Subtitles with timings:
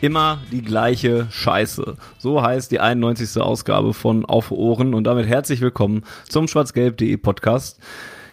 [0.00, 1.96] Immer die gleiche Scheiße.
[2.18, 3.40] So heißt die 91.
[3.40, 7.80] Ausgabe von Auf Ohren und damit herzlich willkommen zum schwarzgelb.de Podcast,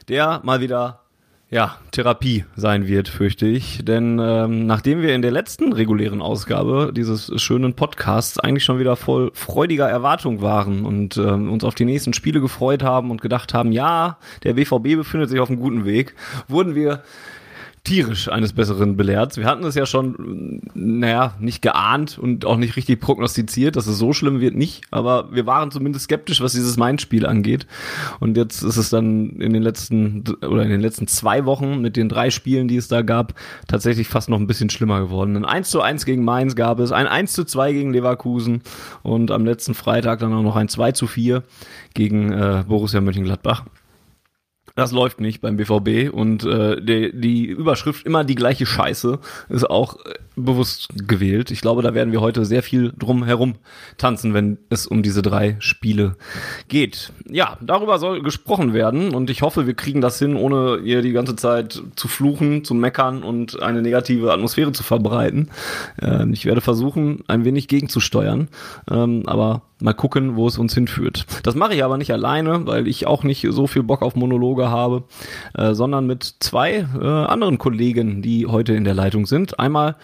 [0.08, 1.02] der mal wieder
[1.50, 3.84] ja, Therapie sein wird, fürchte ich.
[3.86, 8.98] Denn ähm, nachdem wir in der letzten regulären Ausgabe dieses schönen Podcasts eigentlich schon wieder
[8.98, 13.54] voll freudiger Erwartung waren und ähm, uns auf die nächsten Spiele gefreut haben und gedacht
[13.54, 16.16] haben, ja, der BVB befindet sich auf einem guten Weg,
[16.50, 17.04] wurden wir
[17.88, 19.38] tierisch eines Besseren belehrt.
[19.38, 23.98] Wir hatten es ja schon, naja, nicht geahnt und auch nicht richtig prognostiziert, dass es
[23.98, 24.84] so schlimm wird, nicht.
[24.92, 27.66] Aber wir waren zumindest skeptisch, was dieses Main-Spiel angeht.
[28.20, 31.96] Und jetzt ist es dann in den letzten, oder in den letzten zwei Wochen mit
[31.96, 33.36] den drei Spielen, die es da gab,
[33.68, 35.38] tatsächlich fast noch ein bisschen schlimmer geworden.
[35.38, 38.64] Ein 1 zu 1 gegen Mainz gab es, ein 1 zu 2 gegen Leverkusen
[39.02, 41.42] und am letzten Freitag dann auch noch ein 2 zu 4
[41.94, 43.64] gegen äh, Borussia Mönchengladbach.
[44.78, 49.18] Das läuft nicht beim BVB und äh, die, die Überschrift immer die gleiche Scheiße
[49.50, 51.52] ist auch äh, bewusst gewählt.
[51.52, 53.56] Ich glaube, da werden wir heute sehr viel drum herum
[53.98, 56.16] tanzen, wenn es um diese drei Spiele
[56.68, 57.12] geht.
[57.30, 61.12] Ja, darüber soll gesprochen werden und ich hoffe, wir kriegen das hin, ohne ihr die
[61.12, 65.50] ganze Zeit zu fluchen, zu meckern und eine negative Atmosphäre zu verbreiten.
[66.02, 68.48] Äh, ich werde versuchen, ein wenig gegenzusteuern,
[68.90, 71.26] ähm, aber mal gucken, wo es uns hinführt.
[71.44, 74.70] Das mache ich aber nicht alleine, weil ich auch nicht so viel Bock auf Monologe
[74.70, 75.04] habe,
[75.54, 79.60] äh, sondern mit zwei äh, anderen Kollegen, die heute in der Leitung sind.
[79.60, 79.96] Einmal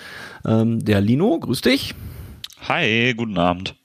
[0.46, 1.96] ähm, der Lino, grüß dich.
[2.68, 3.76] Hi, guten Abend.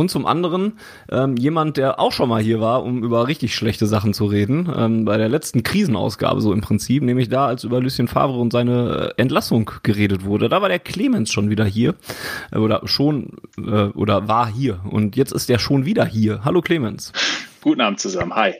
[0.00, 0.78] Und zum anderen
[1.10, 4.66] ähm, jemand, der auch schon mal hier war, um über richtig schlechte Sachen zu reden,
[4.74, 8.50] ähm, bei der letzten Krisenausgabe so im Prinzip, nämlich da, als über Lucien Favre und
[8.50, 10.48] seine äh, Entlassung geredet wurde.
[10.48, 11.96] Da war der Clemens schon wieder hier
[12.50, 16.46] äh, oder schon äh, oder war hier und jetzt ist der schon wieder hier.
[16.46, 17.12] Hallo Clemens.
[17.60, 18.34] Guten Abend zusammen.
[18.34, 18.54] Hi.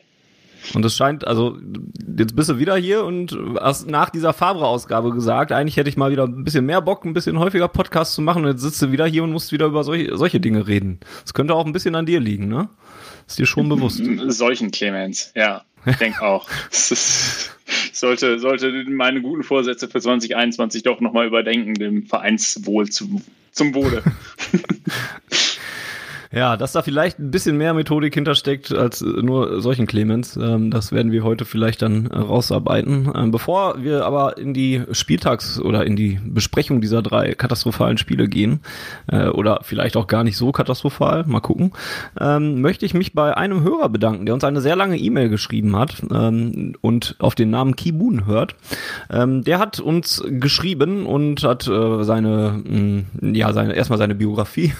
[0.74, 1.58] Und es scheint, also
[2.18, 6.10] jetzt bist du wieder hier und hast nach dieser Fabre-Ausgabe gesagt, eigentlich hätte ich mal
[6.10, 8.92] wieder ein bisschen mehr Bock, ein bisschen häufiger Podcast zu machen und jetzt sitzt du
[8.92, 11.00] wieder hier und musst wieder über solche, solche Dinge reden.
[11.22, 12.68] Das könnte auch ein bisschen an dir liegen, ne?
[13.26, 14.02] Ist dir schon bewusst.
[14.28, 15.62] Solchen Clemens, ja.
[15.86, 16.48] Ich denke auch.
[17.92, 23.22] sollte, sollte meine guten Vorsätze für 2021 doch nochmal überdenken, dem Vereinswohl zu,
[23.52, 24.02] zum Wohle.
[26.32, 30.92] Ja, dass da vielleicht ein bisschen mehr Methodik hintersteckt als nur solchen Clemens, ähm, das
[30.92, 33.10] werden wir heute vielleicht dann äh, rausarbeiten.
[33.16, 38.28] Ähm, bevor wir aber in die Spieltags- oder in die Besprechung dieser drei katastrophalen Spiele
[38.28, 38.60] gehen,
[39.08, 41.72] äh, oder vielleicht auch gar nicht so katastrophal, mal gucken,
[42.20, 45.76] ähm, möchte ich mich bei einem Hörer bedanken, der uns eine sehr lange E-Mail geschrieben
[45.76, 46.00] hat
[46.80, 48.54] und auf den Namen Kibun hört.
[49.10, 54.72] Der hat uns geschrieben und hat äh, seine, mm, ja, seine, erstmal seine Biografie,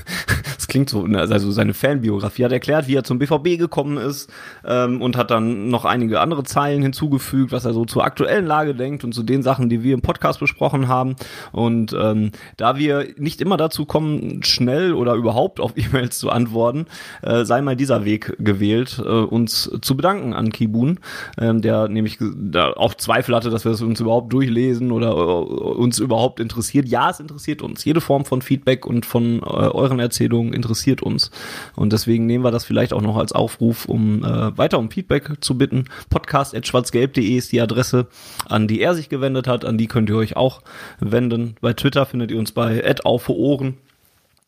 [0.71, 4.31] klingt so, also also seine Fanbiografie, hat erklärt, wie er zum BVB gekommen ist
[4.65, 8.75] ähm, und hat dann noch einige andere Zeilen hinzugefügt, was er so zur aktuellen Lage
[8.75, 11.17] denkt und zu den Sachen, die wir im Podcast besprochen haben.
[11.53, 16.87] Und ähm, da wir nicht immer dazu kommen, schnell oder überhaupt auf E-Mails zu antworten,
[17.23, 21.01] äh, sei mal dieser Weg gewählt, äh, uns zu bedanken an Kibun,
[21.39, 25.15] ähm, der nämlich da auch Zweifel hatte, dass wir es uns überhaupt durchlesen oder äh,
[25.15, 26.89] uns überhaupt interessiert.
[26.89, 27.85] Ja, es interessiert uns.
[27.85, 31.31] Jede Form von Feedback und von äh, euren Erzählungen interessiert uns.
[31.75, 35.33] Und deswegen nehmen wir das vielleicht auch noch als Aufruf, um äh, weiter um Feedback
[35.41, 35.87] zu bitten.
[36.11, 38.07] Podcast.schwarzgelb.de ist die Adresse,
[38.49, 39.65] an die er sich gewendet hat.
[39.65, 40.63] An die könnt ihr euch auch
[41.01, 41.57] wenden.
[41.61, 42.83] Bei Twitter findet ihr uns bei
[43.29, 43.79] Ohren.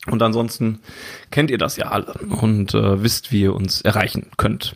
[0.07, 0.81] Und ansonsten
[1.31, 4.75] kennt ihr das ja alle und äh, wisst, wie ihr uns erreichen könnt.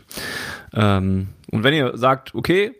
[0.74, 2.72] Ähm, und wenn ihr sagt, okay,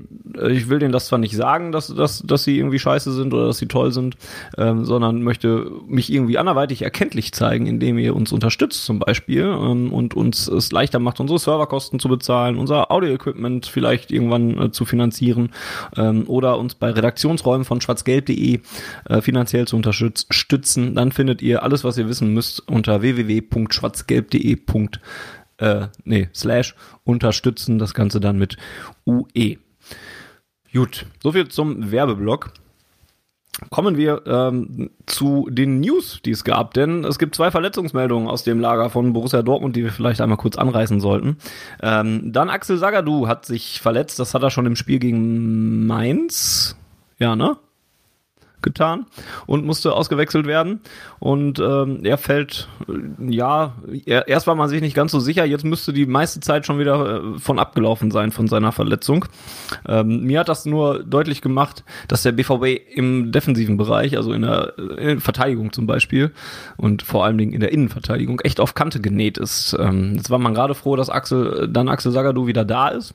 [0.49, 3.47] ich will denen das zwar nicht sagen, dass, dass, dass sie irgendwie scheiße sind oder
[3.47, 4.17] dass sie toll sind,
[4.59, 9.93] ähm, sondern möchte mich irgendwie anderweitig erkenntlich zeigen, indem ihr uns unterstützt zum Beispiel ähm,
[9.93, 14.85] und uns es leichter macht, unsere Serverkosten zu bezahlen, unser Audio-Equipment vielleicht irgendwann äh, zu
[14.85, 15.51] finanzieren
[15.97, 18.61] ähm, oder uns bei Redaktionsräumen von schwarzgelb.de
[19.09, 24.57] äh, finanziell zu unterstützen, dann findet ihr alles, was ihr wissen müsst unter www.schwarzgelb.de
[25.59, 26.75] äh, nee, slash
[27.05, 28.57] unterstützen, das Ganze dann mit
[29.07, 29.57] UE.
[30.73, 32.53] Gut, soviel zum Werbeblock.
[33.71, 38.45] Kommen wir ähm, zu den News, die es gab, denn es gibt zwei Verletzungsmeldungen aus
[38.45, 41.39] dem Lager von Borussia Dortmund, die wir vielleicht einmal kurz anreißen sollten.
[41.83, 46.77] Ähm, dann Axel Sagadou hat sich verletzt, das hat er schon im Spiel gegen Mainz.
[47.19, 47.57] Ja, ne?
[48.67, 49.07] Getan
[49.47, 50.81] und musste ausgewechselt werden.
[51.19, 53.75] Und ähm, er fällt, äh, ja,
[54.05, 56.79] er, erst war man sich nicht ganz so sicher, jetzt müsste die meiste Zeit schon
[56.79, 59.25] wieder äh, von abgelaufen sein von seiner Verletzung.
[59.89, 64.43] Ähm, mir hat das nur deutlich gemacht, dass der BVB im defensiven Bereich, also in
[64.43, 66.33] der, in der Verteidigung zum Beispiel
[66.77, 69.77] und vor allen Dingen in der Innenverteidigung echt auf Kante genäht ist.
[69.79, 73.15] Ähm, jetzt war man gerade froh, dass Axel, dann Axel Sagadou wieder da ist.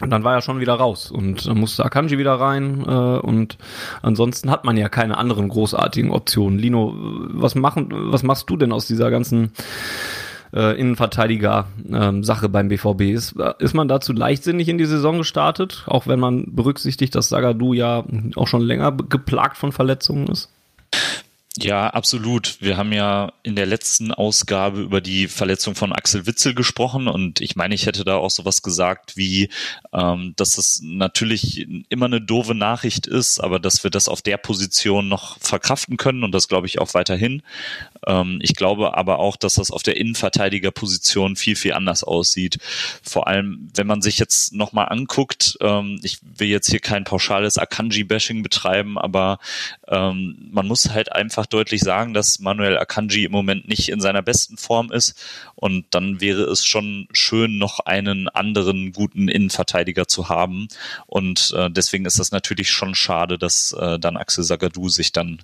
[0.00, 3.58] Und dann war er schon wieder raus und dann musste Akanji wieder rein äh, und
[4.00, 6.58] ansonsten hat man ja keine anderen großartigen Optionen.
[6.58, 9.52] Lino, was machen, was machst du denn aus dieser ganzen
[10.54, 13.02] äh, Innenverteidiger-Sache ähm, beim BVB?
[13.12, 17.74] Ist, ist man dazu leichtsinnig in die Saison gestartet, auch wenn man berücksichtigt, dass Sagadu
[17.74, 18.04] ja
[18.36, 20.50] auch schon länger geplagt von Verletzungen ist?
[21.58, 22.58] Ja, absolut.
[22.60, 27.40] Wir haben ja in der letzten Ausgabe über die Verletzung von Axel Witzel gesprochen und
[27.40, 29.48] ich meine, ich hätte da auch sowas gesagt wie,
[29.92, 34.36] ähm, dass es natürlich immer eine doofe Nachricht ist, aber dass wir das auf der
[34.36, 37.42] Position noch verkraften können und das glaube ich auch weiterhin.
[38.06, 42.58] Ähm, ich glaube aber auch, dass das auf der Innenverteidigerposition viel, viel anders aussieht.
[43.02, 47.58] Vor allem, wenn man sich jetzt nochmal anguckt, ähm, ich will jetzt hier kein pauschales
[47.58, 49.38] Akanji-Bashing betreiben, aber
[49.88, 54.22] ähm, man muss halt einfach deutlich sagen, dass Manuel Akanji im Moment nicht in seiner
[54.22, 55.14] besten Form ist
[55.54, 60.68] und dann wäre es schon schön, noch einen anderen guten Innenverteidiger zu haben
[61.06, 65.40] und äh, deswegen ist das natürlich schon schade, dass äh, dann Axel Sagadou sich dann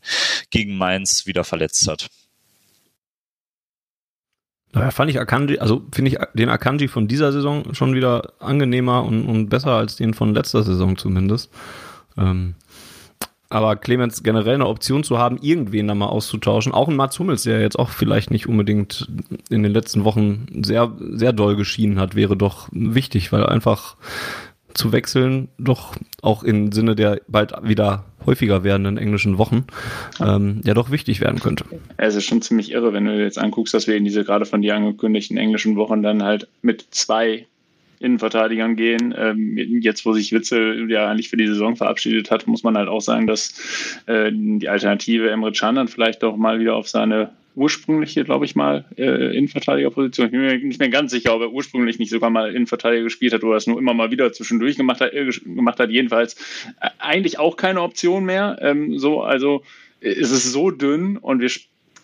[0.50, 2.08] gegen Mainz wieder verletzt hat.
[4.76, 9.04] Daher fand ich Akanji, also finde ich den Akanji von dieser Saison schon wieder angenehmer
[9.04, 11.50] und, und besser als den von letzter Saison zumindest.
[12.18, 12.56] Ähm,
[13.48, 17.44] aber Clemens generell eine Option zu haben, irgendwen da mal auszutauschen, auch ein Mats Hummels,
[17.44, 19.08] der jetzt auch vielleicht nicht unbedingt
[19.48, 23.96] in den letzten Wochen sehr, sehr doll geschienen hat, wäre doch wichtig, weil einfach
[24.76, 29.64] zu wechseln doch auch im Sinne der bald wieder häufiger werdenden englischen Wochen
[30.20, 31.64] ähm, ja doch wichtig werden könnte.
[31.96, 34.62] Es ist schon ziemlich irre, wenn du jetzt anguckst, dass wir in diese gerade von
[34.62, 37.46] dir angekündigten englischen Wochen dann halt mit zwei
[38.00, 39.14] Innenverteidigern gehen.
[39.16, 42.88] Ähm, jetzt, wo sich Witzel ja eigentlich für die Saison verabschiedet hat, muss man halt
[42.88, 43.54] auch sagen, dass
[44.06, 48.54] äh, die Alternative Emre Can dann vielleicht doch mal wieder auf seine ursprüngliche, glaube ich
[48.54, 50.26] mal, äh, Innenverteidigerposition.
[50.26, 53.32] Ich bin mir nicht mehr ganz sicher, ob er ursprünglich nicht sogar mal Innenverteidiger gespielt
[53.32, 55.12] hat oder es nur immer mal wieder zwischendurch gemacht hat.
[55.12, 55.90] Äh, gemacht hat.
[55.90, 56.34] Jedenfalls
[56.80, 58.58] äh, eigentlich auch keine Option mehr.
[58.60, 59.62] Ähm, so, also
[60.00, 61.50] ist es so dünn und wir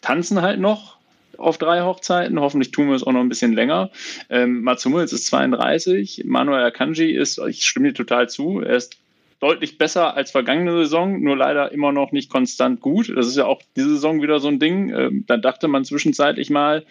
[0.01, 0.97] tanzen halt noch
[1.37, 2.41] auf drei Hochzeiten.
[2.41, 3.91] Hoffentlich tun wir es auch noch ein bisschen länger.
[4.31, 9.02] Ähm, Mats Hummels ist 32, Manuel Akanji ist, ich stimme dir total zu, er ist
[9.43, 13.13] deutlich besser als vergangene Saison, nur leider immer noch nicht konstant gut.
[13.17, 14.95] Das ist ja auch diese Saison wieder so ein Ding.
[14.95, 16.85] Ähm, da dachte man zwischenzeitlich mal,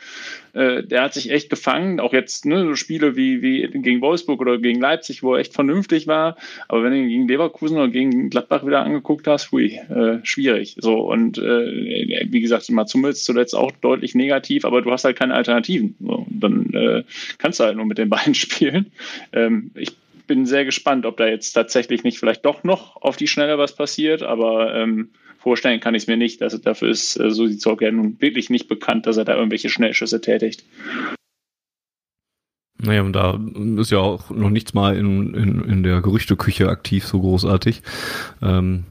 [0.52, 2.02] äh, der hat sich echt gefangen.
[2.02, 5.54] Auch jetzt ne, so Spiele wie, wie gegen Wolfsburg oder gegen Leipzig, wo er echt
[5.54, 6.36] vernünftig war.
[6.68, 10.76] Aber wenn du ihn gegen Leverkusen oder gegen Gladbach wieder angeguckt hast, hui, äh, schwierig.
[10.78, 15.18] So und äh, wie gesagt, Mats Hummels zuletzt auch deutlich negativ, aber du hast halt
[15.18, 15.96] keine Alternativen.
[16.02, 17.06] So, dann
[17.38, 18.92] kannst du halt nur mit den beiden spielen.
[19.32, 20.01] Ähm, ich
[20.32, 23.76] bin sehr gespannt, ob da jetzt tatsächlich nicht vielleicht doch noch auf die Schnelle was
[23.76, 26.42] passiert, aber ähm, vorstellen kann ich es mir nicht.
[26.42, 29.68] Also dafür ist äh, Susi Zorg ja nun wirklich nicht bekannt, dass er da irgendwelche
[29.68, 30.64] Schnellschüsse tätigt.
[32.84, 33.38] Naja, und da
[33.78, 37.84] ist ja auch noch nichts mal in, in, in der Gerüchteküche aktiv, so großartig.
[38.42, 38.86] Ähm,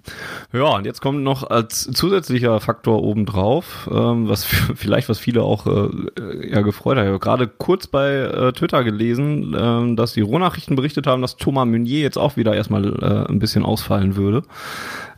[0.52, 4.44] ja, und jetzt kommt noch als zusätzlicher Faktor obendrauf, ähm, was
[4.76, 7.04] vielleicht was viele auch äh, ja gefreut hat.
[7.04, 11.36] Ich habe gerade kurz bei äh, Twitter gelesen, äh, dass die Rohnachrichten berichtet haben, dass
[11.36, 14.42] Thomas Meunier jetzt auch wieder erstmal äh, ein bisschen ausfallen würde.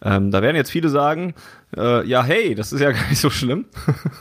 [0.03, 1.35] Ähm, da werden jetzt viele sagen,
[1.77, 3.67] äh, ja, hey, das ist ja gar nicht so schlimm,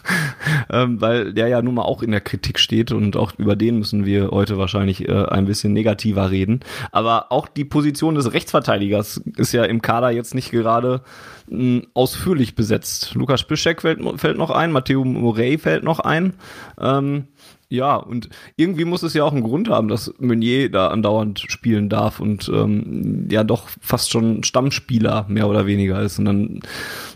[0.69, 3.79] ähm, weil der ja nun mal auch in der Kritik steht und auch über den
[3.79, 6.61] müssen wir heute wahrscheinlich äh, ein bisschen negativer reden.
[6.91, 11.01] Aber auch die Position des Rechtsverteidigers ist ja im Kader jetzt nicht gerade
[11.49, 13.13] mh, ausführlich besetzt.
[13.15, 16.33] Lukas Piszek fällt, fällt noch ein, Matteo Morey fällt noch ein.
[16.79, 17.27] Ähm,
[17.71, 21.87] ja, und irgendwie muss es ja auch einen Grund haben, dass Meunier da andauernd spielen
[21.87, 26.19] darf und ähm, ja doch fast schon Stammspieler mehr oder weniger ist.
[26.19, 26.59] Und dann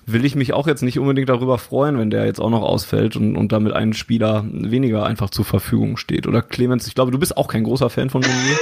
[0.05, 3.17] will ich mich auch jetzt nicht unbedingt darüber freuen, wenn der jetzt auch noch ausfällt
[3.17, 6.25] und, und damit ein Spieler weniger einfach zur Verfügung steht.
[6.25, 8.57] Oder Clemens, ich glaube, du bist auch kein großer Fan von Meunier.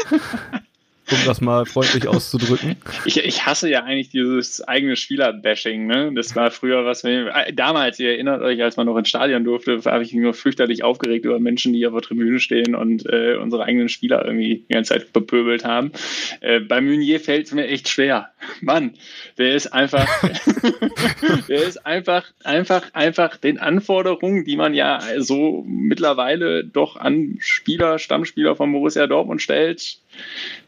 [1.12, 2.77] um das mal freundlich auszudrücken.
[3.05, 5.86] Ich, ich hasse ja eigentlich dieses eigene Spieler-Bashing.
[5.86, 6.12] Ne?
[6.15, 9.81] Das war früher was, äh, damals, ihr erinnert euch, als man noch ins Stadion durfte,
[9.86, 13.36] habe ich mich nur fürchterlich aufgeregt über Menschen, die auf der Tribüne stehen und äh,
[13.36, 15.91] unsere eigenen Spieler irgendwie die ganze Zeit bepöbelt haben.
[16.39, 18.29] Äh, bei Meunier fällt es mir echt schwer.
[18.62, 18.93] Mann,
[19.38, 20.07] der ist einfach,
[21.50, 28.00] der ist einfach, einfach, einfach den Anforderungen, die man ja so mittlerweile doch an Spieler,
[28.00, 29.98] Stammspieler von Borussia Dortmund stellt,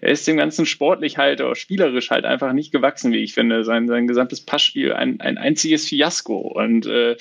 [0.01, 3.63] der ist dem Ganzen sportlich halt oder spielerisch halt einfach nicht gewachsen, wie ich finde.
[3.63, 6.37] Sein, sein gesamtes Passspiel ein, ein einziges Fiasko.
[6.37, 7.15] Und äh,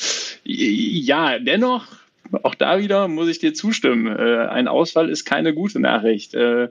[0.44, 1.86] ja, dennoch
[2.42, 4.06] auch da wieder muss ich dir zustimmen.
[4.06, 6.34] Äh, ein Ausfall ist keine gute Nachricht.
[6.34, 6.68] Äh,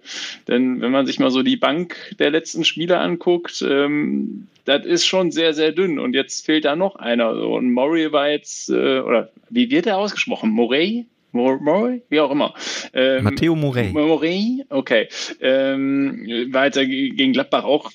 [0.48, 5.06] denn wenn man sich mal so die Bank der letzten Spieler anguckt, ähm, das ist
[5.06, 6.00] schon sehr, sehr dünn.
[6.00, 7.32] Und jetzt fehlt da noch einer.
[7.34, 10.50] und Murray war jetzt, äh, oder wie wird er ausgesprochen?
[10.50, 11.06] Morey?
[11.34, 12.54] Morey, wie auch immer.
[12.94, 13.90] Ähm, Matteo Morey.
[13.92, 15.08] Morey, okay.
[15.42, 17.92] Ähm, weiter gegen Gladbach auch.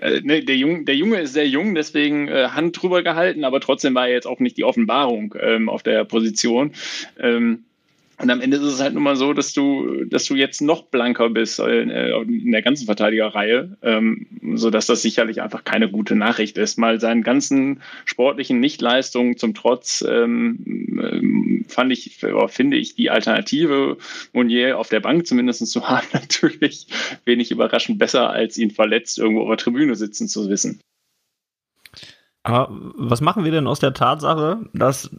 [0.00, 3.60] Äh, ne, der, Junge, der Junge ist sehr jung, deswegen äh, Hand drüber gehalten, aber
[3.60, 6.72] trotzdem war er jetzt auch nicht die Offenbarung ähm, auf der Position.
[7.18, 7.64] Ähm,
[8.24, 10.84] und am Ende ist es halt nun mal so, dass du, dass du jetzt noch
[10.84, 16.16] blanker bist äh, in der ganzen Verteidigerreihe, ähm, so dass das sicherlich einfach keine gute
[16.16, 16.78] Nachricht ist.
[16.78, 23.98] Mal seinen ganzen sportlichen Nichtleistungen zum Trotz ähm, ähm fand ich, finde ich die Alternative
[24.32, 26.86] Monier auf der Bank zumindest zu haben natürlich
[27.26, 30.80] wenig überraschend besser, als ihn verletzt irgendwo auf der Tribüne sitzen zu wissen.
[32.42, 35.10] Aber was machen wir denn aus der Tatsache, dass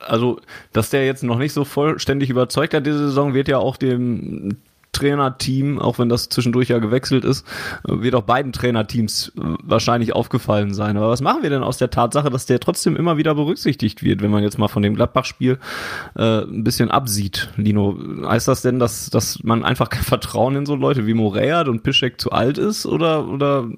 [0.00, 0.40] also,
[0.72, 4.56] dass der jetzt noch nicht so vollständig überzeugt hat, diese Saison, wird ja auch dem
[4.94, 7.46] Trainerteam, auch wenn das zwischendurch ja gewechselt ist,
[7.82, 10.96] wird auch beiden Trainerteams äh, wahrscheinlich aufgefallen sein.
[10.96, 14.22] Aber was machen wir denn aus der Tatsache, dass der trotzdem immer wieder berücksichtigt wird,
[14.22, 15.58] wenn man jetzt mal von dem Gladbach-Spiel
[16.16, 17.98] äh, ein bisschen absieht, Lino?
[18.24, 21.82] Heißt das denn, dass, dass man einfach kein Vertrauen in so Leute wie Morea und
[21.82, 22.86] Pischek zu alt ist?
[22.86, 23.68] Oder, oder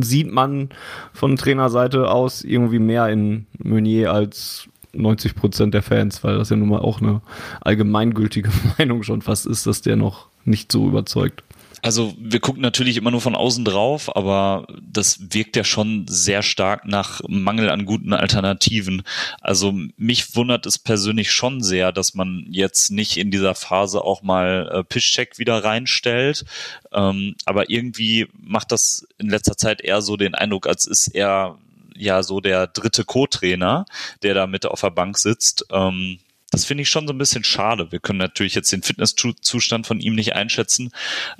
[0.00, 0.68] sieht man
[1.12, 6.56] von Trainerseite aus irgendwie mehr in Meunier als 90 Prozent der Fans, weil das ja
[6.56, 7.20] nun mal auch eine
[7.60, 11.42] allgemeingültige Meinung schon fast ist, dass der noch nicht so überzeugt.
[11.82, 16.42] Also wir gucken natürlich immer nur von außen drauf, aber das wirkt ja schon sehr
[16.42, 19.02] stark nach Mangel an guten Alternativen.
[19.40, 24.22] Also mich wundert es persönlich schon sehr, dass man jetzt nicht in dieser Phase auch
[24.22, 26.44] mal äh, Pischcheck wieder reinstellt.
[26.92, 31.58] Ähm, aber irgendwie macht das in letzter Zeit eher so den Eindruck, als ist er
[31.96, 33.86] ja so der dritte Co-Trainer,
[34.22, 35.66] der da mit auf der Bank sitzt.
[35.70, 36.18] Ähm,
[36.50, 37.90] das finde ich schon so ein bisschen schade.
[37.92, 40.92] Wir können natürlich jetzt den Fitnesszustand von ihm nicht einschätzen,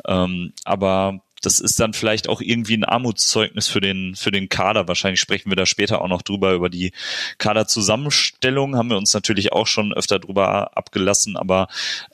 [0.07, 4.89] ähm, aber das ist dann vielleicht auch irgendwie ein Armutszeugnis für den, für den Kader.
[4.89, 6.93] Wahrscheinlich sprechen wir da später auch noch drüber, über die
[7.39, 11.69] Kaderzusammenstellung haben wir uns natürlich auch schon öfter drüber abgelassen, aber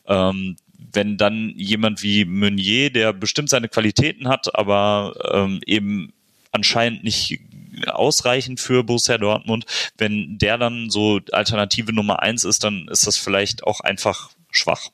[0.06, 0.56] ähm,
[0.92, 6.12] wenn dann jemand wie Meunier, der bestimmt seine Qualitäten hat, aber ähm, eben
[6.50, 7.40] anscheinend nicht
[7.86, 9.66] ausreichend für Borussia Dortmund.
[9.96, 14.90] Wenn der dann so Alternative Nummer eins ist, dann ist das vielleicht auch einfach schwach.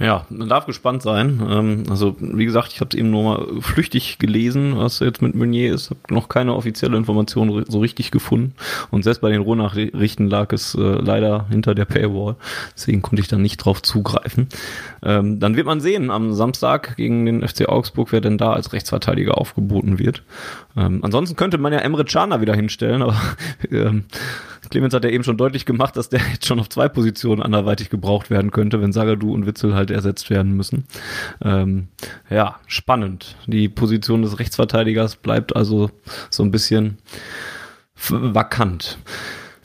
[0.00, 1.40] Ja, man darf gespannt sein.
[1.48, 5.36] Ähm, also wie gesagt, ich habe es eben nur mal flüchtig gelesen, was jetzt mit
[5.36, 5.90] Meunier ist.
[5.90, 8.56] Habe noch keine offizielle Information so richtig gefunden.
[8.90, 12.34] Und selbst bei den Rohnachrichten lag es äh, leider hinter der Paywall.
[12.74, 14.48] Deswegen konnte ich da nicht drauf zugreifen.
[15.04, 18.72] Ähm, dann wird man sehen am Samstag gegen den FC Augsburg, wer denn da als
[18.72, 20.24] Rechtsverteidiger aufgeboten wird.
[20.76, 23.16] Ähm, ansonsten könnte man ja Emre Can wieder hinstellen, aber
[24.70, 27.90] Clemens hat ja eben schon deutlich gemacht, dass der jetzt schon auf zwei Positionen anderweitig
[27.90, 30.84] gebraucht werden könnte, wenn Sagadu und Witzel halt ersetzt werden müssen.
[31.42, 31.88] Ähm,
[32.30, 33.36] ja, spannend.
[33.46, 35.90] Die Position des Rechtsverteidigers bleibt also
[36.30, 36.98] so ein bisschen
[38.08, 38.98] vakant.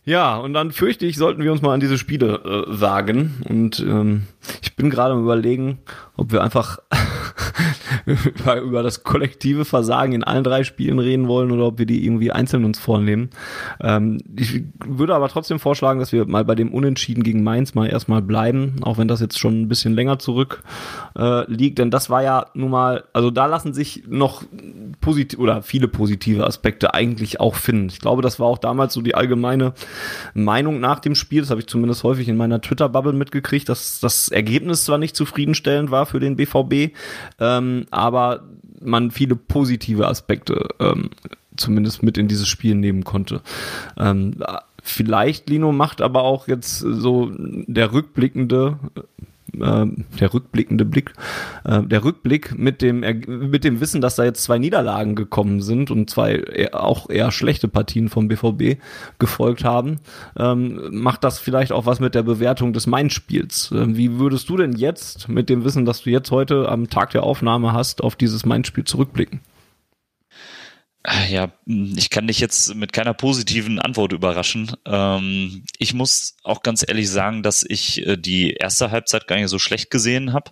[0.09, 3.43] Ja, und dann fürchte ich, sollten wir uns mal an diese Spiele äh, wagen.
[3.47, 4.23] Und ähm,
[4.63, 5.77] ich bin gerade am überlegen,
[6.17, 6.79] ob wir einfach
[8.63, 12.31] über, das kollektive Versagen in allen drei Spielen reden wollen oder ob wir die irgendwie
[12.31, 13.29] einzeln uns vornehmen.
[13.81, 17.87] Ähm, ich würde aber trotzdem vorschlagen, dass wir mal bei dem Unentschieden gegen Mainz mal
[17.87, 20.63] erstmal bleiben, auch wenn das jetzt schon ein bisschen länger zurück
[21.17, 24.43] äh, liegt, denn das war ja nun mal, also da lassen sich noch
[25.01, 27.89] positiv oder viele positive Aspekte eigentlich auch finden.
[27.89, 29.73] Ich glaube, das war auch damals so die allgemeine
[30.33, 34.29] Meinung nach dem Spiel, das habe ich zumindest häufig in meiner Twitter-Bubble mitgekriegt, dass das
[34.29, 36.95] Ergebnis zwar nicht zufriedenstellend war für den BVB,
[37.39, 38.43] ähm, aber
[38.81, 41.09] man viele positive Aspekte ähm,
[41.55, 43.41] zumindest mit in dieses Spiel nehmen konnte.
[43.97, 44.35] Ähm,
[44.81, 48.79] vielleicht Lino macht aber auch jetzt so der rückblickende
[49.53, 49.85] äh,
[50.19, 51.13] der rückblickende Blick,
[51.63, 55.91] äh, der Rückblick mit dem, mit dem Wissen, dass da jetzt zwei Niederlagen gekommen sind
[55.91, 58.79] und zwei eher, auch eher schlechte Partien vom BVB
[59.19, 59.99] gefolgt haben,
[60.37, 63.71] ähm, macht das vielleicht auch was mit der Bewertung des Main-Spiels.
[63.71, 67.11] Ähm, wie würdest du denn jetzt mit dem Wissen, dass du jetzt heute am Tag
[67.11, 69.41] der Aufnahme hast, auf dieses Main-Spiel zurückblicken?
[71.07, 74.75] Ja, ich kann dich jetzt mit keiner positiven Antwort überraschen.
[74.85, 79.47] Ähm, ich muss auch ganz ehrlich sagen, dass ich äh, die erste Halbzeit gar nicht
[79.47, 80.51] so schlecht gesehen habe.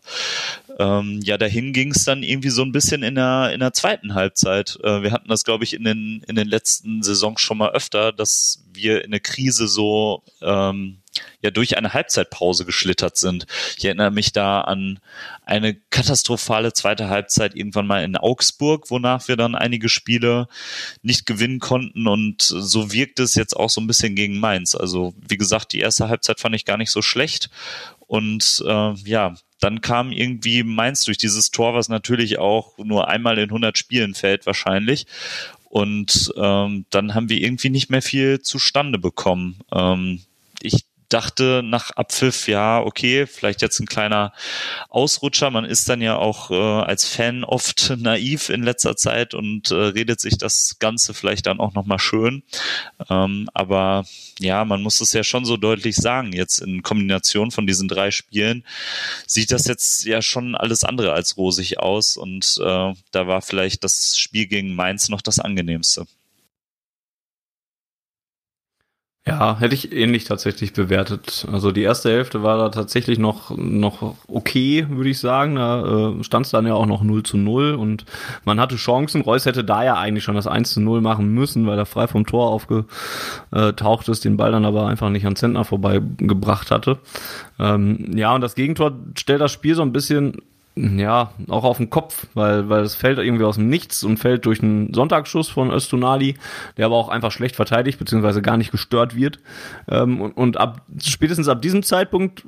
[0.79, 4.13] Ähm, ja, dahin ging es dann irgendwie so ein bisschen in der, in der zweiten
[4.13, 4.77] Halbzeit.
[4.83, 8.13] Äh, wir hatten das, glaube ich, in den, in den letzten Saisons schon mal öfter,
[8.13, 10.99] dass wir in eine Krise so ähm,
[11.41, 13.45] ja durch eine Halbzeitpause geschlittert sind.
[13.77, 14.99] Ich erinnere mich da an
[15.45, 20.47] eine katastrophale zweite Halbzeit irgendwann mal in Augsburg, wonach wir dann einige Spiele
[21.01, 24.75] nicht gewinnen konnten und so wirkt es jetzt auch so ein bisschen gegen Mainz.
[24.75, 27.49] Also wie gesagt, die erste Halbzeit fand ich gar nicht so schlecht
[28.07, 33.37] und äh, ja, dann kam irgendwie Mainz durch dieses Tor, was natürlich auch nur einmal
[33.37, 35.07] in 100 Spielen fällt wahrscheinlich.
[35.69, 39.59] Und ähm, dann haben wir irgendwie nicht mehr viel zustande bekommen.
[39.73, 40.21] Ähm,
[41.09, 44.33] dachte nach Abpfiff, ja, okay, vielleicht jetzt ein kleiner
[44.89, 45.49] Ausrutscher.
[45.51, 49.75] Man ist dann ja auch äh, als Fan oft naiv in letzter Zeit und äh,
[49.75, 52.43] redet sich das Ganze vielleicht dann auch nochmal schön.
[53.09, 54.05] Ähm, aber
[54.39, 56.33] ja, man muss es ja schon so deutlich sagen.
[56.33, 58.65] Jetzt in Kombination von diesen drei Spielen
[59.25, 63.83] sieht das jetzt ja schon alles andere als rosig aus und äh, da war vielleicht
[63.83, 66.05] das Spiel gegen Mainz noch das angenehmste.
[69.27, 71.45] Ja, hätte ich ähnlich tatsächlich bewertet.
[71.51, 75.55] Also die erste Hälfte war da tatsächlich noch, noch okay, würde ich sagen.
[75.55, 78.05] Da äh, stand es dann ja auch noch 0 zu 0 und
[78.45, 79.21] man hatte Chancen.
[79.21, 82.07] Reus hätte da ja eigentlich schon das 1 zu 0 machen müssen, weil er frei
[82.07, 86.97] vom Tor aufgetaucht ist, den Ball dann aber einfach nicht an Zentner vorbeigebracht hatte.
[87.59, 90.37] Ähm, ja, und das Gegentor stellt das Spiel so ein bisschen
[90.77, 94.45] ja, auch auf den Kopf, weil, weil es fällt irgendwie aus dem Nichts und fällt
[94.45, 96.35] durch einen Sonntagsschuss von Östunali,
[96.77, 99.39] der aber auch einfach schlecht verteidigt, beziehungsweise gar nicht gestört wird.
[99.89, 102.43] Ähm, und, und ab, spätestens ab diesem Zeitpunkt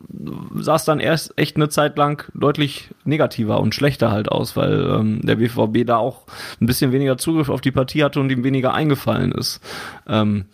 [0.55, 4.87] sah es dann erst echt eine Zeit lang deutlich negativer und schlechter halt aus, weil
[4.91, 6.25] ähm, der BVB da auch
[6.61, 9.59] ein bisschen weniger Zugriff auf die Partie hatte und ihm weniger eingefallen ist.
[10.07, 10.45] Ähm,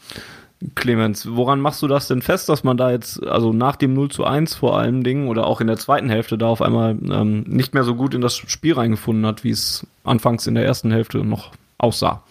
[0.74, 4.10] Clemens, woran machst du das denn fest, dass man da jetzt, also nach dem 0
[4.10, 7.44] zu 1 vor allem Dingen oder auch in der zweiten Hälfte da auf einmal ähm,
[7.48, 10.92] nicht mehr so gut in das Spiel reingefunden hat, wie es anfangs in der ersten
[10.92, 12.24] Hälfte noch aussah?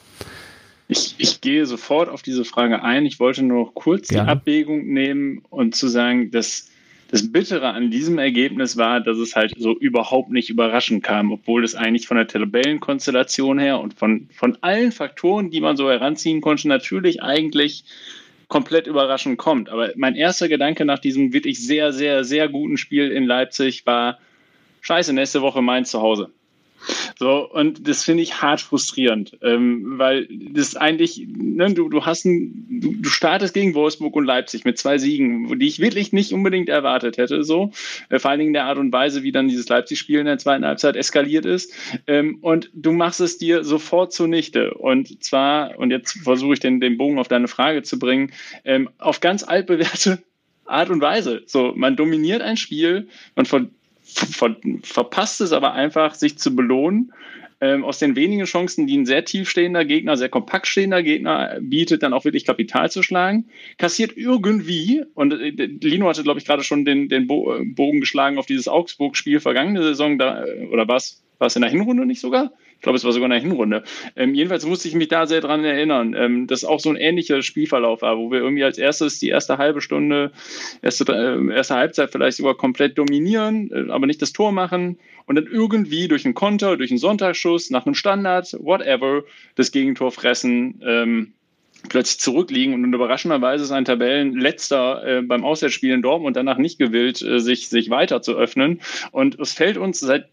[0.88, 3.07] Ich, ich gehe sofort auf diese Frage ein.
[3.07, 4.26] Ich wollte nur noch kurz Gerne.
[4.26, 6.69] die Abwägung nehmen und zu sagen, dass
[7.14, 11.64] das Bittere an diesem Ergebnis war, dass es halt so überhaupt nicht überraschend kam, obwohl
[11.64, 16.41] es eigentlich von der Tabellenkonstellation her und von, von allen Faktoren, die man so heranziehen
[16.41, 17.85] konnte, natürlich eigentlich
[18.49, 19.69] komplett überraschend kommt.
[19.69, 24.19] Aber mein erster Gedanke nach diesem wirklich sehr, sehr, sehr guten Spiel in Leipzig war,
[24.80, 26.30] scheiße, nächste Woche Mainz zu Hause.
[27.18, 32.25] So, und das finde ich hart frustrierend, ähm, weil das eigentlich, ne, du, du hast
[32.25, 36.32] ein, du, du startest gegen Wolfsburg und Leipzig mit zwei Siegen, die ich wirklich nicht
[36.32, 37.73] unbedingt erwartet hätte, so,
[38.08, 40.64] äh, vor allen Dingen der Art und Weise, wie dann dieses Leipzig-Spiel in der zweiten
[40.64, 41.73] Halbzeit eskaliert ist.
[42.06, 44.75] Ähm, und du machst es dir sofort zunichte.
[44.75, 48.32] Und zwar, und jetzt versuche ich den, den Bogen auf deine Frage zu bringen,
[48.64, 50.23] ähm, auf ganz altbewährte
[50.66, 51.42] Art und Weise.
[51.47, 53.66] So, man dominiert ein Spiel, man ver
[54.15, 57.13] ver verpasst es aber einfach, sich zu belohnen.
[57.61, 62.03] Ähm, aus den wenigen Chancen, die ein sehr tiefstehender Gegner, sehr kompakt stehender Gegner bietet,
[62.03, 63.47] dann auch wirklich Kapital zu schlagen,
[63.79, 65.50] kassiert irgendwie, und äh,
[65.81, 69.41] Lino hatte, glaube ich, gerade schon den, den Bo äh, Bogen geschlagen auf dieses Augsburg-Spiel
[69.41, 71.23] vergangene Saison, da, äh, oder was?
[71.39, 72.53] War es in der Hinrunde nicht sogar?
[72.84, 73.82] Glaube, es war sogar in der Hinrunde.
[74.14, 77.42] Ähm, jedenfalls musste ich mich da sehr dran erinnern, ähm, dass auch so ein ähnlicher
[77.42, 80.30] Spielverlauf war, wo wir irgendwie als erstes die erste halbe Stunde,
[80.82, 85.34] erste, äh, erste Halbzeit vielleicht sogar komplett dominieren, äh, aber nicht das Tor machen und
[85.34, 89.25] dann irgendwie durch einen Konter, durch einen Sonntagsschuss, nach einem Standard, whatever,
[89.56, 90.80] das Gegentor fressen.
[90.86, 91.32] Ähm,
[91.88, 97.20] plötzlich zurückliegen und überraschenderweise ist ein Tabellenletzter äh, beim Auswärtsspiel in Dortmund danach nicht gewillt,
[97.23, 98.80] äh, sich, sich weiter zu öffnen.
[99.10, 100.28] Und es fällt uns seit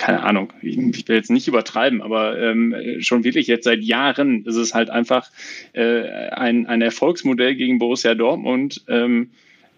[0.00, 4.56] keine Ahnung, ich, will jetzt nicht übertreiben, aber ähm, schon wirklich jetzt seit Jahren ist
[4.56, 5.30] es halt einfach
[5.74, 8.82] äh, ein, ein Erfolgsmodell gegen Borussia Dortmund.
[8.88, 9.30] Ähm,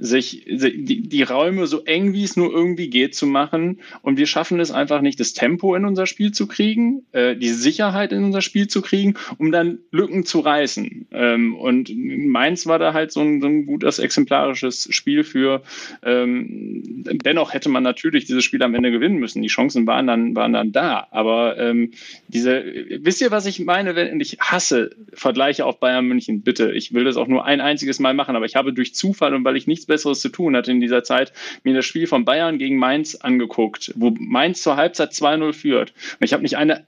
[0.02, 3.78] sich die, die Räume so eng wie es nur irgendwie geht zu machen.
[4.02, 7.50] Und wir schaffen es einfach nicht, das Tempo in unser Spiel zu kriegen, äh, die
[7.50, 11.06] Sicherheit in unser Spiel zu kriegen, um dann Lücken zu reißen.
[11.12, 15.62] Ähm, und Mainz war da halt so ein, so ein gutes exemplarisches Spiel für.
[16.02, 16.82] Ähm,
[17.24, 19.40] dennoch hätte man natürlich dieses Spiel am Ende gewinnen müssen.
[19.40, 21.06] Die Chancen waren dann, waren dann da.
[21.12, 21.92] Aber ähm,
[22.26, 22.64] diese,
[23.02, 23.94] wisst ihr, was ich meine?
[23.94, 26.72] Wenn ich hasse Vergleiche auf Bayern München, bitte.
[26.72, 29.44] Ich will das auch nur ein einziges Mal machen, aber ich habe durch Zufall und
[29.44, 31.32] weil ich nichts Besseres zu tun hatte in dieser Zeit,
[31.64, 35.92] mir das Spiel von Bayern gegen Mainz angeguckt, wo Mainz zur Halbzeit 2-0 führt.
[36.18, 36.86] Und ich habe nicht eine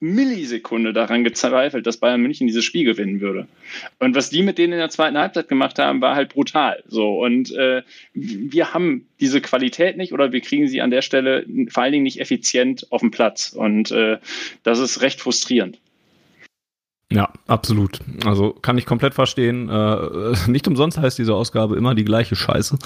[0.00, 3.46] Millisekunde daran gezweifelt, dass Bayern München dieses Spiel gewinnen würde.
[3.98, 6.82] Und was die mit denen in der zweiten Halbzeit gemacht haben, war halt brutal.
[6.88, 7.82] So und äh,
[8.14, 12.04] wir haben diese Qualität nicht oder wir kriegen sie an der Stelle vor allen Dingen
[12.04, 13.52] nicht effizient auf den Platz.
[13.52, 14.16] Und äh,
[14.62, 15.78] das ist recht frustrierend.
[17.12, 17.98] Ja, absolut.
[18.24, 19.68] Also kann ich komplett verstehen.
[19.68, 22.78] Äh, nicht umsonst heißt diese Ausgabe immer die gleiche Scheiße,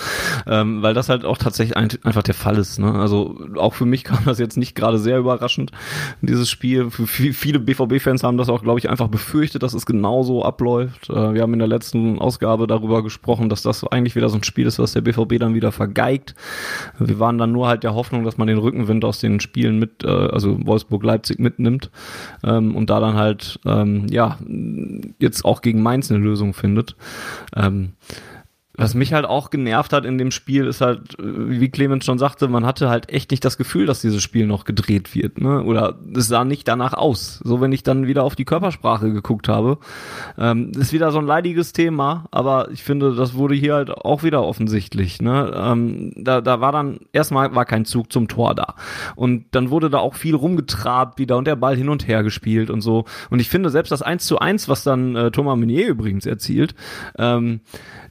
[0.47, 2.79] ähm, weil das halt auch tatsächlich ein, einfach der Fall ist.
[2.79, 2.91] Ne?
[2.91, 5.73] Also auch für mich kam das jetzt nicht gerade sehr überraschend,
[6.23, 6.91] dieses Spiel.
[6.91, 11.11] Für viele BVB-Fans haben das auch, glaube ich, einfach befürchtet, dass es genauso abläuft.
[11.11, 14.45] Äh, wir haben in der letzten Ausgabe darüber gesprochen, dass das eigentlich wieder so ein
[14.45, 16.35] Spiel ist, was der BVB dann wieder vergeigt.
[16.99, 20.03] Wir waren dann nur halt der Hoffnung, dass man den Rückenwind aus den Spielen mit,
[20.03, 21.91] äh, also Wolfsburg-Leipzig mitnimmt
[22.43, 24.39] ähm, und da dann halt ähm, ja,
[25.19, 26.95] jetzt auch gegen Mainz eine Lösung findet.
[27.55, 27.95] Ähm,
[28.77, 32.49] was mich halt auch genervt hat in dem Spiel ist halt, wie Clemens schon sagte,
[32.49, 35.63] man hatte halt echt nicht das Gefühl, dass dieses Spiel noch gedreht wird, ne?
[35.63, 37.41] Oder es sah nicht danach aus.
[37.45, 39.79] So, wenn ich dann wieder auf die Körpersprache geguckt habe,
[40.37, 44.25] ähm, ist wieder so ein leidiges Thema, aber ich finde, das wurde hier halt auch
[44.25, 45.53] wieder offensichtlich, ne?
[45.55, 48.75] Ähm, da, da war dann erstmal war kein Zug zum Tor da
[49.15, 52.71] und dann wurde da auch viel rumgetrabt wieder und der Ball hin und her gespielt
[52.71, 53.05] und so.
[53.31, 56.75] Und ich finde selbst das 1 zu 1, was dann äh, Thomas Meunier übrigens erzielt,
[57.19, 57.61] ähm,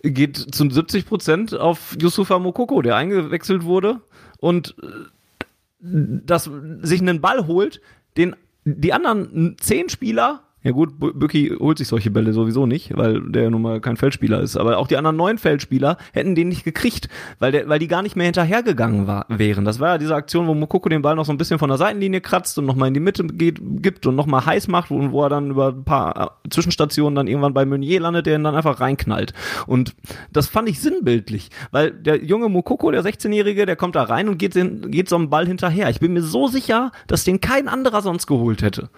[0.04, 4.02] geht zu 70 Prozent auf Yusufa Mokoko, der eingewechselt wurde
[4.40, 5.46] und äh,
[5.80, 6.50] das
[6.82, 7.82] sich einen Ball holt,
[8.18, 8.36] den
[8.66, 13.50] die anderen zehn Spieler ja gut, Bücki holt sich solche Bälle sowieso nicht, weil der
[13.50, 14.56] nun mal kein Feldspieler ist.
[14.56, 18.02] Aber auch die anderen neun Feldspieler hätten den nicht gekriegt, weil, der, weil die gar
[18.02, 19.66] nicht mehr hinterhergegangen wären.
[19.66, 21.78] Das war ja diese Aktion, wo Mokoko den Ball noch so ein bisschen von der
[21.78, 25.24] Seitenlinie kratzt und nochmal in die Mitte geht, gibt und nochmal heiß macht und wo
[25.24, 28.56] er dann über ein paar äh, Zwischenstationen dann irgendwann bei Meunier landet, der ihn dann
[28.56, 29.34] einfach reinknallt.
[29.68, 29.96] Und
[30.32, 34.38] das fand ich sinnbildlich, weil der junge Mokoko, der 16-Jährige, der kommt da rein und
[34.38, 35.90] geht, geht so einem Ball hinterher.
[35.90, 38.90] Ich bin mir so sicher, dass den kein anderer sonst geholt hätte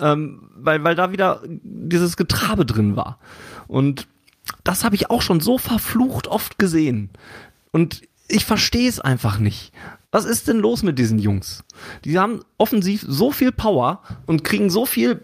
[0.00, 3.18] ähm, weil, weil da wieder dieses Getrabe drin war.
[3.66, 4.06] Und
[4.64, 7.10] das habe ich auch schon so verflucht oft gesehen.
[7.72, 9.72] Und ich verstehe es einfach nicht.
[10.10, 11.64] Was ist denn los mit diesen Jungs?
[12.04, 15.20] Die haben offensiv so viel Power und kriegen so viel,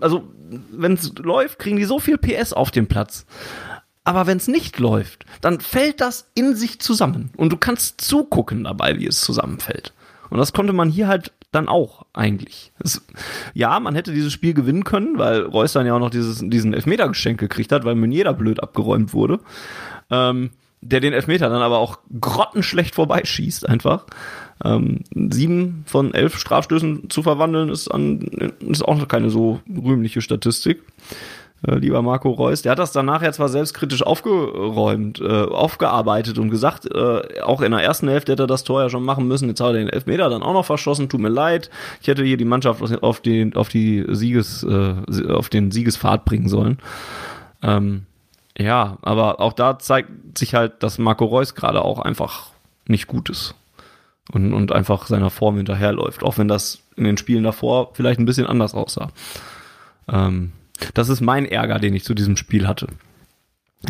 [0.00, 0.28] also
[0.70, 3.26] wenn es läuft, kriegen die so viel PS auf dem Platz.
[4.04, 7.30] Aber wenn es nicht läuft, dann fällt das in sich zusammen.
[7.36, 9.92] Und du kannst zugucken dabei, wie es zusammenfällt.
[10.30, 12.72] Und das konnte man hier halt dann auch eigentlich.
[12.82, 13.06] Es,
[13.54, 16.74] ja, man hätte dieses Spiel gewinnen können, weil Reus dann ja auch noch dieses, diesen
[16.74, 19.40] Elfmeter geschenkt gekriegt hat, weil Meunier da blöd abgeräumt wurde.
[20.10, 20.50] Ähm,
[20.84, 24.04] der den Elfmeter dann aber auch grottenschlecht vorbeischießt einfach.
[24.62, 28.20] Ähm, sieben von elf Strafstößen zu verwandeln ist, an,
[28.60, 30.82] ist auch noch keine so rühmliche Statistik.
[31.66, 36.50] Äh, lieber Marco Reus, der hat das danach ja zwar selbstkritisch aufgeräumt, äh, aufgearbeitet und
[36.50, 39.48] gesagt, äh, auch in der ersten Hälfte hätte er das Tor ja schon machen müssen,
[39.48, 41.70] jetzt hat er den Elfmeter dann auch noch verschossen, tut mir leid,
[42.02, 44.94] ich hätte hier die Mannschaft auf, den, auf die Sieges, äh,
[45.30, 46.78] auf den Siegespfad bringen sollen.
[47.62, 48.04] Ähm,
[48.58, 52.50] ja, aber auch da zeigt sich halt, dass Marco Reus gerade auch einfach
[52.86, 53.54] nicht gut ist
[54.32, 58.26] und, und einfach seiner Form hinterherläuft, auch wenn das in den Spielen davor vielleicht ein
[58.26, 59.08] bisschen anders aussah.
[60.08, 60.52] Ähm,
[60.94, 62.88] das ist mein Ärger, den ich zu diesem Spiel hatte.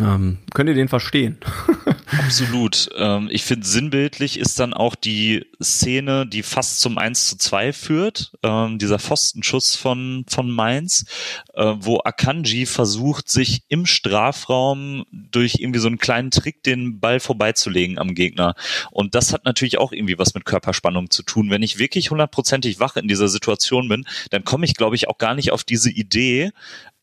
[0.01, 1.37] Ähm, könnt ihr den verstehen?
[2.17, 2.89] Absolut.
[2.97, 7.73] Ähm, ich finde, sinnbildlich ist dann auch die Szene, die fast zum 1 zu 2
[7.73, 11.05] führt, ähm, dieser Pfostenschuss von, von Mainz,
[11.53, 17.19] äh, wo Akanji versucht, sich im Strafraum durch irgendwie so einen kleinen Trick den Ball
[17.19, 18.55] vorbeizulegen am Gegner.
[18.91, 21.49] Und das hat natürlich auch irgendwie was mit Körperspannung zu tun.
[21.49, 25.17] Wenn ich wirklich hundertprozentig wach in dieser Situation bin, dann komme ich, glaube ich, auch
[25.17, 26.51] gar nicht auf diese Idee,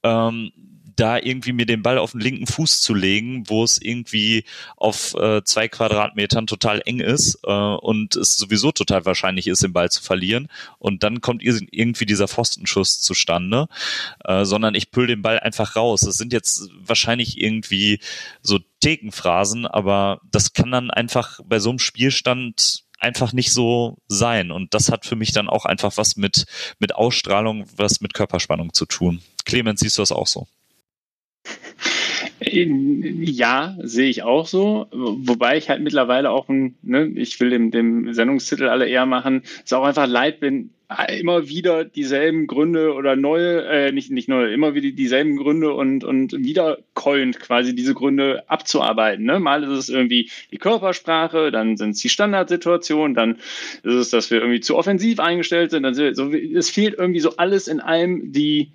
[0.03, 0.53] ähm,
[0.97, 4.45] da irgendwie mir den Ball auf den linken Fuß zu legen, wo es irgendwie
[4.77, 9.73] auf äh, zwei Quadratmetern total eng ist äh, und es sowieso total wahrscheinlich ist, den
[9.73, 10.49] Ball zu verlieren.
[10.79, 13.69] Und dann kommt irgendwie dieser Pfostenschuss zustande,
[14.25, 16.01] äh, sondern ich pull den Ball einfach raus.
[16.01, 18.01] Das sind jetzt wahrscheinlich irgendwie
[18.43, 24.51] so Thekenphrasen, aber das kann dann einfach bei so einem Spielstand einfach nicht so sein.
[24.51, 26.47] Und das hat für mich dann auch einfach was mit,
[26.79, 29.23] mit Ausstrahlung, was mit Körperspannung zu tun.
[29.45, 30.47] Clemens, siehst du das auch so?
[32.45, 34.87] Ja, sehe ich auch so.
[34.91, 39.43] Wobei ich halt mittlerweile auch, ein, ne, ich will dem, dem Sendungstitel alle eher machen,
[39.65, 40.71] es auch einfach leid bin,
[41.09, 46.05] immer wieder dieselben Gründe oder neue, äh, nicht, nicht neue, immer wieder dieselben Gründe und,
[46.05, 49.25] und wiederkäuend quasi diese Gründe abzuarbeiten.
[49.25, 49.41] Ne?
[49.41, 53.37] Mal ist es irgendwie die Körpersprache, dann sind es die Standardsituationen, dann
[53.83, 55.83] ist es, dass wir irgendwie zu offensiv eingestellt sind.
[55.85, 58.71] Dann sind, so, es fehlt irgendwie so alles in allem, die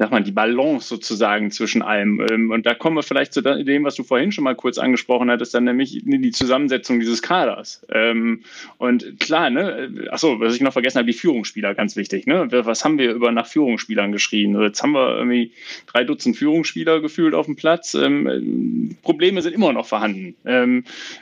[0.00, 2.26] sag mal, die Balance sozusagen zwischen allem.
[2.30, 5.30] Ähm, und da kommen wir vielleicht zu dem, was du vorhin schon mal kurz angesprochen
[5.30, 7.84] hattest, dann nämlich die Zusammensetzung dieses Kaders.
[7.92, 8.40] Ähm,
[8.78, 12.26] und klar, ne, achso, was ich noch vergessen habe, die Führungsspieler, ganz wichtig.
[12.26, 12.48] Ne?
[12.50, 14.58] Was haben wir über nach Führungsspielern geschrien?
[14.62, 15.52] Jetzt haben wir irgendwie
[15.86, 17.92] drei Dutzend Führungsspieler gefühlt auf dem Platz.
[17.92, 20.34] Ähm, Probleme sind immer noch vorhanden.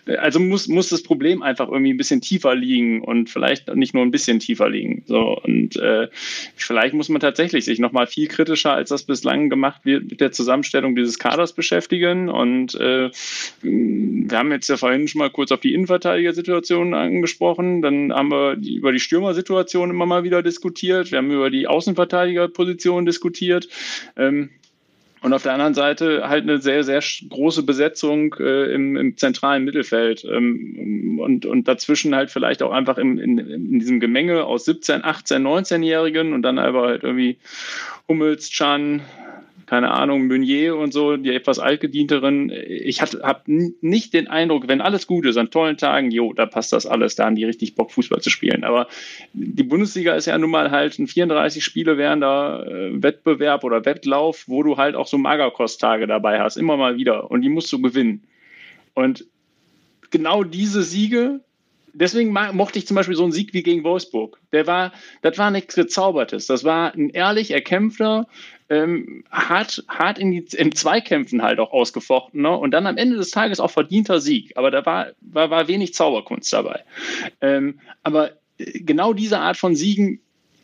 [0.07, 4.05] also muss, muss das Problem einfach irgendwie ein bisschen tiefer liegen und vielleicht nicht nur
[4.05, 5.03] ein bisschen tiefer liegen.
[5.07, 6.09] So, und äh,
[6.55, 10.21] vielleicht muss man tatsächlich sich nochmal viel kritischer pragmatischer, als das bislang gemacht wird, mit
[10.21, 12.29] der Zusammenstellung dieses Kaders beschäftigen.
[12.29, 13.11] Und äh,
[13.63, 17.83] wir haben jetzt ja vorhin schon mal kurz auf die Innenverteidigersituation angesprochen.
[17.83, 21.11] Dann haben wir die, über die Stürmersituation immer mal wieder diskutiert.
[21.11, 23.69] Wir haben über die Außenverteidigerposition diskutiert.
[24.17, 24.51] Ähm,
[25.21, 29.65] und auf der anderen Seite halt eine sehr, sehr große Besetzung äh, im, im zentralen
[29.65, 34.65] Mittelfeld ähm, und, und dazwischen halt vielleicht auch einfach im, in, in diesem Gemenge aus
[34.65, 37.39] 17, 18, 19-Jährigen und dann aber halt irgendwie
[38.09, 39.03] Hummels, Chan,
[39.69, 42.51] keine Ahnung, Meunier und so, die etwas altgedienteren.
[42.51, 46.73] Ich habe nicht den Eindruck, wenn alles gut ist, an tollen Tagen, jo, da passt
[46.73, 48.65] das alles, da haben die richtig Bock, Fußball zu spielen.
[48.65, 48.89] Aber
[49.35, 54.45] die Bundesliga ist ja nun mal halt ein 34 Spiele währender äh, Wettbewerb oder Wettlauf,
[54.47, 57.31] wo du halt auch so Magerkosttage dabei hast, immer mal wieder.
[57.31, 58.23] Und die musst du gewinnen.
[58.95, 59.27] Und
[60.11, 61.41] genau diese Siege,
[61.93, 64.39] deswegen mochte ich zum Beispiel so einen Sieg wie gegen Wolfsburg.
[64.53, 66.47] Der war, das war nichts Gezaubertes.
[66.47, 68.27] Das war ein ehrlich erkämpfter,
[68.71, 72.57] ähm, hart, hart in, die, in Zweikämpfen halt auch ausgefochten ne?
[72.57, 74.57] und dann am Ende des Tages auch verdienter Sieg.
[74.57, 76.85] Aber da war, war, war wenig Zauberkunst dabei.
[77.41, 80.21] Ähm, aber äh, genau diese Art von Siegen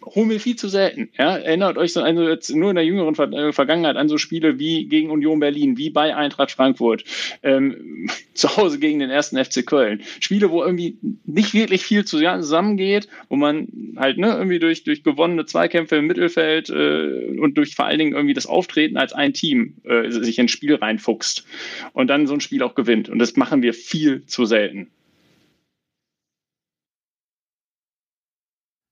[0.06, 1.10] holen wir viel zu selten.
[1.18, 1.36] Ja?
[1.36, 4.58] Erinnert euch so also jetzt nur in der jüngeren Ver äh, Vergangenheit an so Spiele
[4.58, 7.04] wie gegen Union Berlin, wie bei Eintracht Frankfurt,
[7.42, 10.02] ähm, zu Hause gegen den ersten FC Köln.
[10.20, 15.46] Spiele, wo irgendwie nicht wirklich viel zusammengeht, wo man halt ne, irgendwie durch, durch gewonnene
[15.46, 19.74] Zweikämpfe im Mittelfeld äh, und durch vor allen Dingen irgendwie das Auftreten als ein Team
[19.84, 21.46] äh, sich ins Spiel reinfuchst
[21.92, 23.08] und dann so ein Spiel auch gewinnt.
[23.08, 24.90] Und das machen wir viel zu selten.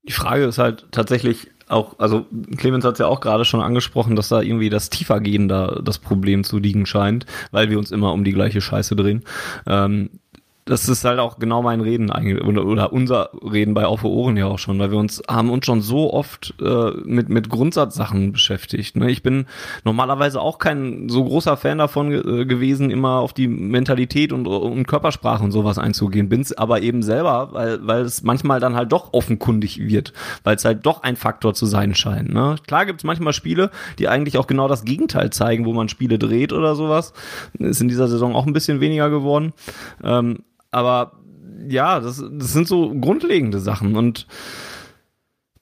[0.04, 4.16] Die Frage ist halt tatsächlich auch, also Clemens hat es ja auch gerade schon angesprochen,
[4.16, 8.12] dass da irgendwie das Tiefergehen da das Problem zu liegen scheint, weil wir uns immer
[8.12, 9.24] um die gleiche Scheiße drehen.
[9.66, 10.10] Ähm,
[10.72, 14.38] das ist halt auch genau mein Reden eigentlich oder, oder unser Reden bei Auf Ohren
[14.38, 18.32] ja auch schon, weil wir uns haben uns schon so oft äh, mit mit Grundsatzsachen
[18.32, 18.96] beschäftigt.
[18.96, 19.10] Ne?
[19.10, 19.44] Ich bin
[19.84, 24.86] normalerweise auch kein so großer Fan davon äh, gewesen, immer auf die Mentalität und, und
[24.86, 26.30] Körpersprache und sowas einzugehen.
[26.30, 30.64] Bin's aber eben selber, weil weil es manchmal dann halt doch offenkundig wird, weil es
[30.64, 32.32] halt doch ein Faktor zu sein scheint.
[32.32, 32.56] Ne?
[32.66, 36.54] Klar gibt's manchmal Spiele, die eigentlich auch genau das Gegenteil zeigen, wo man Spiele dreht
[36.54, 37.12] oder sowas.
[37.58, 39.52] Ist in dieser Saison auch ein bisschen weniger geworden.
[40.02, 40.38] Ähm,
[40.72, 41.12] aber
[41.68, 44.26] ja, das, das sind so grundlegende Sachen und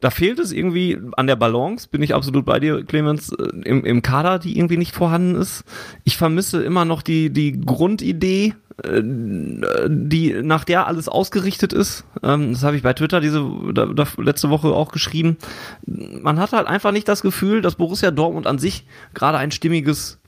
[0.01, 3.85] da fehlt es irgendwie an der Balance, bin ich absolut bei dir, Clemens, äh, im,
[3.85, 5.65] im Kader, die irgendwie nicht vorhanden ist.
[6.05, 12.05] Ich vermisse immer noch die, die Grundidee, äh, die nach der alles ausgerichtet ist.
[12.23, 15.37] Ähm, das habe ich bei Twitter diese da, da, letzte Woche auch geschrieben.
[15.87, 20.19] Man hat halt einfach nicht das Gefühl, dass Borussia Dortmund an sich gerade ein stimmiges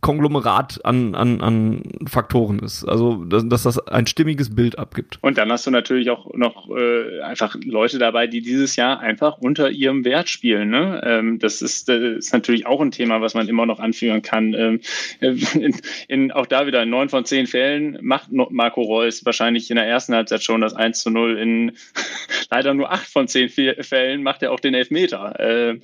[0.00, 2.84] Konglomerat an, an, an Faktoren ist.
[2.84, 5.18] Also, dass, dass das ein stimmiges Bild abgibt.
[5.20, 9.38] Und dann hast du natürlich auch noch äh, einfach Leute dabei, die dieses Jahr einfach
[9.38, 10.70] unter ihrem Wert spielen.
[10.70, 11.00] Ne?
[11.04, 14.54] Ähm, das, ist, das ist natürlich auch ein Thema, was man immer noch anführen kann.
[14.54, 14.80] Ähm,
[15.20, 15.76] in,
[16.08, 19.86] in, auch da wieder in neun von zehn Fällen macht Marco Reus wahrscheinlich in der
[19.86, 21.38] ersten Halbzeit schon das 1 zu 0.
[21.38, 21.72] In
[22.50, 25.38] leider nur acht von zehn Fällen macht er auch den Elfmeter.
[25.38, 25.78] Äh,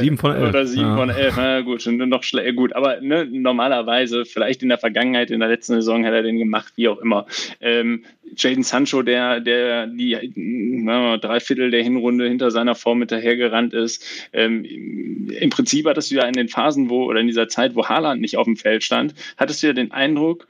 [0.00, 0.48] sieben von elf.
[0.48, 0.96] Oder sieben ja.
[0.96, 1.34] von elf.
[1.36, 2.56] Na gut, noch schlecht.
[2.56, 6.38] Gut, aber ne, normalerweise, vielleicht in der Vergangenheit, in der letzten Saison hätte er den
[6.38, 7.26] gemacht, wie auch immer.
[7.60, 8.04] Ähm,
[8.36, 14.04] Jaden Sancho, der, der die na, drei Viertel der Hinrunde hinter seiner Form hinterhergerannt ist.
[14.32, 17.86] Ähm, Im Prinzip hattest du ja in den Phasen, wo, oder in dieser Zeit, wo
[17.86, 20.48] Haaland nicht auf dem Feld stand, hattest du ja den Eindruck,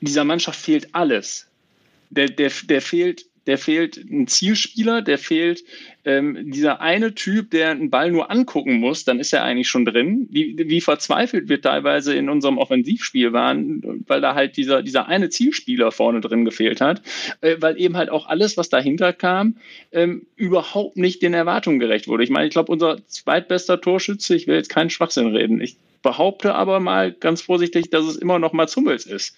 [0.00, 1.48] dieser Mannschaft fehlt alles.
[2.10, 5.64] Der, der, der fehlt der fehlt ein Zielspieler, der fehlt
[6.04, 9.86] ähm, dieser eine Typ, der einen Ball nur angucken muss, dann ist er eigentlich schon
[9.86, 10.28] drin.
[10.30, 15.30] Wie, wie verzweifelt wir teilweise in unserem Offensivspiel waren, weil da halt dieser, dieser eine
[15.30, 17.00] Zielspieler vorne drin gefehlt hat,
[17.40, 19.56] äh, weil eben halt auch alles, was dahinter kam,
[19.92, 22.24] ähm, überhaupt nicht den Erwartungen gerecht wurde.
[22.24, 26.54] Ich meine, ich glaube, unser zweitbester Torschütze, ich will jetzt keinen Schwachsinn reden, ich behaupte
[26.54, 29.36] aber mal ganz vorsichtig, dass es immer noch mal Hummels ist.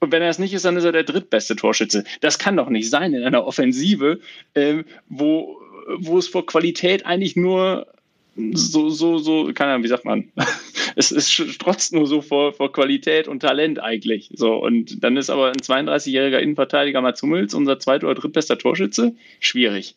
[0.00, 2.04] Und wenn er es nicht ist, dann ist er der drittbeste Torschütze.
[2.20, 4.20] Das kann doch nicht sein in einer Offensive,
[4.54, 5.60] ähm, wo,
[5.98, 7.86] wo es vor Qualität eigentlich nur
[8.52, 10.32] so, so, so, keine Ahnung, wie sagt man?
[10.96, 14.30] es ist trotz nur so vor, vor Qualität und Talent eigentlich.
[14.34, 19.14] So, und dann ist aber ein 32-jähriger Innenverteidiger Mats Hummels unser zweit- oder drittbester Torschütze.
[19.40, 19.96] Schwierig.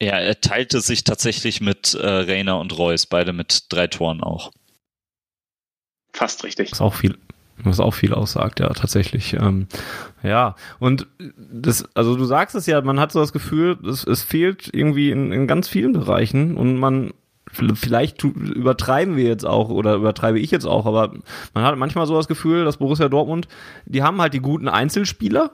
[0.00, 4.52] Ja, er teilte sich tatsächlich mit äh, Reiner und Reus, beide mit drei Toren auch.
[6.12, 6.72] Fast richtig.
[6.72, 7.16] Was auch viel,
[7.58, 9.34] was auch viel aussagt, ja, tatsächlich.
[9.34, 9.66] Ähm,
[10.22, 14.22] ja, und das, also du sagst es ja, man hat so das Gefühl, es, es
[14.22, 17.12] fehlt irgendwie in, in ganz vielen Bereichen und man
[17.52, 21.14] vielleicht übertreiben wir jetzt auch oder übertreibe ich jetzt auch, aber
[21.54, 23.48] man hat manchmal so das Gefühl, dass Borussia Dortmund,
[23.86, 25.52] die haben halt die guten Einzelspieler,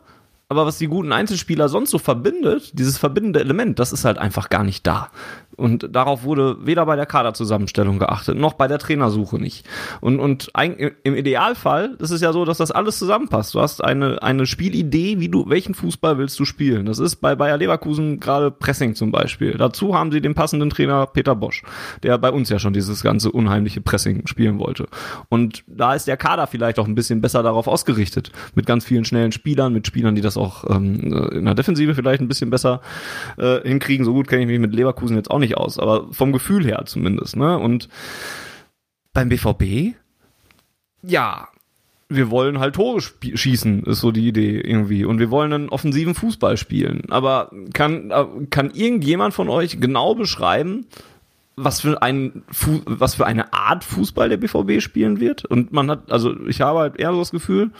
[0.48, 4.50] aber was die guten Einzelspieler sonst so verbindet, dieses verbindende Element, das ist halt einfach
[4.50, 5.10] gar nicht da.
[5.56, 9.66] Und darauf wurde weder bei der Kaderzusammenstellung geachtet, noch bei der Trainersuche nicht.
[10.00, 10.50] Und, und
[11.02, 13.54] im Idealfall ist es ja so, dass das alles zusammenpasst.
[13.54, 16.86] Du hast eine, eine Spielidee, wie du, welchen Fußball willst du spielen?
[16.86, 19.52] Das ist bei Bayer Leverkusen gerade Pressing zum Beispiel.
[19.52, 21.62] Dazu haben sie den passenden Trainer Peter Bosch,
[22.02, 24.86] der bei uns ja schon dieses ganze unheimliche Pressing spielen wollte.
[25.28, 28.32] Und da ist der Kader vielleicht auch ein bisschen besser darauf ausgerichtet.
[28.54, 32.20] Mit ganz vielen schnellen Spielern, mit Spielern, die das auch ähm, in der Defensive vielleicht
[32.20, 32.80] ein bisschen besser
[33.36, 34.04] äh, hinkriegen.
[34.04, 36.84] So gut kenne ich mich mit Leverkusen jetzt auch nicht aus, aber vom Gefühl her
[36.86, 37.36] zumindest.
[37.36, 37.58] Ne?
[37.58, 37.88] Und
[39.12, 39.94] beim BVB,
[41.02, 41.48] ja,
[42.08, 45.04] wir wollen halt Tore schießen, ist so die Idee irgendwie.
[45.04, 47.04] Und wir wollen einen offensiven Fußball spielen.
[47.10, 50.86] Aber kann, äh, kann irgendjemand von euch genau beschreiben,
[51.56, 55.44] was für ein Fu was für eine Art Fußball der BVB spielen wird?
[55.44, 57.70] Und man hat, also ich habe halt eher so das Gefühl,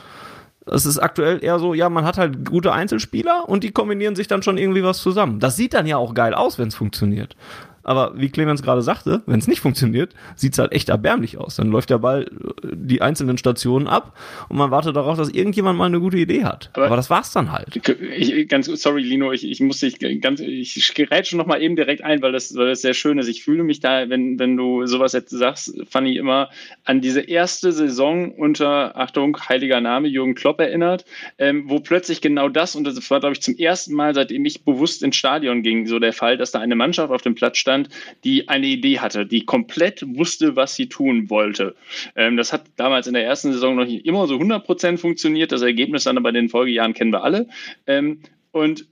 [0.67, 4.29] es ist aktuell eher so, ja, man hat halt gute Einzelspieler und die kombinieren sich
[4.29, 5.41] dann schon irgendwie was zusammen.
[5.41, 7.37] Das sieht dann ja auch geil aus, wenn es funktioniert.
[7.85, 11.57] Aber wie Clemens gerade sagte, wenn es nicht funktioniert, sieht's halt echt erbärmlich aus.
[11.57, 14.17] Dann läuft der Ball äh, die einzelnen Stationen ab
[14.49, 16.71] und man wartet darauf, dass irgendjemand mal eine gute Idee hat.
[16.73, 17.81] Aber, Aber das war's dann halt.
[18.17, 22.03] Ich, ganz sorry, Lino, ich, ich muss dich ganz, ich gerätsche noch mal eben direkt
[22.03, 23.29] ein, weil das, weil das sehr schön ist.
[23.29, 26.51] Ich fühle mich da, wenn, wenn du sowas jetzt sagst, ich immer
[26.85, 31.05] an diese erste Saison unter, Achtung, heiliger Name, Jürgen Klopp erinnert,
[31.39, 34.65] ähm, wo plötzlich genau das, und das war, glaube ich, zum ersten Mal, seitdem ich
[34.65, 37.74] bewusst ins Stadion ging, so der Fall, dass da eine Mannschaft auf dem Platz stand,
[37.75, 37.89] stand,
[38.23, 41.75] die eine Idee hatte, die komplett wusste, was sie tun wollte.
[42.17, 45.53] Ähm, das hat damals in der ersten Saison noch nicht immer so 100 Prozent funktioniert.
[45.53, 47.49] Das Ergebnis dann aber in den Folgejahren kennen wir alle.
[47.87, 48.21] Ähm,
[48.53, 48.87] und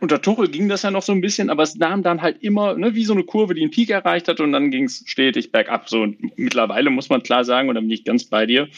[0.00, 2.74] unter Tuchel ging das ja noch so ein bisschen, aber es nahm dann halt immer,
[2.74, 5.50] ne, wie so eine Kurve, die einen Peak erreicht hat und dann ging es stetig
[5.50, 5.88] bergab.
[5.88, 8.68] So mittlerweile muss man klar sagen, und da bin ich ganz bei dir,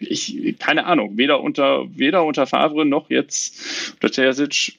[0.00, 4.78] ich, keine Ahnung, weder unter, weder unter Favre noch jetzt unter Terzic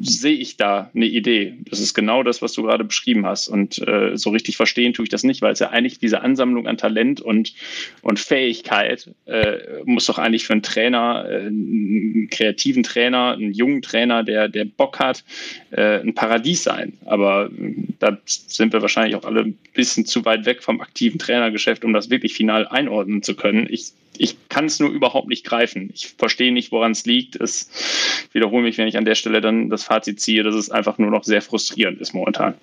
[0.00, 1.54] sehe ich da eine Idee.
[1.68, 3.48] Das ist genau das, was du gerade beschrieben hast.
[3.48, 6.66] Und äh, so richtig verstehen tue ich das nicht, weil es ja eigentlich diese Ansammlung
[6.66, 7.52] an Talent und,
[8.00, 13.82] und Fähigkeit äh, muss doch eigentlich für einen Trainer, äh, einen kreativen Trainer, einen jungen
[13.82, 15.22] Trainer, der, der Bock hat,
[15.70, 16.94] äh, ein Paradies sein.
[17.04, 21.18] Aber äh, da sind wir wahrscheinlich auch alle ein bisschen zu weit weg vom aktiven
[21.18, 23.66] Trainergeschäft, um das wirklich final einordnen zu können.
[23.68, 25.90] Ich ich kann es nur überhaupt nicht greifen.
[25.94, 27.36] Ich verstehe nicht, woran es liegt.
[27.36, 30.98] Es wiederhole mich, wenn ich an der Stelle dann das Fazit ziehe, dass es einfach
[30.98, 32.54] nur noch sehr frustrierend ist momentan.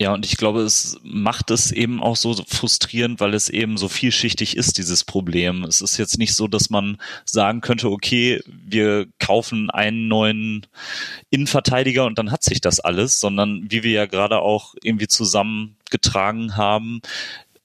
[0.00, 3.88] Ja, und ich glaube, es macht es eben auch so frustrierend, weil es eben so
[3.88, 5.64] vielschichtig ist, dieses Problem.
[5.64, 10.66] Es ist jetzt nicht so, dass man sagen könnte, okay, wir kaufen einen neuen
[11.30, 16.56] Innenverteidiger und dann hat sich das alles, sondern wie wir ja gerade auch irgendwie zusammengetragen
[16.56, 17.00] haben,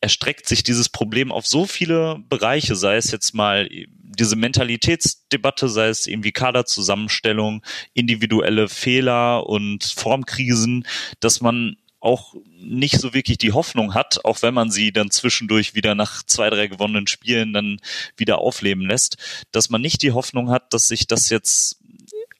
[0.03, 3.69] erstreckt sich dieses Problem auf so viele Bereiche, sei es jetzt mal
[4.03, 7.63] diese Mentalitätsdebatte, sei es irgendwie Kaderzusammenstellung,
[7.93, 10.85] individuelle Fehler und Formkrisen,
[11.21, 15.73] dass man auch nicht so wirklich die Hoffnung hat, auch wenn man sie dann zwischendurch
[15.73, 17.79] wieder nach zwei, drei gewonnenen Spielen dann
[18.17, 19.15] wieder aufleben lässt,
[19.51, 21.79] dass man nicht die Hoffnung hat, dass sich das jetzt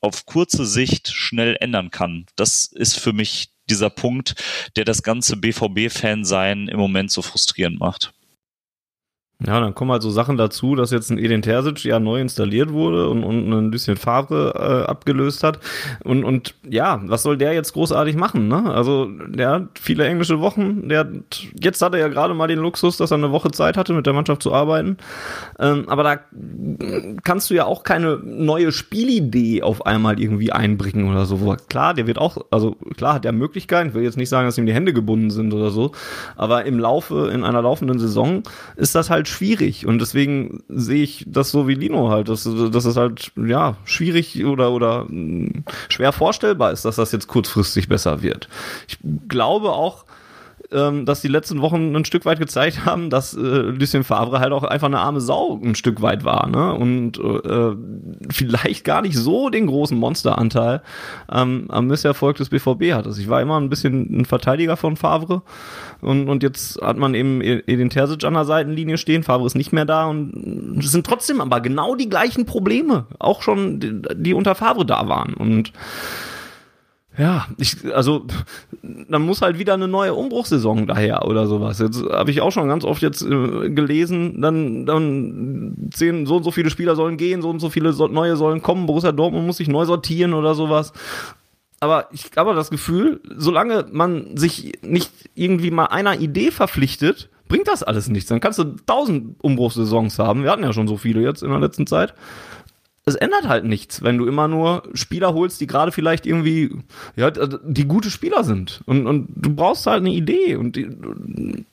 [0.02, 2.26] auf kurze Sicht schnell ändern kann.
[2.36, 4.36] Das ist für mich dieser Punkt,
[4.76, 8.14] der das ganze BVB-Fan-Sein im Moment so frustrierend macht.
[9.46, 12.72] Ja, dann kommen halt so Sachen dazu, dass jetzt ein Edin Terzic ja neu installiert
[12.72, 15.60] wurde und, und ein bisschen Farbe äh, abgelöst hat.
[16.04, 18.48] Und, und ja, was soll der jetzt großartig machen?
[18.48, 18.74] Ne?
[18.74, 20.88] Also der hat viele englische Wochen.
[20.88, 21.08] Der hat,
[21.62, 24.06] jetzt hat er ja gerade mal den Luxus, dass er eine Woche Zeit hatte, mit
[24.06, 24.98] der Mannschaft zu arbeiten.
[25.60, 26.20] Ähm, aber da
[27.24, 31.58] kannst du ja auch keine neue Spielidee auf einmal irgendwie einbringen oder so.
[31.68, 33.90] Klar, der wird auch, also klar hat er Möglichkeiten.
[33.90, 35.92] Ich will jetzt nicht sagen, dass ihm die Hände gebunden sind oder so.
[36.38, 38.44] Aber im Laufe, in einer laufenden Saison
[38.78, 42.86] ist das halt schwierig und deswegen sehe ich das so wie Lino halt, dass, dass
[42.86, 48.22] es halt ja schwierig oder oder mm, schwer vorstellbar ist, dass das jetzt kurzfristig besser
[48.22, 48.48] wird.
[48.88, 50.06] Ich glaube auch,
[50.74, 54.52] ähm, dass die letzten Wochen ein Stück weit gezeigt haben, dass äh, Lucien Favre halt
[54.52, 56.74] auch einfach eine arme Sau ein Stück weit war, ne?
[56.74, 57.76] Und äh,
[58.30, 60.82] vielleicht gar nicht so den großen Monsteranteil
[61.32, 63.06] ähm, am Misserfolg des BVB hat.
[63.06, 65.44] Also ich war immer ein bisschen ein Verteidiger von Favre
[66.02, 69.74] und, und jetzt hat man eben den Terzic an der Seitenlinie stehen, Favre ist nicht
[69.74, 74.34] mehr da und es sind trotzdem aber genau die gleichen Probleme, auch schon, die, die
[74.34, 75.72] unter Favre da waren und
[77.18, 78.26] ja, ich, also
[78.82, 81.78] dann muss halt wieder eine neue Umbruchssaison daher oder sowas.
[81.78, 86.44] Jetzt habe ich auch schon ganz oft jetzt äh, gelesen, dann, dann zehn, so und
[86.44, 89.46] so viele Spieler sollen gehen, so und so viele so, neue sollen kommen, Borussia Dortmund
[89.46, 90.92] muss sich neu sortieren oder sowas.
[91.80, 97.68] Aber ich habe das Gefühl, solange man sich nicht irgendwie mal einer Idee verpflichtet, bringt
[97.68, 98.30] das alles nichts.
[98.30, 100.44] Dann kannst du tausend Umbruchssaisons haben.
[100.44, 102.14] Wir hatten ja schon so viele jetzt in der letzten Zeit.
[103.06, 106.70] Es ändert halt nichts, wenn du immer nur Spieler holst, die gerade vielleicht irgendwie,
[107.16, 108.82] ja, die gute Spieler sind.
[108.86, 110.56] Und, und du brauchst halt eine Idee.
[110.56, 111.66] Und die,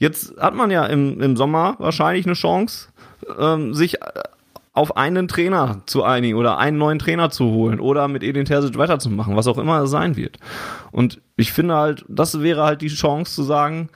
[0.00, 2.88] jetzt hat man ja im, im Sommer wahrscheinlich eine Chance,
[3.38, 3.98] ähm, sich
[4.72, 8.78] auf einen Trainer zu einigen oder einen neuen Trainer zu holen oder mit Edin Terzic
[8.78, 10.38] weiterzumachen, was auch immer es sein wird.
[10.90, 13.90] Und ich finde halt, das wäre halt die Chance zu sagen,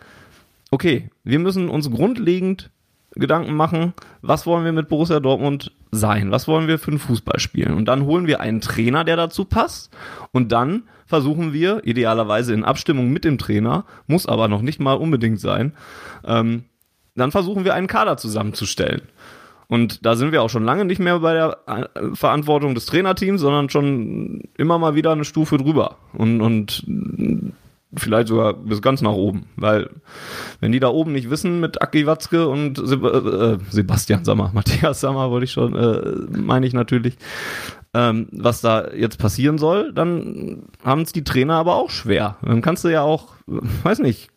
[0.71, 2.71] okay, wir müssen uns grundlegend
[3.15, 3.93] Gedanken machen,
[4.23, 6.31] was wollen wir mit Borussia Dortmund sein?
[6.31, 7.75] Was wollen wir für einen Fußball spielen?
[7.75, 9.95] Und dann holen wir einen Trainer, der dazu passt.
[10.33, 14.95] Und dann versuchen wir, idealerweise in Abstimmung mit dem Trainer, muss aber noch nicht mal
[14.95, 15.75] unbedingt sein,
[16.25, 16.65] ähm,
[17.15, 19.03] dann versuchen wir einen Kader zusammenzustellen.
[19.69, 23.41] Und da sind wir auch schon lange nicht mehr bei der äh, Verantwortung des Trainerteams,
[23.41, 25.97] sondern schon immer mal wieder eine Stufe drüber.
[26.13, 26.85] Und, und
[27.97, 29.47] vielleicht sogar bis ganz nach oben.
[29.57, 29.91] Weil,
[30.61, 35.01] wenn die da oben nicht wissen mit Aki Watzke und Seb äh, Sebastian Sammer, Matthias
[35.01, 37.17] Sammer wollte ich schon, äh, meine ich natürlich,
[37.95, 42.37] ähm, was da jetzt passieren soll, dann haben es die Trainer aber auch schwer.
[42.43, 44.31] Dann kannst du ja auch, weiß nicht,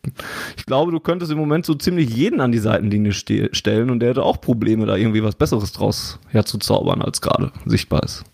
[0.58, 4.02] ich glaube, du könntest im Moment so ziemlich jeden an die Seitenlinie ste stellen und
[4.02, 8.26] der hätte auch Probleme, da irgendwie was Besseres draus herzuzaubern, als gerade sichtbar ist.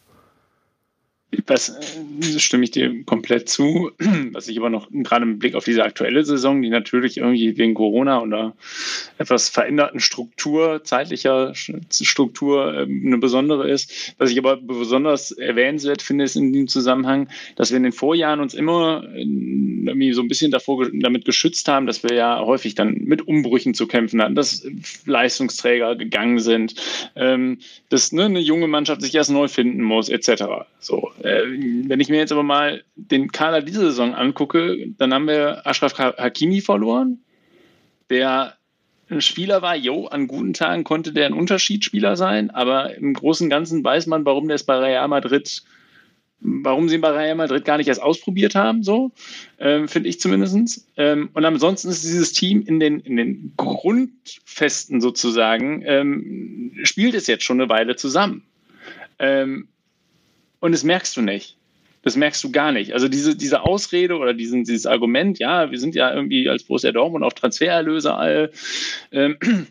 [1.48, 3.92] Was äh, stimme ich dir komplett zu.
[4.32, 7.74] Was ich aber noch gerade im Blick auf diese aktuelle Saison, die natürlich irgendwie wegen
[7.74, 8.54] Corona oder
[9.18, 14.14] etwas veränderten Struktur, zeitlicher Struktur ähm, eine besondere ist.
[14.18, 18.42] Was ich aber besonders erwähnenswert finde, ist in dem Zusammenhang, dass wir in den Vorjahren
[18.42, 22.76] uns immer äh, irgendwie so ein bisschen davor damit geschützt haben, dass wir ja häufig
[22.76, 24.66] dann mit Umbrüchen zu kämpfen hatten, dass
[25.06, 26.76] Leistungsträger gegangen sind,
[27.16, 27.60] ähm,
[27.90, 30.44] dass ne, eine junge Mannschaft sich erst neu finden muss, etc.
[30.80, 35.28] So äh, wenn ich mir jetzt aber mal den Kader diese Saison angucke, dann haben
[35.28, 37.20] wir Ashraf Hakimi verloren,
[38.10, 38.58] der
[39.10, 43.46] ein Spieler war, jo, an guten Tagen konnte der ein Unterschiedsspieler sein, aber im Großen
[43.46, 45.64] und Ganzen weiß man, warum der es bei Real Madrid,
[46.40, 49.12] warum sie ihn bei Real Madrid gar nicht erst ausprobiert haben, so,
[49.60, 50.88] ähm, finde ich zumindest.
[50.96, 57.28] Ähm, und ansonsten ist dieses Team in den, in den Grundfesten sozusagen, ähm, spielt es
[57.28, 58.46] jetzt schon eine Weile zusammen.
[60.62, 61.58] Und das merkst du nicht.
[62.04, 62.94] Das merkst du gar nicht.
[62.94, 66.92] Also diese, diese Ausrede oder diesen, dieses Argument, ja, wir sind ja irgendwie als Borussia
[66.92, 68.52] Dortmund auf Transfererlöse all,
[69.12, 69.38] ähm,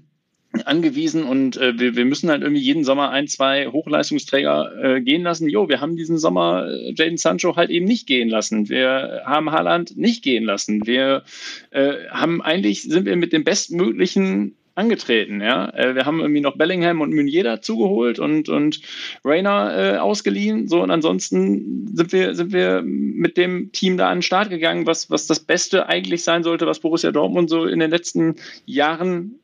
[0.65, 5.23] angewiesen und äh, wir, wir müssen halt irgendwie jeden Sommer ein, zwei Hochleistungsträger äh, gehen
[5.23, 5.49] lassen.
[5.49, 8.69] Jo, wir haben diesen Sommer äh, Jaden Sancho halt eben nicht gehen lassen.
[8.69, 10.87] Wir haben Haaland nicht gehen lassen.
[10.87, 11.23] Wir
[11.71, 15.41] äh, haben eigentlich, sind wir mit dem bestmöglichen angetreten.
[15.41, 15.69] Ja?
[15.71, 18.81] Äh, wir haben irgendwie noch Bellingham und Meunier dazugeholt und, und
[19.25, 20.67] Rainer äh, ausgeliehen.
[20.69, 24.87] So, und ansonsten sind wir, sind wir mit dem Team da an den Start gegangen,
[24.87, 29.37] was, was das Beste eigentlich sein sollte, was Borussia Dortmund so in den letzten Jahren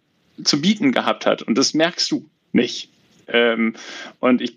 [0.43, 1.43] zu bieten gehabt hat.
[1.43, 2.91] Und das merkst du nicht.
[3.29, 3.75] Ähm,
[4.21, 4.57] und ich,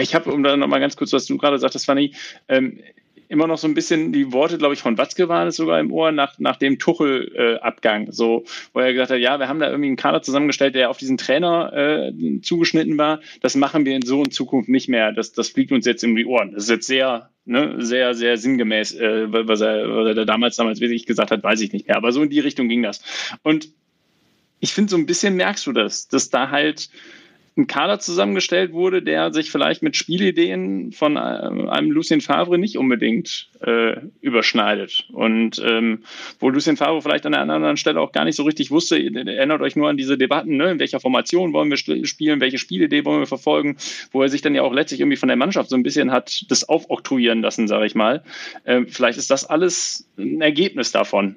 [0.00, 2.14] ich habe, um da nochmal ganz kurz, was du gerade sagtest, Fanny,
[2.48, 2.78] ähm,
[3.34, 5.92] immer noch so ein bisschen die Worte, glaube ich, von Watzke waren es sogar im
[5.92, 9.68] Ohr nach, nach dem Tuchel-Abgang, äh, so, wo er gesagt hat, ja, wir haben da
[9.68, 13.20] irgendwie einen Kader zusammengestellt, der auf diesen Trainer äh, zugeschnitten war.
[13.42, 15.12] Das machen wir in so in Zukunft nicht mehr.
[15.12, 16.52] Das, das fliegt uns jetzt in die Ohren.
[16.52, 20.80] Das ist jetzt sehr, ne, sehr, sehr sinngemäß, äh, was, er, was er damals, damals
[20.80, 21.96] wirklich gesagt hat, weiß ich nicht mehr.
[21.96, 23.02] Aber so in die Richtung ging das.
[23.42, 23.68] Und
[24.60, 26.88] ich finde, so ein bisschen merkst du das, dass da halt
[27.56, 32.76] ein Kader zusammengestellt wurde, der sich vielleicht mit Spielideen von äh, einem Lucien Favre nicht
[32.78, 35.06] unbedingt äh, überschneidet.
[35.12, 36.02] Und ähm,
[36.40, 39.60] wo Lucien Favre vielleicht an der anderen Stelle auch gar nicht so richtig wusste, erinnert
[39.60, 40.72] euch nur an diese Debatten, ne?
[40.72, 43.76] in welcher Formation wollen wir spielen, welche Spielidee wollen wir verfolgen,
[44.10, 46.46] wo er sich dann ja auch letztlich irgendwie von der Mannschaft so ein bisschen hat
[46.48, 48.24] das aufoktroyieren lassen, sage ich mal.
[48.66, 51.36] Ähm, vielleicht ist das alles ein Ergebnis davon.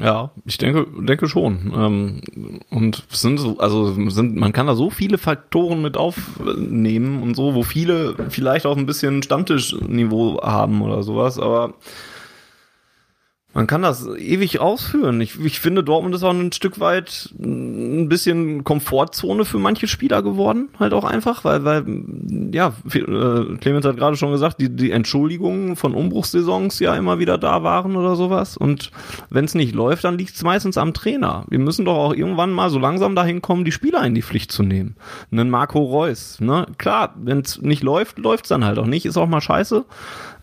[0.00, 1.72] Ja, ich denke, denke schon.
[1.74, 7.34] Ähm, und sind so, also sind, man kann da so viele Faktoren mit aufnehmen und
[7.34, 11.74] so, wo viele vielleicht auch ein bisschen Stammtischniveau haben oder sowas, aber
[13.54, 15.20] man kann das ewig ausführen.
[15.22, 20.22] Ich, ich finde, Dortmund ist auch ein Stück weit ein bisschen Komfortzone für manche Spieler
[20.22, 21.84] geworden, halt auch einfach, weil, weil
[22.52, 27.38] ja, äh, Clemens hat gerade schon gesagt, die, die Entschuldigungen von Umbruchssaisons ja immer wieder
[27.38, 28.58] da waren oder sowas.
[28.58, 28.90] Und
[29.30, 31.46] wenn es nicht läuft, dann liegt es meistens am Trainer.
[31.48, 34.52] Wir müssen doch auch irgendwann mal so langsam dahin kommen, die Spieler in die Pflicht
[34.52, 34.96] zu nehmen.
[35.32, 36.66] Einen Marco Reus, ne?
[36.76, 39.06] Klar, wenn es nicht läuft, läuft es dann halt auch nicht.
[39.06, 39.86] Ist auch mal scheiße.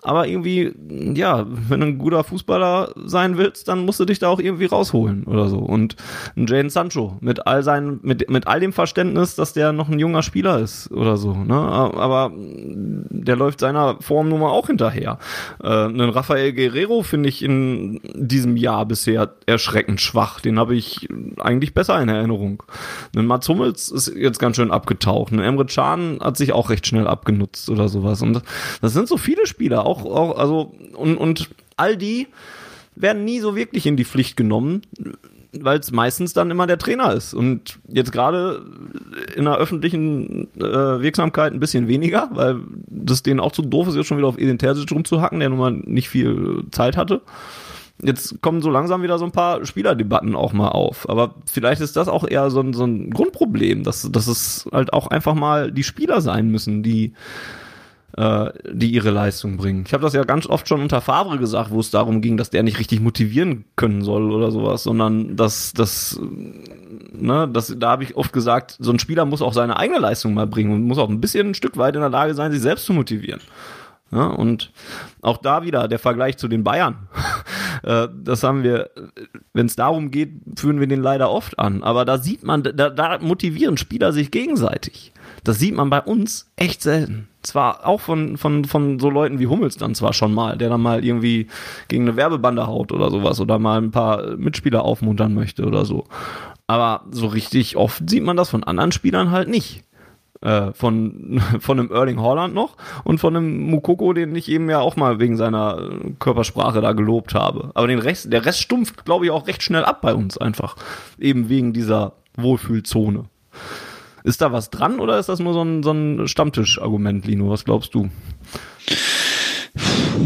[0.06, 0.72] Aber irgendwie,
[1.16, 5.24] ja, wenn ein guter Fußballer sein willst, dann musst du dich da auch irgendwie rausholen
[5.24, 5.58] oder so.
[5.58, 5.96] Und
[6.38, 9.98] ein Jaden Sancho mit all seinen, mit, mit all dem Verständnis, dass der noch ein
[9.98, 11.56] junger Spieler ist oder so, ne?
[11.56, 15.18] Aber der läuft seiner Formnummer auch hinterher.
[15.64, 20.40] Äh, einen Rafael Guerrero finde ich in diesem Jahr bisher erschreckend schwach.
[20.40, 22.62] Den habe ich eigentlich besser in Erinnerung.
[23.16, 25.34] Ein Mats Hummels ist jetzt ganz schön abgetaucht.
[25.34, 28.22] Ein Emre Can hat sich auch recht schnell abgenutzt oder sowas.
[28.22, 28.44] Und
[28.82, 32.28] das sind so viele Spieler, auch, auch also, und, und all die
[32.96, 34.82] werden nie so wirklich in die Pflicht genommen,
[35.52, 37.34] weil es meistens dann immer der Trainer ist.
[37.34, 38.66] Und jetzt gerade
[39.36, 43.96] in der öffentlichen äh, Wirksamkeit ein bisschen weniger, weil das denen auch zu doof ist,
[43.96, 47.22] jetzt schon wieder auf Edin Terzic rumzuhacken, der nun mal nicht viel Zeit hatte.
[48.02, 51.08] Jetzt kommen so langsam wieder so ein paar Spielerdebatten auch mal auf.
[51.10, 54.92] Aber vielleicht ist das auch eher so ein, so ein Grundproblem, dass, dass es halt
[54.92, 57.14] auch einfach mal die Spieler sein müssen, die
[58.18, 59.84] äh, die ihre Leistung bringen.
[59.86, 62.50] Ich habe das ja ganz oft schon unter Favre gesagt, wo es darum ging, dass
[62.50, 66.20] der nicht richtig motivieren können soll oder sowas, sondern dass das,
[67.12, 70.34] ne, das, da habe ich oft gesagt, so ein Spieler muss auch seine eigene Leistung
[70.34, 72.62] mal bringen und muss auch ein bisschen ein Stück weit in der Lage sein, sich
[72.62, 73.42] selbst zu motivieren.
[74.12, 74.72] Ja, und
[75.22, 77.10] auch da wieder der Vergleich zu den Bayern.
[77.84, 78.90] Äh, das haben wir,
[79.54, 81.84] wenn es darum geht, führen wir den leider oft an.
[81.84, 85.12] Aber da sieht man, da, da motivieren Spieler sich gegenseitig.
[85.44, 87.28] Das sieht man bei uns echt selten.
[87.46, 90.82] Zwar auch von, von, von so Leuten wie Hummels dann zwar schon mal, der dann
[90.82, 91.48] mal irgendwie
[91.88, 96.06] gegen eine Werbebande haut oder sowas oder mal ein paar Mitspieler aufmuntern möchte oder so.
[96.68, 99.84] Aber so richtig oft sieht man das von anderen Spielern halt nicht.
[100.42, 104.80] Äh, von, von einem Erling Haaland noch und von einem Mukoko, den ich eben ja
[104.80, 105.90] auch mal wegen seiner
[106.20, 107.72] Körpersprache da gelobt habe.
[107.74, 110.76] Aber den Rest, der Rest stumpft, glaube ich, auch recht schnell ab bei uns einfach.
[111.20, 113.26] Eben wegen dieser Wohlfühlzone.
[114.26, 117.52] Ist da was dran oder ist das nur so ein, so ein Stammtisch-Argument, Lino?
[117.52, 118.10] Was glaubst du?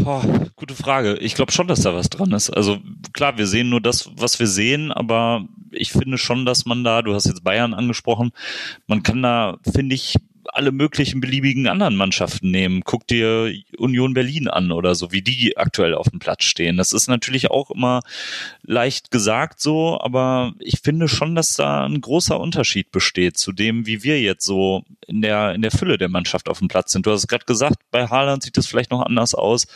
[0.06, 0.22] Oh,
[0.56, 1.16] gute Frage.
[1.16, 2.48] Ich glaube schon, dass da was dran ist.
[2.48, 2.78] Also
[3.12, 7.02] klar, wir sehen nur das, was wir sehen, aber ich finde schon, dass man da,
[7.02, 8.32] du hast jetzt Bayern angesprochen,
[8.86, 10.14] man kann da, finde ich,
[10.46, 12.82] alle möglichen beliebigen anderen Mannschaften nehmen.
[12.84, 16.76] Guck dir Union Berlin an oder so, wie die aktuell auf dem Platz stehen.
[16.76, 18.00] Das ist natürlich auch immer
[18.62, 23.86] leicht gesagt so, aber ich finde schon, dass da ein großer Unterschied besteht zu dem,
[23.86, 27.06] wie wir jetzt so in der, in der Fülle der Mannschaft auf dem Platz sind.
[27.06, 29.66] Du hast es gerade gesagt, bei Haaland sieht es vielleicht noch anders aus,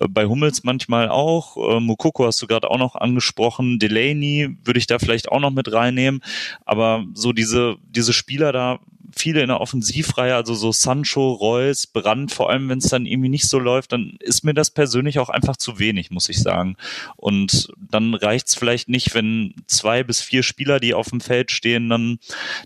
[0.00, 4.78] äh, bei Hummels manchmal auch, äh, Mukoko hast du gerade auch noch angesprochen, Delaney würde
[4.78, 6.22] ich da vielleicht auch noch mit reinnehmen,
[6.64, 8.78] aber so diese, diese Spieler da,
[9.16, 13.28] viele in der Offensivreihe, also so Sancho, Reus, Brand, vor allem wenn es dann irgendwie
[13.28, 16.76] nicht so läuft, dann ist mir das persönlich auch einfach zu wenig, muss ich sagen.
[17.16, 21.50] Und dann reicht es vielleicht nicht, wenn zwei bis vier Spieler, die auf dem Feld
[21.50, 22.18] stehen, dann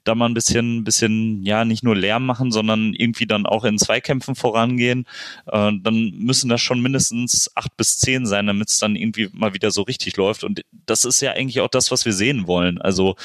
[0.05, 3.79] da mal ein bisschen, bisschen, ja, nicht nur Lärm machen, sondern irgendwie dann auch in
[3.79, 5.07] Zweikämpfen vorangehen.
[5.47, 9.55] Äh, dann müssen das schon mindestens acht bis zehn sein, damit es dann irgendwie mal
[9.55, 10.45] wieder so richtig läuft.
[10.45, 12.81] Und das ist ja eigentlich auch das, was wir sehen wollen.
[12.81, 13.17] Also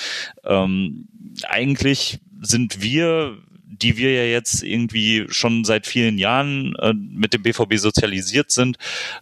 [0.44, 1.08] ähm,
[1.48, 3.38] eigentlich sind wir
[3.84, 8.78] die wir ja jetzt irgendwie schon seit vielen Jahren äh, mit dem BVB sozialisiert sind,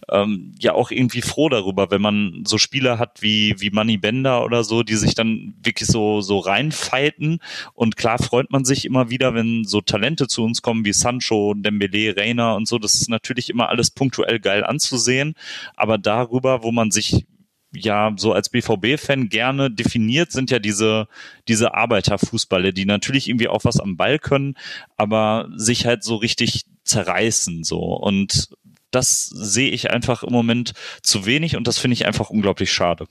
[0.10, 4.44] ähm, ja auch irgendwie froh darüber, wenn man so Spieler hat wie wie Manny Bender
[4.44, 7.40] oder so, die sich dann wirklich so so reinfalten.
[7.74, 11.54] Und klar freut man sich immer wieder, wenn so Talente zu uns kommen wie Sancho,
[11.56, 15.36] Dembele, Reina und so, das ist natürlich immer alles punktuell geil anzusehen,
[15.76, 17.26] aber darüber, wo man sich
[17.74, 21.08] ja so als BVB-Fan gerne definiert, sind ja diese,
[21.48, 24.56] diese Arbeiterfußballe, die natürlich irgendwie auch was am Ball können,
[24.98, 27.80] aber sich halt so richtig zerreißen so.
[27.80, 28.50] Und
[28.92, 33.08] das sehe ich einfach im Moment zu wenig und das finde ich einfach unglaublich schade.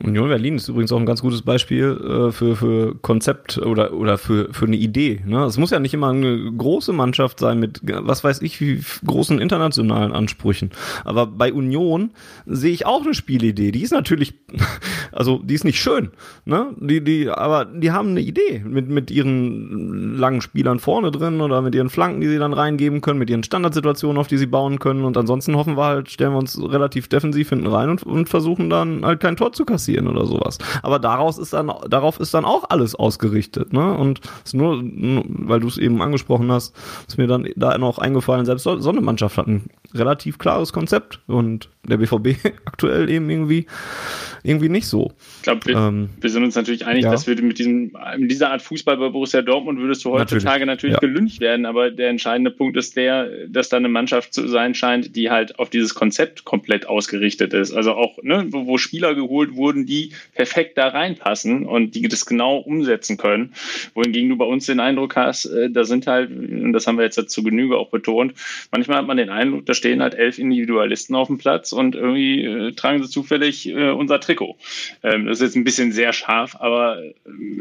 [0.00, 4.16] Union Berlin ist übrigens auch ein ganz gutes Beispiel äh, für, für Konzept oder, oder
[4.16, 5.22] für, für eine Idee.
[5.26, 5.44] Ne?
[5.44, 9.40] Es muss ja nicht immer eine große Mannschaft sein mit, was weiß ich, wie großen
[9.40, 10.70] internationalen Ansprüchen.
[11.04, 12.12] Aber bei Union
[12.46, 13.72] sehe ich auch eine Spielidee.
[13.72, 14.34] Die ist natürlich,
[15.18, 16.12] also die ist nicht schön,
[16.44, 16.68] ne?
[16.76, 21.60] Die, die, aber die haben eine Idee mit, mit ihren langen Spielern vorne drin oder
[21.60, 24.78] mit ihren Flanken, die sie dann reingeben können, mit ihren Standardsituationen, auf die sie bauen
[24.78, 25.04] können.
[25.04, 28.70] Und ansonsten hoffen wir halt, stellen wir uns relativ defensiv hinten rein und, und versuchen
[28.70, 30.58] dann halt kein Tor zu kassieren oder sowas.
[30.84, 33.94] Aber daraus ist dann, darauf ist dann auch alles ausgerichtet, ne?
[33.94, 36.76] Und ist nur, weil du es eben angesprochen hast,
[37.08, 41.18] ist mir dann da noch eingefallen, selbst so eine Mannschaft hat ein relativ klares Konzept
[41.26, 43.66] und der BVB aktuell eben irgendwie,
[44.42, 45.12] irgendwie nicht so.
[45.38, 47.10] Ich glaube, wir, ähm, wir, sind uns natürlich einig, ja.
[47.10, 50.94] dass wir mit, diesem, mit dieser Art Fußball bei Borussia Dortmund würdest du heutzutage natürlich,
[50.94, 51.00] natürlich ja.
[51.00, 55.16] gelüncht werden, aber der entscheidende Punkt ist der, dass da eine Mannschaft zu sein scheint,
[55.16, 57.72] die halt auf dieses Konzept komplett ausgerichtet ist.
[57.72, 62.26] Also auch, ne, wo, wo Spieler geholt wurden, die perfekt da reinpassen und die das
[62.26, 63.54] genau umsetzen können.
[63.94, 67.04] Wohingegen du bei uns den Eindruck hast, äh, da sind halt, und das haben wir
[67.04, 68.34] jetzt zu Genüge auch betont,
[68.70, 72.44] manchmal hat man den Eindruck, dass stehen halt elf Individualisten auf dem Platz und irgendwie
[72.44, 74.56] äh, tragen sie zufällig äh, unser Trikot.
[75.02, 77.14] Ähm, das ist jetzt ein bisschen sehr scharf, aber äh,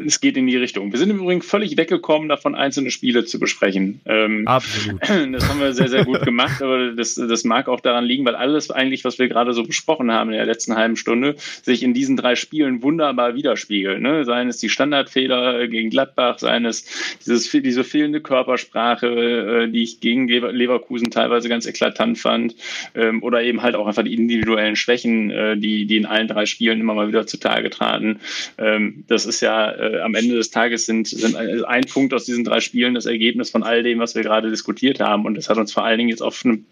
[0.05, 0.91] es geht in die Richtung.
[0.91, 4.01] Wir sind im Übrigen völlig weggekommen, davon einzelne Spiele zu besprechen.
[4.05, 5.01] Ähm, Absolut.
[5.37, 8.35] Das haben wir sehr, sehr gut gemacht, aber das, das mag auch daran liegen, weil
[8.35, 11.93] alles eigentlich, was wir gerade so besprochen haben in der letzten halben Stunde, sich in
[11.93, 14.01] diesen drei Spielen wunderbar widerspiegelt.
[14.01, 14.25] Ne?
[14.25, 16.85] Seien es die Standardfehler gegen Gladbach, seien es
[17.25, 22.55] dieses, diese fehlende Körpersprache, äh, die ich gegen Leverkusen teilweise ganz eklatant fand,
[22.95, 26.45] ähm, oder eben halt auch einfach die individuellen Schwächen, äh, die, die in allen drei
[26.45, 28.19] Spielen immer mal wieder zutage traten.
[28.57, 32.43] Ähm, das ist ja äh, am Ende des Tages sind, sind ein Punkt aus diesen
[32.43, 35.25] drei Spielen das Ergebnis von all dem, was wir gerade diskutiert haben.
[35.25, 36.65] Und das hat uns vor allen Dingen jetzt auf einen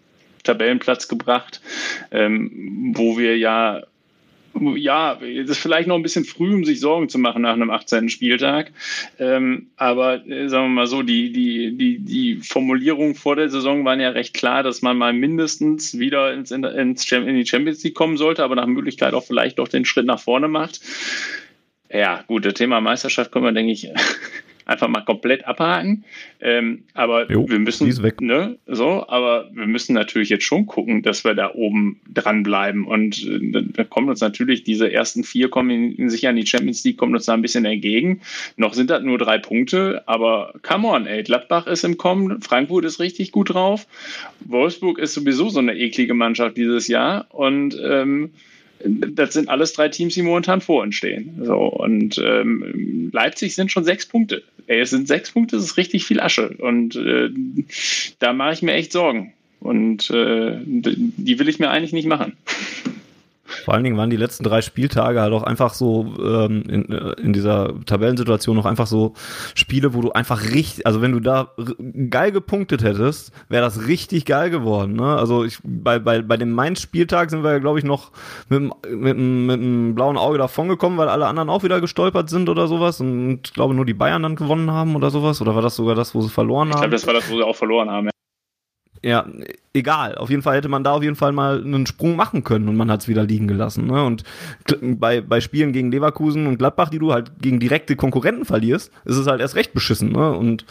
[0.44, 1.60] Tabellenplatz gebracht,
[2.12, 3.82] ähm, wo wir ja
[4.76, 7.70] ja, es ist vielleicht noch ein bisschen früh, um sich Sorgen zu machen nach einem
[7.70, 8.08] 18.
[8.08, 8.72] Spieltag.
[9.18, 13.84] Ähm, aber äh, sagen wir mal so, die, die, die, die Formulierungen vor der Saison
[13.84, 17.94] waren ja recht klar, dass man mal mindestens wieder ins, ins, in die Champions League
[17.94, 20.80] kommen sollte, aber nach Möglichkeit auch vielleicht doch den Schritt nach vorne macht.
[21.92, 23.88] Ja, gut, das Thema Meisterschaft können wir, denke ich,
[24.66, 26.04] einfach mal komplett abhaken.
[26.40, 27.88] Ähm, aber jo, wir müssen,
[28.20, 32.86] ne, so, aber wir müssen natürlich jetzt schon gucken, dass wir da oben dranbleiben.
[32.86, 36.84] Und äh, da kommt uns natürlich diese ersten vier kommen in, sicher in die Champions
[36.84, 38.20] League, kommt uns da ein bisschen entgegen.
[38.56, 42.84] Noch sind das nur drei Punkte, aber come on, ey, Gladbach ist im Kommen, Frankfurt
[42.84, 43.86] ist richtig gut drauf,
[44.40, 48.32] Wolfsburg ist sowieso so eine eklige Mannschaft dieses Jahr und ähm,
[48.84, 51.40] das sind alles drei Teams, die momentan vor uns stehen.
[51.42, 54.42] So, und ähm, Leipzig sind schon sechs Punkte.
[54.66, 56.48] Ey, es sind sechs Punkte, das ist richtig viel Asche.
[56.58, 57.30] Und äh,
[58.18, 59.32] da mache ich mir echt Sorgen.
[59.60, 62.36] Und äh, die will ich mir eigentlich nicht machen.
[63.66, 67.20] Vor allen Dingen waren die letzten drei Spieltage halt auch einfach so ähm, in, äh,
[67.20, 69.14] in dieser Tabellensituation noch einfach so
[69.56, 71.50] Spiele, wo du einfach richtig, also wenn du da
[72.08, 74.92] geil gepunktet hättest, wäre das richtig geil geworden.
[74.92, 75.16] Ne?
[75.16, 78.12] Also ich, bei, bei, bei dem Mainz-Spieltag sind wir ja, glaube ich, noch
[78.48, 82.68] mit, mit, mit einem blauen Auge davongekommen, weil alle anderen auch wieder gestolpert sind oder
[82.68, 85.42] sowas und ich glaube nur die Bayern dann gewonnen haben oder sowas.
[85.42, 86.74] Oder war das sogar das, wo sie verloren haben?
[86.74, 88.06] Ich glaube, das war das, wo sie auch verloren haben.
[88.06, 88.15] Ja.
[89.06, 89.24] Ja,
[89.72, 90.16] egal.
[90.16, 92.76] Auf jeden Fall hätte man da auf jeden Fall mal einen Sprung machen können und
[92.76, 93.86] man hat es wieder liegen gelassen.
[93.86, 94.04] Ne?
[94.04, 94.24] Und
[94.82, 99.16] bei, bei Spielen gegen Leverkusen und Gladbach, die du halt gegen direkte Konkurrenten verlierst, ist
[99.16, 100.10] es halt erst recht beschissen.
[100.10, 100.32] Ne?
[100.32, 100.64] Und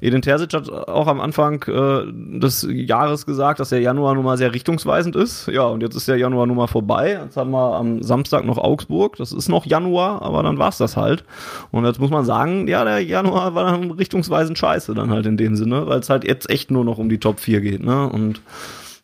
[0.00, 4.38] Edin Terzic hat auch am Anfang äh, des Jahres gesagt, dass der Januar nun mal
[4.38, 5.46] sehr richtungsweisend ist.
[5.48, 7.20] Ja, und jetzt ist der Januar nun mal vorbei.
[7.22, 9.16] Jetzt haben wir am Samstag noch Augsburg.
[9.16, 11.24] Das ist noch Januar, aber dann war's das halt.
[11.70, 15.36] Und jetzt muss man sagen, ja, der Januar war dann richtungsweisend scheiße dann halt in
[15.36, 17.82] dem Sinne, weil es halt jetzt echt nur noch um die Top 4 geht.
[17.82, 18.08] Ne?
[18.08, 18.40] Und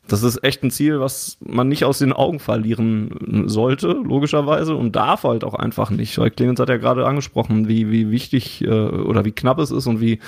[0.09, 4.95] das ist echt ein Ziel, was man nicht aus den Augen verlieren sollte, logischerweise, und
[4.95, 6.17] darf halt auch einfach nicht.
[6.19, 9.87] Weil Clemens hat ja gerade angesprochen, wie, wie wichtig äh, oder wie knapp es ist
[9.87, 10.21] und wie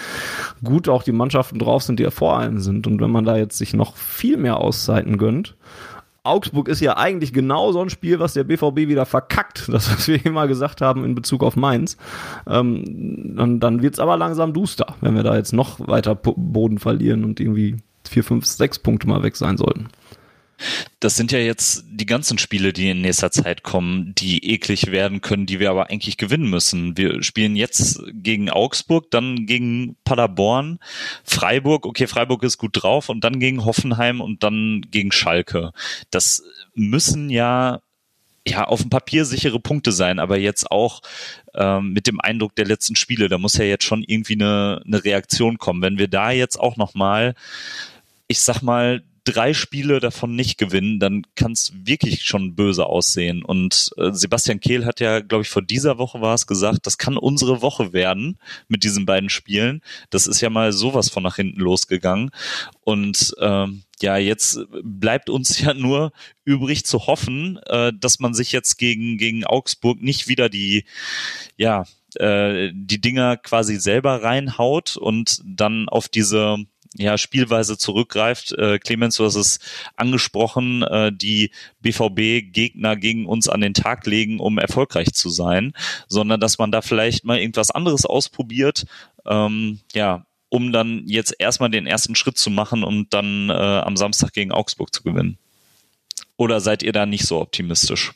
[0.64, 2.86] gut auch die Mannschaften drauf sind, die ja vor einem sind.
[2.86, 5.54] Und wenn man da jetzt sich noch viel mehr Auszeiten gönnt,
[6.24, 10.08] Augsburg ist ja eigentlich genau so ein Spiel, was der BVB wieder verkackt, das, was
[10.08, 11.96] wir immer gesagt haben in Bezug auf Mainz.
[12.46, 16.78] Ähm, dann dann wird es aber langsam duster, wenn wir da jetzt noch weiter Boden
[16.78, 17.76] verlieren und irgendwie
[18.07, 19.88] vier, fünf, sechs Punkte mal weg sein sollten.
[20.99, 25.20] Das sind ja jetzt die ganzen Spiele, die in nächster Zeit kommen, die eklig werden
[25.20, 26.96] können, die wir aber eigentlich gewinnen müssen.
[26.96, 30.80] Wir spielen jetzt gegen Augsburg, dann gegen Paderborn,
[31.22, 35.72] Freiburg, okay, Freiburg ist gut drauf und dann gegen Hoffenheim und dann gegen Schalke.
[36.11, 36.42] Das
[36.74, 37.80] müssen ja
[38.46, 41.03] ja, auf dem Papier sichere Punkte sein, aber jetzt auch
[41.59, 45.04] ähm, mit dem Eindruck der letzten Spiele, da muss ja jetzt schon irgendwie eine, eine
[45.04, 45.82] Reaktion kommen.
[45.82, 47.34] Wenn wir da jetzt auch nochmal
[48.28, 49.02] ich sag mal,
[49.32, 53.44] drei Spiele davon nicht gewinnen, dann kann es wirklich schon böse aussehen.
[53.44, 56.98] Und äh, Sebastian Kehl hat ja, glaube ich, vor dieser Woche war es gesagt, das
[56.98, 59.82] kann unsere Woche werden mit diesen beiden Spielen.
[60.10, 62.30] Das ist ja mal sowas von nach hinten losgegangen.
[62.80, 66.12] Und ähm, ja, jetzt bleibt uns ja nur
[66.44, 70.84] übrig zu hoffen, äh, dass man sich jetzt gegen, gegen Augsburg nicht wieder die,
[71.56, 71.84] ja,
[72.16, 76.56] äh, die Dinger quasi selber reinhaut und dann auf diese
[76.99, 78.53] ja, Spielweise zurückgreift.
[78.53, 79.61] Äh, Clemens, du hast es
[79.96, 85.72] angesprochen, äh, die BVB-Gegner gegen uns an den Tag legen, um erfolgreich zu sein,
[86.09, 88.84] sondern dass man da vielleicht mal irgendwas anderes ausprobiert,
[89.26, 93.96] ähm, ja, um dann jetzt erstmal den ersten Schritt zu machen und dann äh, am
[93.96, 95.38] Samstag gegen Augsburg zu gewinnen.
[96.36, 98.12] Oder seid ihr da nicht so optimistisch?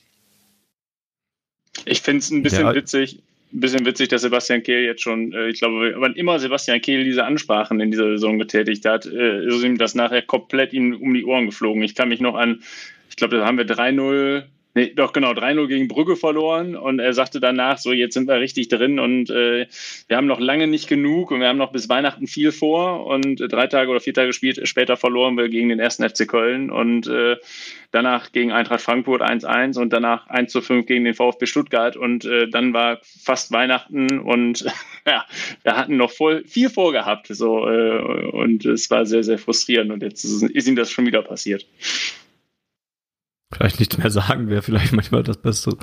[1.85, 2.75] Ich finde es ein bisschen ja.
[2.75, 3.23] witzig
[3.53, 7.05] ein bisschen witzig, dass Sebastian Kehl jetzt schon, äh, ich glaube, wann immer Sebastian Kehl
[7.05, 11.15] diese Ansprachen in dieser Saison getätigt hat, äh, ist ihm das nachher komplett ihm um
[11.15, 11.83] die Ohren geflogen.
[11.83, 12.63] Ich kann mich noch an,
[13.11, 14.45] ich glaube, da haben wir 3-0
[14.75, 18.41] Nee, doch genau, 3-0 gegen Brügge verloren und er sagte danach so, jetzt sind wir
[18.41, 19.67] richtig drin und äh,
[20.09, 23.37] wir haben noch lange nicht genug und wir haben noch bis Weihnachten viel vor und
[23.37, 27.07] drei Tage oder vier Tage spielt, später verloren wir gegen den ersten FC Köln und
[27.07, 27.37] äh,
[27.91, 32.73] danach gegen Eintracht Frankfurt 1-1 und danach 1-5 gegen den VfB Stuttgart und äh, dann
[32.73, 34.65] war fast Weihnachten und
[35.07, 35.27] ja,
[35.65, 40.03] wir hatten noch voll viel vorgehabt so äh, und es war sehr, sehr frustrierend und
[40.03, 41.67] jetzt ist, ist ihm das schon wieder passiert
[43.53, 45.77] vielleicht nichts mehr sagen wäre vielleicht manchmal das Beste.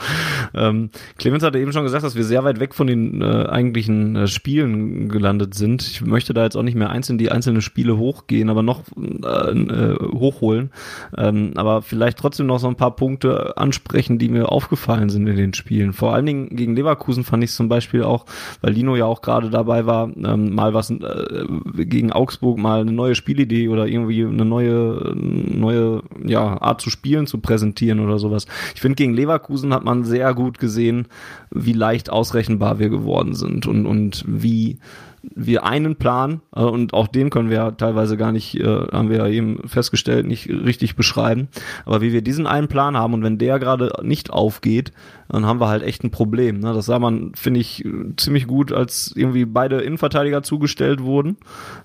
[0.53, 4.15] Ähm, Clemens hatte eben schon gesagt, dass wir sehr weit weg von den äh, eigentlichen
[4.15, 5.84] äh, Spielen gelandet sind.
[5.84, 9.51] Ich möchte da jetzt auch nicht mehr einzeln die einzelnen Spiele hochgehen, aber noch äh,
[9.51, 10.72] äh, hochholen.
[11.17, 15.38] Ähm, aber vielleicht trotzdem noch so ein paar Punkte ansprechen, die mir aufgefallen sind in
[15.38, 15.93] den Spielen.
[15.93, 18.26] Vor allen Dingen gegen Leverkusen fand ich zum Beispiel auch,
[18.61, 21.45] weil Lino ja auch gerade dabei war, ähm, mal was äh,
[21.86, 27.28] gegen Augsburg mal eine neue Spielidee oder irgendwie eine neue neue ja Art zu spielen
[27.28, 28.45] zu präsentieren präsentieren oder sowas.
[28.74, 31.07] Ich finde, gegen Leverkusen hat man sehr gut gesehen,
[31.51, 34.80] wie leicht ausrechenbar wir geworden sind und, und wie
[35.22, 39.09] wir einen Plan, äh, und auch den können wir ja teilweise gar nicht, äh, haben
[39.09, 41.49] wir ja eben festgestellt, nicht richtig beschreiben,
[41.86, 44.91] aber wie wir diesen einen Plan haben und wenn der gerade nicht aufgeht,
[45.30, 46.59] dann haben wir halt echt ein Problem.
[46.59, 46.74] Ne?
[46.74, 47.86] Das sah man, finde ich,
[48.17, 51.38] ziemlich gut, als irgendwie beide Innenverteidiger zugestellt wurden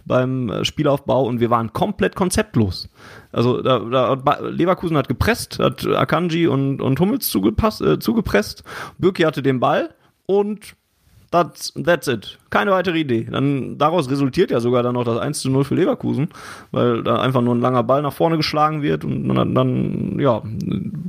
[0.04, 2.88] beim äh, Spielaufbau und wir waren komplett konzeptlos.
[3.32, 8.64] Also da, da, Leverkusen hat gepresst, hat Akanji und, und Hummels zugepasst, äh, zugepresst.
[8.98, 9.94] Birki hatte den Ball
[10.26, 10.74] und
[11.34, 12.38] that's, that's it.
[12.50, 13.26] Keine weitere Idee.
[13.30, 16.28] Dann, daraus resultiert ja sogar dann noch das 1 zu 0 für Leverkusen,
[16.70, 20.42] weil da einfach nur ein langer Ball nach vorne geschlagen wird und dann, dann ja,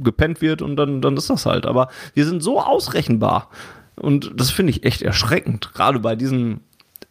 [0.03, 1.67] gepennt wird und dann, dann ist das halt.
[1.67, 3.49] Aber wir sind so ausrechenbar.
[3.95, 6.61] Und das finde ich echt erschreckend, gerade bei diesen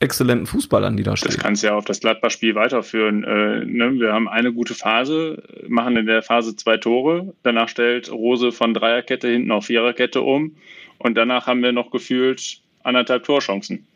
[0.00, 1.28] exzellenten Fußballern, die da stehen.
[1.28, 3.22] Das kannst du ja auf das Gladbach-Spiel weiterführen.
[3.24, 3.92] Äh, ne?
[3.94, 7.32] Wir haben eine gute Phase, machen in der Phase zwei Tore.
[7.44, 10.56] Danach stellt Rose von Dreierkette hinten auf Viererkette um.
[10.98, 13.86] Und danach haben wir noch gefühlt anderthalb Torchancen.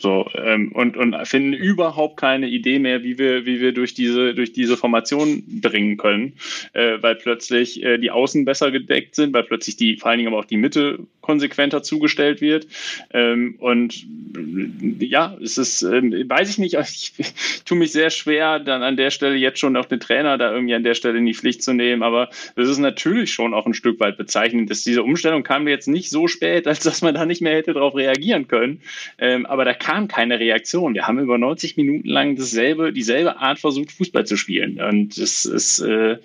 [0.00, 4.32] So, ähm, und, und finden überhaupt keine Idee mehr, wie wir, wie wir durch diese,
[4.32, 6.34] durch diese Formation dringen können,
[6.72, 10.28] äh, weil plötzlich äh, die Außen besser gedeckt sind, weil plötzlich die, vor allen Dingen
[10.28, 12.66] aber auch die Mitte konsequenter zugestellt wird.
[13.12, 14.06] Ähm, und
[14.98, 18.96] ja, es ist, äh, weiß ich nicht, ich, ich tue mich sehr schwer, dann an
[18.96, 21.62] der Stelle jetzt schon auch den Trainer da irgendwie an der Stelle in die Pflicht
[21.62, 22.02] zu nehmen.
[22.02, 25.86] Aber das ist natürlich schon auch ein Stück weit bezeichnend, dass diese Umstellung kam jetzt
[25.86, 28.80] nicht so spät, als dass man da nicht mehr hätte darauf reagieren können.
[29.18, 30.94] Ähm, aber da kam keine Reaktion.
[30.94, 34.80] Wir haben über 90 Minuten lang dasselbe, dieselbe Art versucht, Fußball zu spielen.
[34.80, 36.18] Und es ist äh, äh,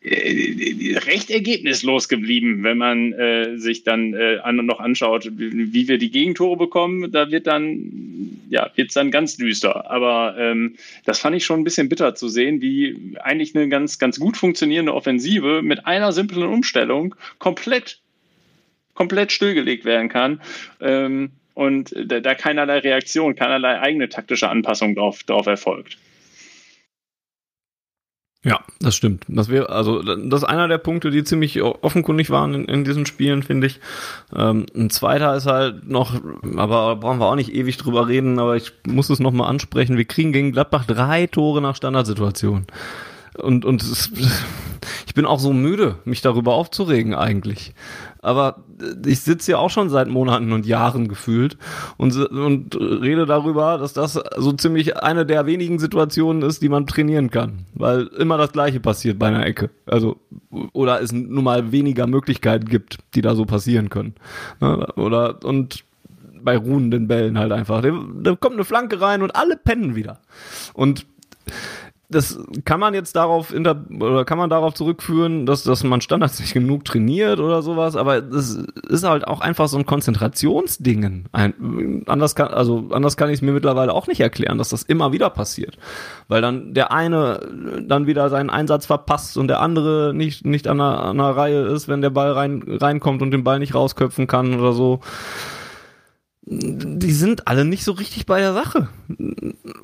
[0.00, 6.10] recht ergebnislos geblieben, wenn man äh, sich dann äh, an, noch anschaut, wie, wir die
[6.10, 7.10] Gegentore bekommen.
[7.10, 9.90] Da wird dann, ja, wird's dann ganz düster.
[9.90, 13.98] Aber ähm, das fand ich schon ein bisschen bitter zu sehen, wie eigentlich eine ganz,
[13.98, 17.98] ganz gut funktionierende Offensive mit einer simplen Umstellung komplett,
[18.94, 20.40] komplett stillgelegt werden kann.
[20.80, 25.98] Ähm, und da, da keinerlei Reaktion, keinerlei eigene taktische Anpassung drauf, drauf erfolgt.
[28.48, 29.24] Ja, das stimmt.
[29.28, 33.04] Das wäre, also, das ist einer der Punkte, die ziemlich offenkundig waren in, in diesen
[33.04, 33.78] Spielen, finde ich.
[34.34, 36.14] Ähm, ein zweiter ist halt noch,
[36.56, 39.98] aber brauchen wir auch nicht ewig drüber reden, aber ich muss es nochmal ansprechen.
[39.98, 42.66] Wir kriegen gegen Gladbach drei Tore nach Standardsituation.
[43.36, 44.12] Und, und es,
[45.06, 47.74] ich bin auch so müde, mich darüber aufzuregen eigentlich
[48.22, 48.64] aber
[49.06, 51.56] ich sitze ja auch schon seit Monaten und Jahren gefühlt
[51.96, 56.86] und, und rede darüber, dass das so ziemlich eine der wenigen Situationen ist, die man
[56.86, 59.70] trainieren kann, weil immer das Gleiche passiert bei einer Ecke.
[59.86, 60.16] Also,
[60.72, 64.14] oder es nun mal weniger Möglichkeiten gibt, die da so passieren können.
[64.60, 64.86] Ne?
[64.96, 65.84] Oder, und
[66.42, 67.82] bei ruhenden Bällen halt einfach.
[67.82, 70.20] Da kommt eine Flanke rein und alle pennen wieder.
[70.72, 71.06] Und
[72.10, 76.40] das kann man jetzt darauf inter oder kann man darauf zurückführen, dass, dass man Standards
[76.40, 78.54] nicht genug trainiert oder sowas, aber das
[78.88, 81.26] ist halt auch einfach so ein Konzentrationsdingen.
[81.32, 84.84] Ein, anders kann, also anders kann ich es mir mittlerweile auch nicht erklären, dass das
[84.84, 85.76] immer wieder passiert.
[86.28, 87.46] Weil dann der eine
[87.86, 91.60] dann wieder seinen Einsatz verpasst und der andere nicht, nicht an der, an der Reihe
[91.66, 95.00] ist, wenn der Ball rein, reinkommt und den Ball nicht rausköpfen kann oder so
[96.50, 98.88] die sind alle nicht so richtig bei der Sache.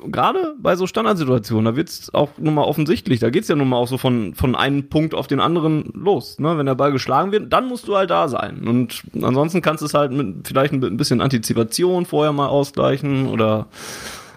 [0.07, 3.19] Gerade bei so Standardsituationen, da wird's auch nun mal offensichtlich.
[3.19, 6.39] Da geht's ja nun mal auch so von, von einem Punkt auf den anderen los.
[6.39, 6.57] Ne?
[6.57, 8.67] Wenn der Ball geschlagen wird, dann musst du halt da sein.
[8.67, 13.67] Und ansonsten kannst du es halt mit vielleicht ein bisschen Antizipation vorher mal ausgleichen oder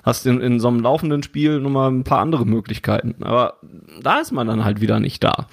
[0.02, 3.14] hast in, in so einem laufenden Spiel nun mal ein paar andere Möglichkeiten.
[3.22, 3.54] Aber
[4.02, 5.46] da ist man dann halt wieder nicht da.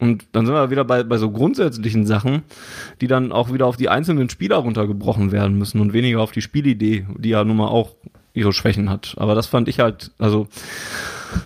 [0.00, 2.42] Und dann sind wir wieder bei, bei so grundsätzlichen Sachen,
[3.00, 6.42] die dann auch wieder auf die einzelnen Spieler runtergebrochen werden müssen und weniger auf die
[6.42, 7.94] Spielidee, die ja nun mal auch
[8.32, 9.14] ihre Schwächen hat.
[9.16, 10.46] Aber das fand ich halt, also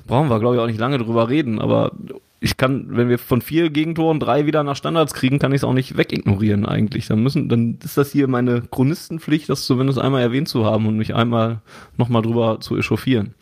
[0.07, 1.93] brauchen wir, glaube ich, auch nicht lange drüber reden, aber
[2.41, 5.65] ich kann, wenn wir von vier Gegentoren drei wieder nach Standards kriegen, kann ich es
[5.65, 7.07] auch nicht wegignorieren eigentlich.
[7.07, 10.97] Dann müssen, dann ist das hier meine Chronistenpflicht, das zumindest einmal erwähnt zu haben und
[10.97, 11.61] mich einmal
[11.97, 13.35] nochmal drüber zu echauffieren.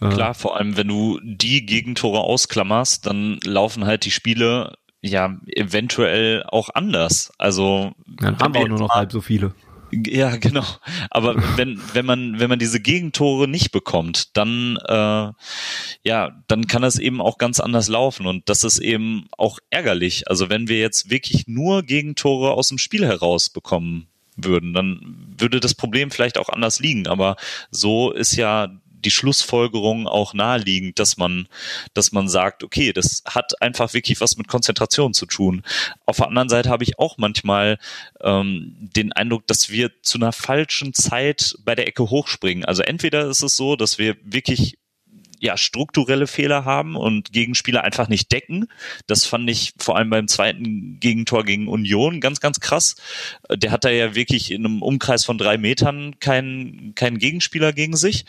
[0.00, 6.44] Klar, vor allem wenn du die Gegentore ausklammerst, dann laufen halt die Spiele ja eventuell
[6.44, 7.32] auch anders.
[7.38, 9.54] Also dann haben wir auch nur noch halb so viele.
[9.90, 10.64] Ja, genau.
[11.10, 15.32] Aber wenn, wenn man, wenn man diese Gegentore nicht bekommt, dann, äh,
[16.02, 18.26] ja, dann kann das eben auch ganz anders laufen.
[18.26, 20.28] Und das ist eben auch ärgerlich.
[20.28, 25.60] Also wenn wir jetzt wirklich nur Gegentore aus dem Spiel heraus bekommen würden, dann würde
[25.60, 27.06] das Problem vielleicht auch anders liegen.
[27.06, 27.36] Aber
[27.70, 28.68] so ist ja
[29.04, 31.48] die Schlussfolgerung auch naheliegend, dass man,
[31.94, 35.62] dass man sagt, okay, das hat einfach wirklich was mit Konzentration zu tun.
[36.06, 37.78] Auf der anderen Seite habe ich auch manchmal
[38.20, 42.64] ähm, den Eindruck, dass wir zu einer falschen Zeit bei der Ecke hochspringen.
[42.64, 44.78] Also entweder ist es so, dass wir wirklich
[45.40, 48.66] ja, strukturelle Fehler haben und Gegenspieler einfach nicht decken.
[49.06, 52.96] Das fand ich vor allem beim zweiten Gegentor gegen Union ganz, ganz krass.
[53.50, 57.96] Der hat da ja wirklich in einem Umkreis von drei Metern keinen, keinen Gegenspieler gegen
[57.96, 58.24] sich.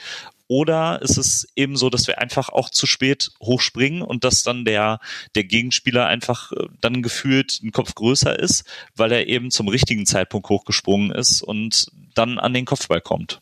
[0.50, 4.66] Oder ist es eben so, dass wir einfach auch zu spät hochspringen und dass dann
[4.66, 5.00] der,
[5.36, 8.64] der Gegenspieler einfach äh, dann gefühlt ein Kopf größer ist,
[8.96, 13.42] weil er eben zum richtigen Zeitpunkt hochgesprungen ist und dann an den Kopfball kommt.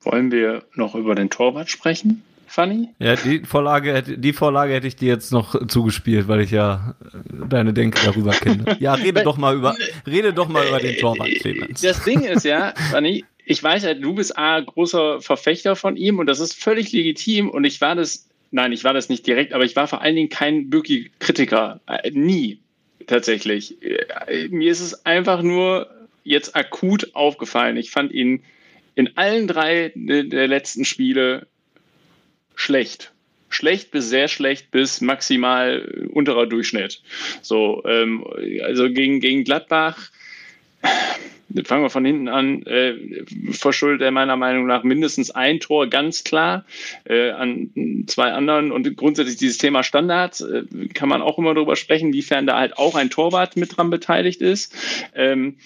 [0.00, 2.22] Wollen wir noch über den Torwart sprechen?
[2.46, 2.88] Fanny?
[2.98, 7.46] Ja, die Vorlage, die Vorlage hätte ich dir jetzt noch zugespielt, weil ich ja äh,
[7.46, 8.76] deine Denke darüber kenne.
[8.80, 9.76] Ja, rede doch mal über,
[10.06, 11.82] rede doch mal über den Torwart, Clemens.
[11.82, 16.20] Das Ding ist ja, Fanny, ich weiß ja, du bist A, großer Verfechter von ihm
[16.20, 19.52] und das ist völlig legitim und ich war das, nein, ich war das nicht direkt,
[19.52, 21.80] aber ich war vor allen Dingen kein Bürki-Kritiker.
[21.88, 22.60] Äh, nie,
[23.08, 23.82] tatsächlich.
[23.82, 25.90] Äh, mir ist es einfach nur
[26.22, 27.76] jetzt akut aufgefallen.
[27.76, 28.44] Ich fand ihn
[28.94, 31.48] in allen drei der letzten Spiele
[32.54, 33.10] schlecht.
[33.48, 37.02] Schlecht bis sehr schlecht bis maximal unterer Durchschnitt.
[37.42, 38.24] So, ähm,
[38.62, 40.12] also gegen, gegen Gladbach
[41.64, 42.94] fangen wir von hinten an, äh,
[43.50, 46.64] verschuldet er meiner Meinung nach mindestens ein Tor ganz klar
[47.04, 50.64] äh, an zwei anderen und grundsätzlich dieses Thema Standards äh,
[50.94, 54.40] kann man auch immer darüber sprechen, wiefern da halt auch ein Torwart mit dran beteiligt
[54.40, 54.74] ist.
[55.14, 55.56] Ähm,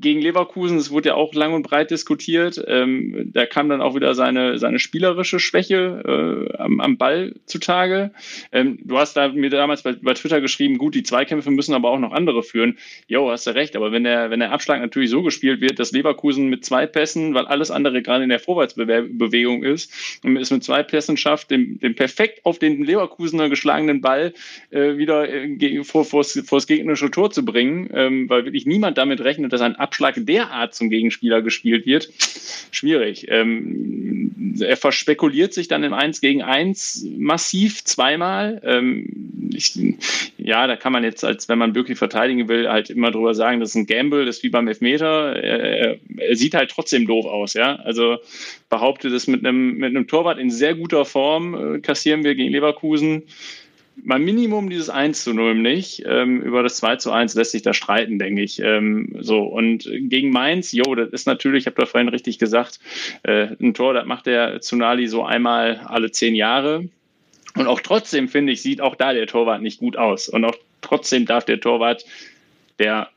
[0.00, 3.94] gegen Leverkusen, es wurde ja auch lang und breit diskutiert, ähm, da kam dann auch
[3.94, 8.10] wieder seine, seine spielerische Schwäche äh, am, am Ball zutage.
[8.52, 11.90] Ähm, du hast da mir damals bei, bei Twitter geschrieben, gut, die Zweikämpfe müssen aber
[11.90, 12.78] auch noch andere führen.
[13.06, 15.92] Jo, hast du recht, aber wenn der, wenn der Abschlag natürlich so gespielt wird, dass
[15.92, 20.82] Leverkusen mit zwei Pässen, weil alles andere gerade in der Vorwärtsbewegung ist, es mit zwei
[20.82, 24.32] Pässen schafft, den, den perfekt auf den Leverkusener geschlagenen Ball
[24.70, 28.98] äh, wieder äh, vor, vor, vor das gegnerische Tor zu bringen, ähm, weil wirklich niemand
[28.98, 32.10] damit rechnet, dass ein Abschlag derart zum Gegenspieler gespielt wird,
[32.70, 33.26] schwierig.
[33.28, 38.60] Ähm, er verspekuliert sich dann im 1 gegen 1 massiv zweimal.
[38.64, 39.78] Ähm, ich,
[40.36, 43.60] ja, da kann man jetzt, als wenn man wirklich verteidigen will, halt immer drüber sagen,
[43.60, 45.36] das ist ein Gamble, das ist wie beim Elfmeter.
[45.36, 47.76] Er, er sieht halt trotzdem doof aus, ja.
[47.76, 48.18] Also
[48.68, 52.52] behauptet es mit einem, mit einem Torwart in sehr guter Form, äh, kassieren wir gegen
[52.52, 53.24] Leverkusen
[54.04, 56.02] mein Minimum dieses 1 zu 0 nicht.
[56.06, 58.60] Ähm, über das 2 zu 1 lässt sich da streiten, denke ich.
[58.60, 62.80] Ähm, so, und gegen Mainz, jo, das ist natürlich, ich habe da vorhin richtig gesagt,
[63.22, 66.88] äh, ein Tor, das macht der Tsunali so einmal alle zehn Jahre.
[67.56, 70.28] Und auch trotzdem, finde ich, sieht auch da der Torwart nicht gut aus.
[70.28, 72.04] Und auch trotzdem darf der Torwart,
[72.78, 73.08] der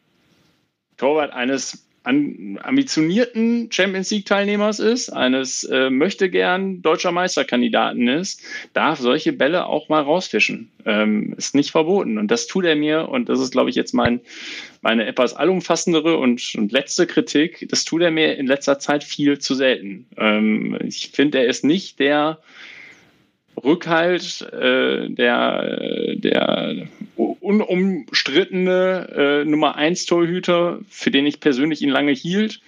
[0.97, 8.41] Torwart eines an, ambitionierten Champions League-Teilnehmers ist, eines äh, möchte gern deutscher Meisterkandidaten ist,
[8.74, 10.72] darf solche Bälle auch mal rausfischen.
[10.86, 12.18] Ähm, ist nicht verboten.
[12.18, 14.22] Und das tut er mir, und das ist, glaube ich, jetzt mein,
[14.82, 19.38] meine etwas allumfassendere und, und letzte Kritik, das tut er mir in letzter Zeit viel
[19.38, 20.08] zu selten.
[20.18, 22.39] Ähm, ich finde, er ist nicht der
[23.64, 32.12] Rückhalt, äh, der, der unumstrittene äh, Nummer 1 Torhüter, für den ich persönlich ihn lange
[32.12, 32.62] hielt,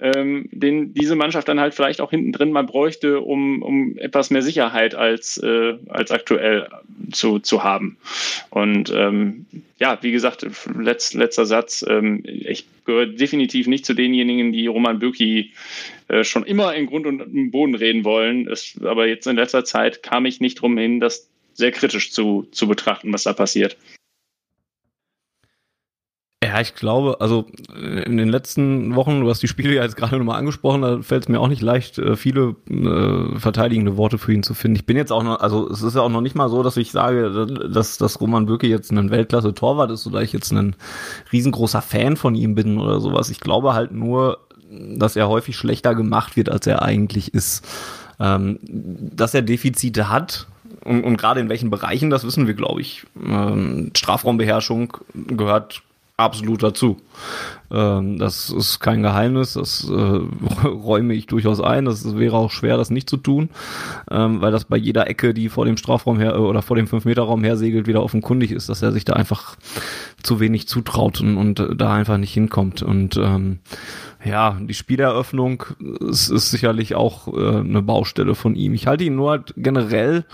[0.00, 4.30] ähm, den diese Mannschaft dann halt vielleicht auch hinten drin mal bräuchte, um, um etwas
[4.30, 6.68] mehr Sicherheit als, äh, als aktuell
[7.12, 7.98] zu, zu haben.
[8.50, 9.46] Und ähm,
[9.78, 10.46] ja, wie gesagt,
[10.78, 15.52] letz, letzter Satz, ähm, ich gehöre definitiv nicht zu denjenigen, die Roman Bürki
[16.08, 18.48] äh, schon immer in Grund und Boden reden wollen.
[18.48, 22.48] Es, aber jetzt in letzter Zeit kam ich nicht drum hin, das sehr kritisch zu,
[22.50, 23.76] zu betrachten, was da passiert.
[26.42, 29.96] Ja, ich glaube, also äh, in den letzten Wochen, du hast die Spiele ja jetzt
[29.96, 34.16] gerade nochmal angesprochen, da fällt es mir auch nicht leicht, äh, viele äh, verteidigende Worte
[34.16, 34.76] für ihn zu finden.
[34.76, 36.78] Ich bin jetzt auch noch, also es ist ja auch noch nicht mal so, dass
[36.78, 40.76] ich sage, dass, dass Roman Bürki jetzt ein Weltklasse-Torwart ist oder ich jetzt ein
[41.30, 43.28] riesengroßer Fan von ihm bin oder sowas.
[43.28, 44.38] Ich glaube halt nur,
[44.70, 47.66] dass er häufig schlechter gemacht wird, als er eigentlich ist.
[48.18, 50.46] Ähm, dass er Defizite hat,
[50.84, 53.04] und, und gerade in welchen Bereichen, das wissen wir, glaube ich.
[53.22, 55.82] Ähm, Strafraumbeherrschung gehört
[56.20, 56.98] absolut dazu.
[57.72, 60.20] Ähm, das ist kein Geheimnis, das äh,
[60.66, 61.84] räume ich durchaus ein.
[61.84, 63.50] Das wäre auch schwer, das nicht zu tun,
[64.10, 67.44] ähm, weil das bei jeder Ecke, die vor dem Strafraum her oder vor dem 5-Meter-Raum
[67.44, 69.56] hersegelt, wieder offenkundig ist, dass er sich da einfach
[70.22, 72.82] zu wenig zutraut und, und da einfach nicht hinkommt.
[72.82, 73.60] Und ähm,
[74.24, 75.64] ja, die Spieleröffnung
[76.00, 78.74] ist, ist sicherlich auch äh, eine Baustelle von ihm.
[78.74, 80.24] Ich halte ihn nur halt generell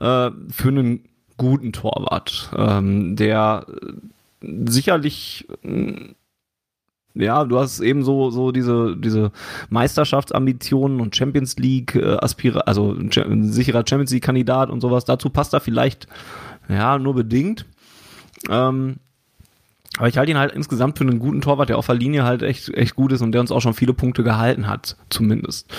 [0.00, 1.04] äh, für einen
[1.36, 3.66] guten Torwart, ähm, der
[4.42, 5.46] sicherlich
[7.14, 9.32] ja, du hast eben so, so diese, diese
[9.68, 15.04] Meisterschaftsambitionen und Champions League äh, Aspira, also ein sicherer Champions League Kandidat und sowas.
[15.04, 16.06] Dazu passt er vielleicht,
[16.68, 17.66] ja, nur bedingt.
[18.48, 18.96] Ähm,
[19.98, 22.42] aber ich halte ihn halt insgesamt für einen guten Torwart, der auf der Linie halt
[22.42, 25.70] echt, echt gut ist und der uns auch schon viele Punkte gehalten hat, zumindest.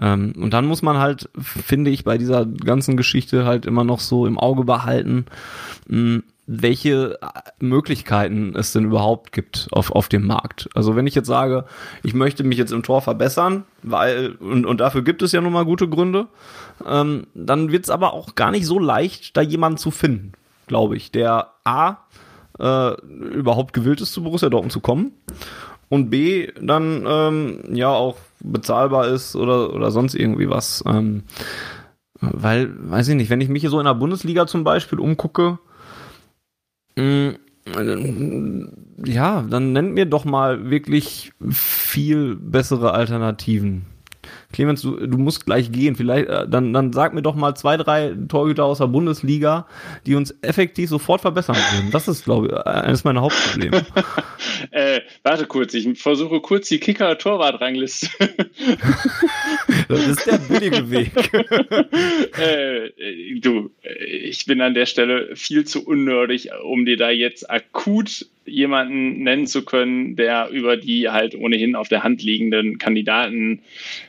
[0.00, 4.00] Ähm, und dann muss man halt, finde ich, bei dieser ganzen Geschichte halt immer noch
[4.00, 5.26] so im Auge behalten,
[5.86, 7.26] mh, welche äh,
[7.60, 10.68] Möglichkeiten es denn überhaupt gibt auf, auf dem Markt.
[10.74, 11.64] Also wenn ich jetzt sage,
[12.02, 15.52] ich möchte mich jetzt im Tor verbessern, weil, und, und dafür gibt es ja nun
[15.52, 16.26] mal gute Gründe,
[16.86, 20.32] ähm, dann wird es aber auch gar nicht so leicht, da jemanden zu finden,
[20.66, 21.98] glaube ich, der A,
[22.58, 25.12] äh, überhaupt gewillt ist, zu Borussia Dortmund zu kommen
[25.88, 30.82] und B, dann ähm, ja auch bezahlbar ist oder, oder sonst irgendwie was.
[30.86, 31.24] Ähm,
[32.20, 35.58] weil, weiß ich nicht, wenn ich mich hier so in der Bundesliga zum Beispiel umgucke,
[39.04, 43.86] ja, dann nennt mir doch mal wirklich viel bessere Alternativen.
[44.52, 45.96] Clemens, du, du musst gleich gehen.
[45.96, 49.66] Vielleicht, äh, dann, dann sag mir doch mal zwei, drei Torhüter aus der Bundesliga,
[50.06, 51.90] die uns effektiv sofort verbessern können.
[51.90, 53.86] Das ist, glaube ich, eines meiner Hauptprobleme.
[54.70, 58.08] äh, warte kurz, ich versuche kurz die Kicker-Torwart-Rangliste.
[59.88, 61.12] das ist der billige Weg.
[62.38, 63.70] äh, du,
[64.06, 69.46] ich bin an der Stelle viel zu unnördig, um dir da jetzt akut jemanden nennen
[69.46, 73.60] zu können, der über die halt ohnehin auf der Hand liegenden Kandidaten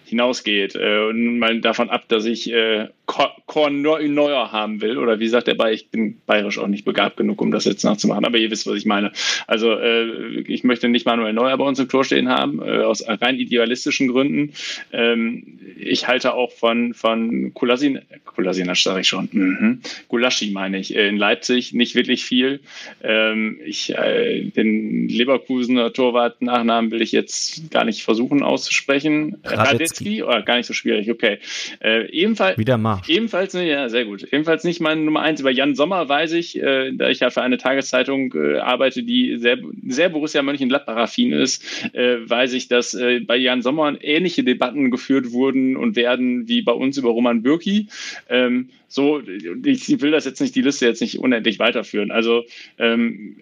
[0.05, 0.75] hinausgeht.
[0.75, 4.97] Äh, und mal davon ab, dass ich äh, Korn Neuer haben will.
[4.97, 7.83] Oder wie sagt der bei, ich bin bayerisch auch nicht begabt genug, um das jetzt
[7.83, 8.25] nachzumachen.
[8.25, 9.11] Aber ihr wisst, was ich meine.
[9.47, 13.03] Also äh, ich möchte nicht Manuel Neuer bei uns im Tor stehen haben, äh, aus
[13.07, 14.53] rein idealistischen Gründen.
[14.91, 19.81] Ähm, ich halte auch von, von Kulasin, Kulasinac sage ich schon, mhm.
[20.07, 22.59] Gulaschi meine ich, äh, in Leipzig nicht wirklich viel.
[23.03, 29.37] Ähm, ich, äh, den Leverkusener Torwart-Nachnamen will ich jetzt gar nicht versuchen auszusprechen.
[29.43, 31.39] Radetzky, oh, gar nicht so schwierig, okay.
[31.79, 33.01] Äh, ebenfalls, Wieder mal.
[33.07, 34.23] Ebenfalls, ja, sehr gut.
[34.23, 35.39] Ebenfalls nicht meine Nummer eins.
[35.39, 39.37] Über Jan Sommer weiß ich, äh, da ich ja für eine Tageszeitung äh, arbeite, die
[39.37, 39.57] sehr,
[39.87, 45.31] sehr Borussia Mönchengladbach-affin ist, äh, weiß ich, dass äh, bei Jan Sommer ähnliche Debatten geführt
[45.31, 47.87] wurden und werden wie bei uns über Roman Bürki.
[48.29, 52.11] Ähm, so, ich will das jetzt nicht, die Liste jetzt nicht unendlich weiterführen.
[52.11, 52.43] Also
[52.77, 53.37] ähm,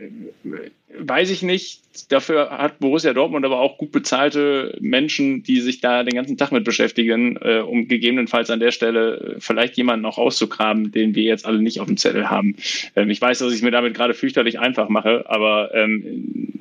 [0.97, 1.82] weiß ich nicht.
[2.10, 6.52] Dafür hat Borussia Dortmund aber auch gut bezahlte Menschen, die sich da den ganzen Tag
[6.52, 11.47] mit beschäftigen, äh, um gegebenenfalls an der Stelle vielleicht jemanden auch auszugraben, den wir jetzt
[11.47, 12.56] alle nicht auf dem Zettel haben.
[12.95, 16.59] Ähm, ich weiß, dass ich mir damit gerade fürchterlich einfach mache, aber ähm,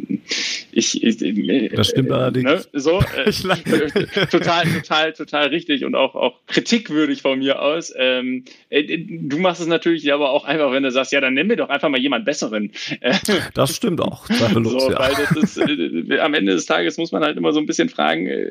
[0.72, 2.44] ich, ich, äh, das stimmt allerdings.
[2.44, 3.30] Ne, so, äh,
[4.30, 7.92] total, total, total richtig und auch, auch kritikwürdig von mir aus.
[7.96, 11.48] Ähm, äh, du machst es natürlich aber auch einfach, wenn du sagst, ja, dann nimm
[11.48, 12.72] mir doch einfach mal jemand Besseren.
[13.54, 14.26] Das stimmt auch.
[14.68, 14.98] So, ja.
[14.98, 17.88] Weil das ist, äh, am Ende des Tages muss man halt immer so ein bisschen
[17.88, 18.48] fragen, äh,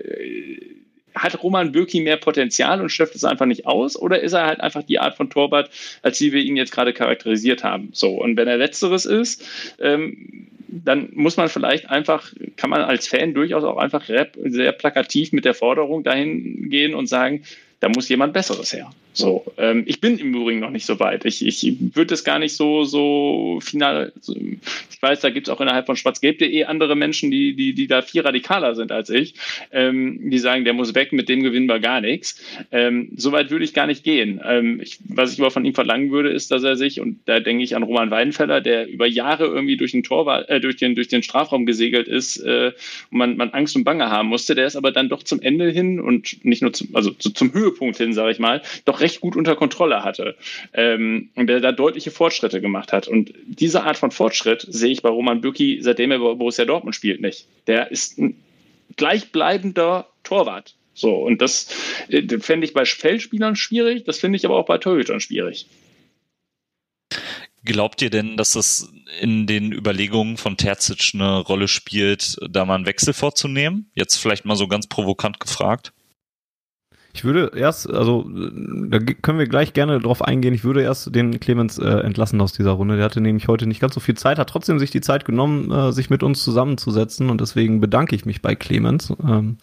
[1.20, 3.96] hat Roman Bürki mehr Potenzial und schöpft es einfach nicht aus?
[4.00, 5.70] Oder ist er halt einfach die Art von Torwart,
[6.02, 7.90] als die wir ihn jetzt gerade charakterisiert haben?
[7.94, 9.46] So, und wenn er letzteres ist,
[9.80, 15.32] ähm, dann muss man vielleicht einfach, kann man als Fan durchaus auch einfach sehr plakativ
[15.32, 17.44] mit der Forderung dahin gehen und sagen,
[17.80, 18.90] da muss jemand Besseres her.
[19.18, 21.26] So, ähm, ich bin im Übrigen noch nicht so weit.
[21.26, 24.14] Ich, ich würde es gar nicht so, so final.
[24.92, 28.04] Ich weiß, da gibt es auch innerhalb von schwarzgelb.de andere Menschen, die, die, die da
[28.04, 29.34] viel radikaler sind als ich,
[29.72, 32.40] ähm, die sagen, der muss weg, mit dem gewinnen wir gar nichts.
[32.72, 34.40] Ähm, so weit würde ich gar nicht gehen.
[34.46, 37.40] Ähm, ich, was ich aber von ihm verlangen würde, ist, dass er sich, und da
[37.40, 40.94] denke ich an Roman Weidenfeller, der über Jahre irgendwie durch den Tor, äh, durch den,
[40.94, 42.72] durch den Strafraum gesegelt ist äh,
[43.10, 45.72] und man, man Angst und Bange haben musste, der ist aber dann doch zum Ende
[45.72, 49.07] hin und nicht nur zum, also zu, zum Höhepunkt hin, sage ich mal, doch recht
[49.08, 50.36] recht gut unter Kontrolle hatte
[50.74, 53.08] ähm, und der da deutliche Fortschritte gemacht hat.
[53.08, 57.22] Und diese Art von Fortschritt sehe ich bei Roman Bürki, seitdem er Borussia Dortmund spielt,
[57.22, 57.48] nicht.
[57.68, 58.36] Der ist ein
[58.98, 60.76] gleichbleibender Torwart.
[60.94, 61.70] So, und das
[62.10, 65.68] äh, fände ich bei Feldspielern schwierig, das finde ich aber auch bei Torhütern schwierig.
[67.64, 68.92] Glaubt ihr denn, dass es
[69.22, 73.92] in den Überlegungen von Terzic eine Rolle spielt, da mal einen Wechsel vorzunehmen?
[73.94, 75.92] Jetzt vielleicht mal so ganz provokant gefragt.
[77.18, 80.54] Ich würde erst, also da können wir gleich gerne drauf eingehen.
[80.54, 82.96] Ich würde erst den Clemens äh, entlassen aus dieser Runde.
[82.96, 85.72] Der hatte nämlich heute nicht ganz so viel Zeit, hat trotzdem sich die Zeit genommen,
[85.72, 89.12] äh, sich mit uns zusammenzusetzen und deswegen bedanke ich mich bei Clemens.
[89.28, 89.58] Ähm,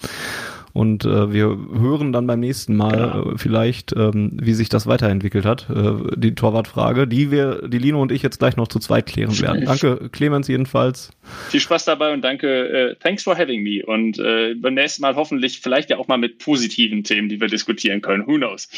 [0.74, 3.22] und äh, wir hören dann beim nächsten Mal ja.
[3.22, 8.02] äh, vielleicht, ähm, wie sich das weiterentwickelt hat, äh, die Torwartfrage, die wir, die Lino
[8.02, 9.64] und ich jetzt gleich noch zu zweit klären werden.
[9.66, 11.12] Danke, Clemens jedenfalls.
[11.48, 13.86] Viel Spaß dabei und danke, äh, thanks for having me.
[13.86, 17.46] Und äh, beim nächsten Mal hoffentlich vielleicht ja auch mal mit positiven Themen, die wir
[17.46, 18.26] diskutieren können.
[18.26, 18.68] Who knows?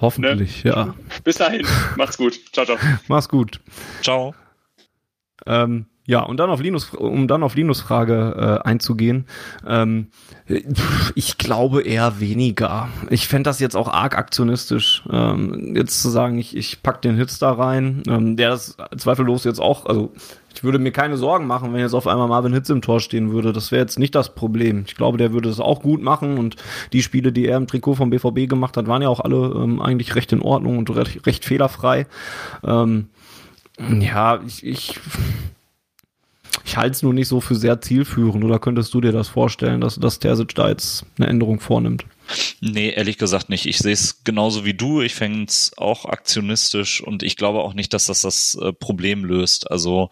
[0.00, 0.70] Hoffentlich, ne?
[0.70, 0.94] ja.
[1.22, 1.66] Bis dahin,
[1.98, 2.40] macht's gut.
[2.52, 2.78] Ciao, ciao.
[3.08, 3.60] Mach's gut.
[4.00, 4.34] Ciao.
[5.46, 9.24] Ähm, ja, und dann auf Linus, um dann auf Linus Frage äh, einzugehen,
[9.66, 10.08] ähm,
[11.14, 12.90] ich glaube eher weniger.
[13.08, 17.16] Ich fände das jetzt auch arg aktionistisch, ähm, jetzt zu sagen, ich, ich pack den
[17.16, 20.12] Hits da rein, ähm, der ist zweifellos jetzt auch, also
[20.54, 23.32] ich würde mir keine Sorgen machen, wenn jetzt auf einmal Marvin Hitz im Tor stehen
[23.32, 23.54] würde.
[23.54, 24.84] Das wäre jetzt nicht das Problem.
[24.86, 26.56] Ich glaube, der würde das auch gut machen und
[26.92, 29.80] die Spiele, die er im Trikot vom BVB gemacht hat, waren ja auch alle ähm,
[29.80, 32.06] eigentlich recht in Ordnung und recht, recht fehlerfrei.
[32.62, 33.08] Ähm,
[33.78, 35.00] ja, ich, ich
[36.64, 38.44] ich halte es nur nicht so für sehr zielführend.
[38.44, 42.04] Oder könntest du dir das vorstellen, dass, dass Terzic da jetzt eine Änderung vornimmt?
[42.60, 43.66] Nee, ehrlich gesagt nicht.
[43.66, 45.02] Ich sehe es genauso wie du.
[45.02, 49.24] Ich fände es auch aktionistisch und ich glaube auch nicht, dass das das äh, Problem
[49.24, 49.70] löst.
[49.70, 50.10] Also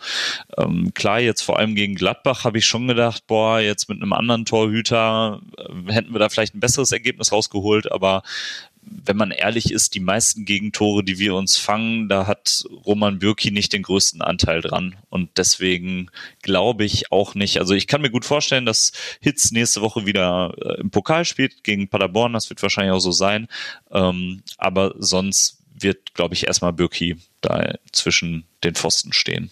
[0.58, 4.12] ähm, klar, jetzt vor allem gegen Gladbach habe ich schon gedacht, boah, jetzt mit einem
[4.12, 8.22] anderen Torhüter äh, hätten wir da vielleicht ein besseres Ergebnis rausgeholt, aber
[8.82, 13.50] wenn man ehrlich ist, die meisten Gegentore, die wir uns fangen, da hat Roman Bürki
[13.50, 14.96] nicht den größten Anteil dran.
[15.08, 16.10] Und deswegen
[16.42, 17.58] glaube ich auch nicht.
[17.58, 21.64] Also ich kann mir gut vorstellen, dass Hitz nächste Woche wieder äh, im Pokal spielt
[21.64, 22.32] gegen Paderborn.
[22.32, 23.48] Das wird wahrscheinlich auch so sein.
[23.90, 29.50] Ähm, aber sonst wird, glaube ich, erstmal Bürki da zwischen den Pfosten stehen.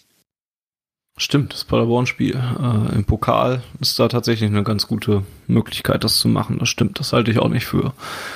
[1.21, 6.29] Stimmt, das Paderborn-Spiel äh, im Pokal ist da tatsächlich eine ganz gute Möglichkeit, das zu
[6.29, 6.59] machen.
[6.59, 7.93] Das stimmt, das halte ich auch nicht für,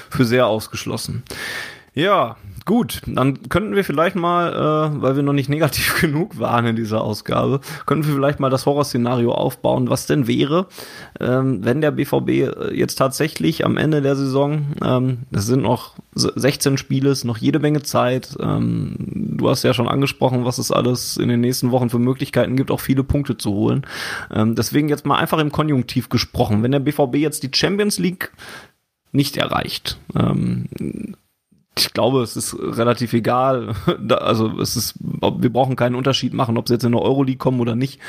[0.10, 1.24] für sehr ausgeschlossen.
[1.96, 6.66] Ja, Gut, dann könnten wir vielleicht mal, äh, weil wir noch nicht negativ genug waren
[6.66, 10.68] in dieser Ausgabe, könnten wir vielleicht mal das Horrorszenario aufbauen, was denn wäre,
[11.20, 16.78] ähm, wenn der BVB äh, jetzt tatsächlich am Ende der Saison, ähm, sind noch 16
[16.78, 18.38] Spiele, ist noch jede Menge Zeit.
[18.40, 18.96] Ähm,
[19.38, 22.72] du hast ja schon angesprochen, was es alles in den nächsten Wochen für Möglichkeiten gibt,
[22.72, 23.86] auch viele Punkte zu holen.
[24.32, 28.32] Ähm, deswegen jetzt mal einfach im Konjunktiv gesprochen, wenn der BVB jetzt die Champions League
[29.12, 29.98] nicht erreicht.
[30.16, 30.68] Ähm,
[31.78, 33.74] ich glaube, es ist relativ egal.
[34.14, 37.60] Also es ist, wir brauchen keinen Unterschied machen, ob sie jetzt in der Euroleague kommen
[37.60, 38.00] oder nicht,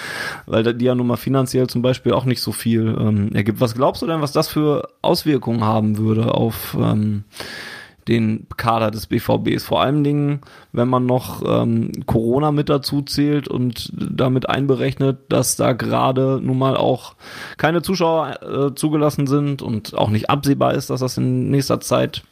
[0.47, 3.61] weil die ja nun mal finanziell zum Beispiel auch nicht so viel ähm, ergibt.
[3.61, 7.25] Was glaubst du denn, was das für Auswirkungen haben würde auf ähm,
[8.07, 9.65] den Kader des BVBs?
[9.65, 10.41] Vor allen Dingen,
[10.73, 16.59] wenn man noch ähm, Corona mit dazu zählt und damit einberechnet, dass da gerade nun
[16.59, 17.15] mal auch
[17.57, 22.25] keine Zuschauer äh, zugelassen sind und auch nicht absehbar ist, dass das in nächster Zeit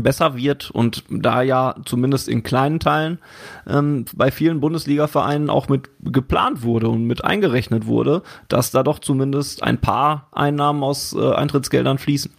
[0.00, 3.18] besser wird und da ja zumindest in kleinen Teilen
[3.66, 8.98] ähm, bei vielen Bundesliga-Vereinen auch mit geplant wurde und mit eingerechnet wurde, dass da doch
[8.98, 12.32] zumindest ein paar Einnahmen aus äh, Eintrittsgeldern fließen.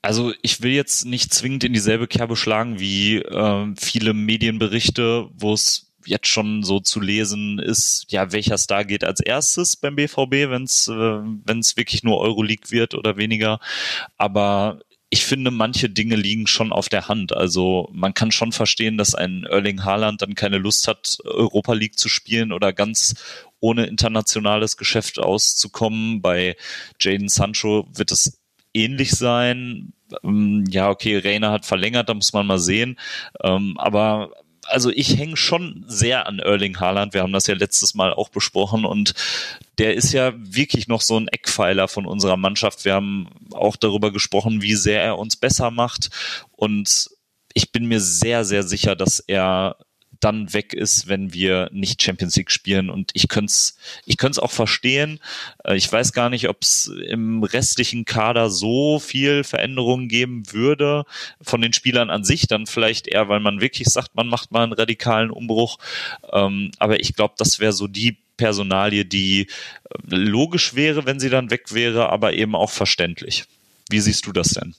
[0.00, 5.54] Also ich will jetzt nicht zwingend in dieselbe Kerbe schlagen wie äh, viele Medienberichte, wo
[5.54, 10.50] es jetzt schon so zu lesen ist, ja, welcher Star geht als erstes beim BVB,
[10.50, 13.60] wenn es äh, wenn es wirklich nur Euroleague wird oder weniger.
[14.16, 14.80] Aber
[15.12, 17.36] ich finde, manche Dinge liegen schon auf der Hand.
[17.36, 21.98] Also man kann schon verstehen, dass ein Erling Haaland dann keine Lust hat, Europa League
[21.98, 23.14] zu spielen oder ganz
[23.60, 26.22] ohne internationales Geschäft auszukommen.
[26.22, 26.56] Bei
[26.98, 28.40] Jaden Sancho wird es
[28.72, 29.92] ähnlich sein.
[30.24, 32.98] Ähm, ja, okay, Reina hat verlängert, da muss man mal sehen.
[33.42, 34.30] Ähm, aber
[34.66, 37.14] also ich hänge schon sehr an Erling Haaland.
[37.14, 39.14] Wir haben das ja letztes Mal auch besprochen und
[39.78, 42.84] der ist ja wirklich noch so ein Eckpfeiler von unserer Mannschaft.
[42.84, 46.10] Wir haben auch darüber gesprochen, wie sehr er uns besser macht
[46.52, 47.10] und
[47.54, 49.76] ich bin mir sehr, sehr sicher, dass er
[50.22, 52.90] dann weg ist, wenn wir nicht Champions League spielen.
[52.90, 55.18] Und ich könnte es ich könnte auch verstehen.
[55.64, 61.04] Äh, ich weiß gar nicht, ob es im restlichen Kader so viel Veränderungen geben würde
[61.40, 62.46] von den Spielern an sich.
[62.46, 65.78] Dann vielleicht eher, weil man wirklich sagt, man macht mal einen radikalen Umbruch.
[66.32, 69.46] Ähm, aber ich glaube, das wäre so die Personalie, die äh,
[70.08, 73.44] logisch wäre, wenn sie dann weg wäre, aber eben auch verständlich.
[73.90, 74.74] Wie siehst du das denn?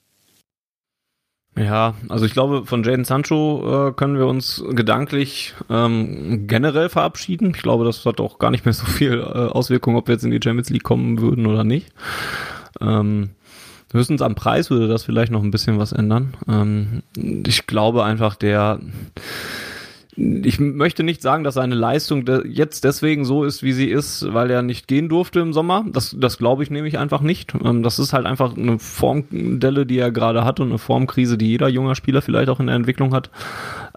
[1.55, 7.53] Ja, also ich glaube, von Jaden Sancho äh, können wir uns gedanklich ähm, generell verabschieden.
[7.55, 10.23] Ich glaube, das hat auch gar nicht mehr so viel äh, Auswirkungen, ob wir jetzt
[10.23, 11.91] in die Champions League kommen würden oder nicht.
[12.81, 13.29] Ähm,
[13.91, 16.33] höchstens am Preis würde das vielleicht noch ein bisschen was ändern.
[16.47, 18.79] Ähm, ich glaube einfach, der
[20.15, 24.51] ich möchte nicht sagen, dass seine Leistung jetzt deswegen so ist, wie sie ist, weil
[24.51, 25.85] er nicht gehen durfte im Sommer.
[25.87, 27.53] Das, das glaube ich nämlich einfach nicht.
[27.63, 31.47] Ähm, das ist halt einfach eine Formdelle, die er gerade hat und eine Formkrise, die
[31.47, 33.31] jeder junger Spieler vielleicht auch in der Entwicklung hat.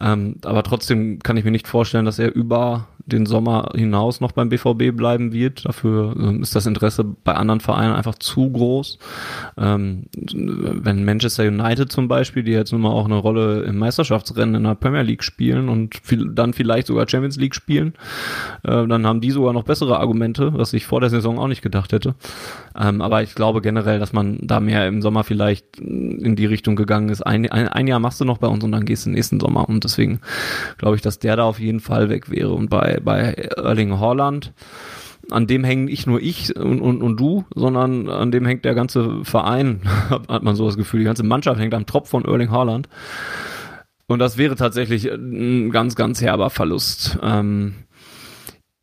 [0.01, 4.33] Ähm, aber trotzdem kann ich mir nicht vorstellen, dass er über den Sommer hinaus noch
[4.33, 5.65] beim BVB bleiben wird.
[5.65, 8.99] Dafür ähm, ist das Interesse bei anderen Vereinen einfach zu groß.
[9.57, 14.57] Ähm, wenn Manchester United zum Beispiel, die jetzt nun mal auch eine Rolle im Meisterschaftsrennen
[14.57, 17.95] in der Premier League spielen und viel, dann vielleicht sogar Champions League spielen,
[18.65, 21.63] äh, dann haben die sogar noch bessere Argumente, was ich vor der Saison auch nicht
[21.63, 22.17] gedacht hätte.
[22.77, 26.75] Ähm, aber ich glaube generell, dass man da mehr im Sommer vielleicht in die Richtung
[26.75, 27.23] gegangen ist.
[27.23, 29.69] Ein, ein, ein Jahr machst du noch bei uns und dann gehst du nächsten Sommer.
[29.69, 30.21] Und deswegen
[30.79, 32.53] glaube ich, dass der da auf jeden Fall weg wäre.
[32.53, 34.53] Und bei bei, Erling Haaland.
[35.31, 38.75] An dem hängen nicht nur ich und, und, und du, sondern an dem hängt der
[38.75, 39.81] ganze Verein,
[40.29, 41.01] hat man so das Gefühl.
[41.01, 42.89] Die ganze Mannschaft hängt am Tropf von Erling Haaland.
[44.07, 47.19] Und das wäre tatsächlich ein ganz, ganz herber Verlust.
[47.23, 47.75] Ähm,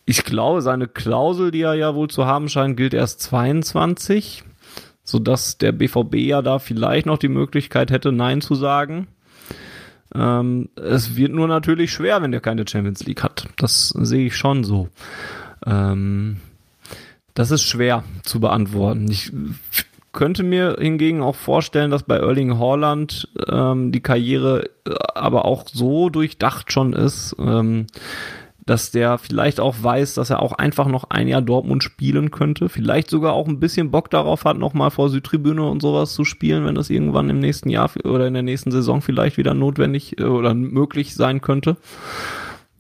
[0.06, 4.44] ich glaube, seine Klausel, die er ja wohl zu haben scheint, gilt erst 22,
[5.04, 9.08] sodass der BVB ja da vielleicht noch die Möglichkeit hätte, Nein zu sagen.
[10.16, 13.48] Ähm, es wird nur natürlich schwer, wenn der keine Champions League hat.
[13.58, 14.90] Das sehe ich schon so.
[15.66, 16.38] Ähm,
[17.34, 19.10] das ist schwer zu beantworten.
[19.10, 19.32] Ich
[20.12, 25.66] könnte mir hingegen auch vorstellen, dass bei Erling Haaland ähm, die Karriere äh, aber auch
[25.68, 27.88] so durchdacht schon ist, ähm,
[28.66, 32.70] dass der vielleicht auch weiß, dass er auch einfach noch ein Jahr Dortmund spielen könnte.
[32.70, 36.66] Vielleicht sogar auch ein bisschen Bock darauf hat, nochmal vor Südtribüne und sowas zu spielen,
[36.66, 40.24] wenn das irgendwann im nächsten Jahr oder in der nächsten Saison vielleicht wieder notwendig äh,
[40.24, 41.78] oder möglich sein könnte.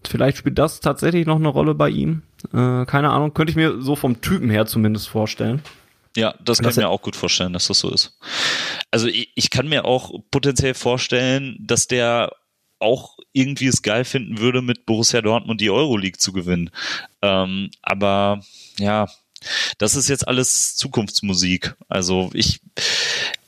[0.06, 2.24] Vielleicht spielt das tatsächlich noch eine Rolle bei ihm.
[2.54, 5.62] Äh, keine Ahnung, könnte ich mir so vom Typen her zumindest vorstellen.
[6.16, 8.18] Ja, das kann ich mir auch gut vorstellen, dass das so ist.
[8.92, 12.32] Also ich, ich kann mir auch potenziell vorstellen, dass der
[12.80, 16.70] auch irgendwie es geil finden würde, mit Borussia Dortmund die Euroleague zu gewinnen.
[17.22, 18.42] Ähm, aber
[18.80, 19.08] ja,
[19.78, 21.76] das ist jetzt alles Zukunftsmusik.
[21.90, 22.62] Also ich,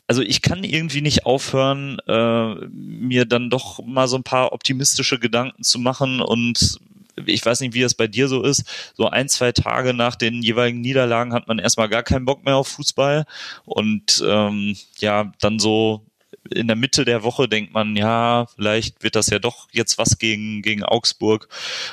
[0.07, 5.19] also ich kann irgendwie nicht aufhören, äh, mir dann doch mal so ein paar optimistische
[5.19, 6.79] Gedanken zu machen und
[7.25, 10.41] ich weiß nicht, wie es bei dir so ist, so ein, zwei Tage nach den
[10.41, 13.25] jeweiligen Niederlagen hat man erstmal gar keinen Bock mehr auf Fußball
[13.63, 16.05] und ähm, ja, dann so
[16.51, 20.17] in der Mitte der Woche denkt man, ja, vielleicht wird das ja doch jetzt was
[20.17, 21.47] gegen, gegen Augsburg.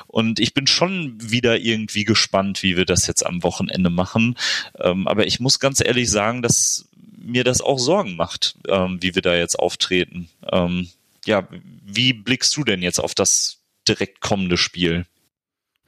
[0.06, 4.36] Und ich bin schon wieder irgendwie gespannt, wie wir das jetzt am Wochenende machen.
[4.78, 6.88] Ähm, aber ich muss ganz ehrlich sagen, dass
[7.24, 10.28] mir das auch Sorgen macht, ähm, wie wir da jetzt auftreten.
[10.50, 10.88] Ähm,
[11.24, 11.46] ja,
[11.84, 13.58] wie blickst du denn jetzt auf das
[13.88, 15.06] direkt kommende Spiel?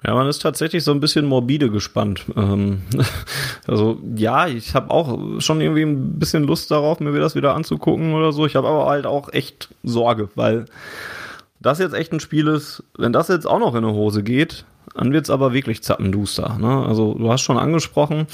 [0.06, 2.26] Ja, man ist tatsächlich so ein bisschen morbide gespannt.
[2.36, 2.82] Ähm,
[3.66, 8.12] also ja, ich habe auch schon irgendwie ein bisschen Lust darauf, mir das wieder anzugucken
[8.12, 8.44] oder so.
[8.44, 10.66] Ich habe aber halt auch echt Sorge, weil
[11.60, 14.66] das jetzt echt ein Spiel ist, wenn das jetzt auch noch in eine Hose geht,
[14.94, 16.56] dann wird's aber wirklich zappenduster.
[16.58, 16.86] Ne?
[16.86, 18.26] Also du hast schon angesprochen,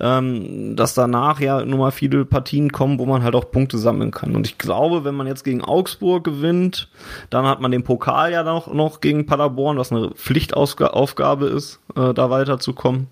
[0.00, 4.12] ähm, dass danach ja nun mal viele Partien kommen, wo man halt auch Punkte sammeln
[4.12, 4.34] kann.
[4.36, 6.88] Und ich glaube, wenn man jetzt gegen Augsburg gewinnt,
[7.30, 12.14] dann hat man den Pokal ja noch, noch gegen Paderborn, was eine Pflichtaufgabe ist, äh,
[12.14, 13.08] da weiterzukommen.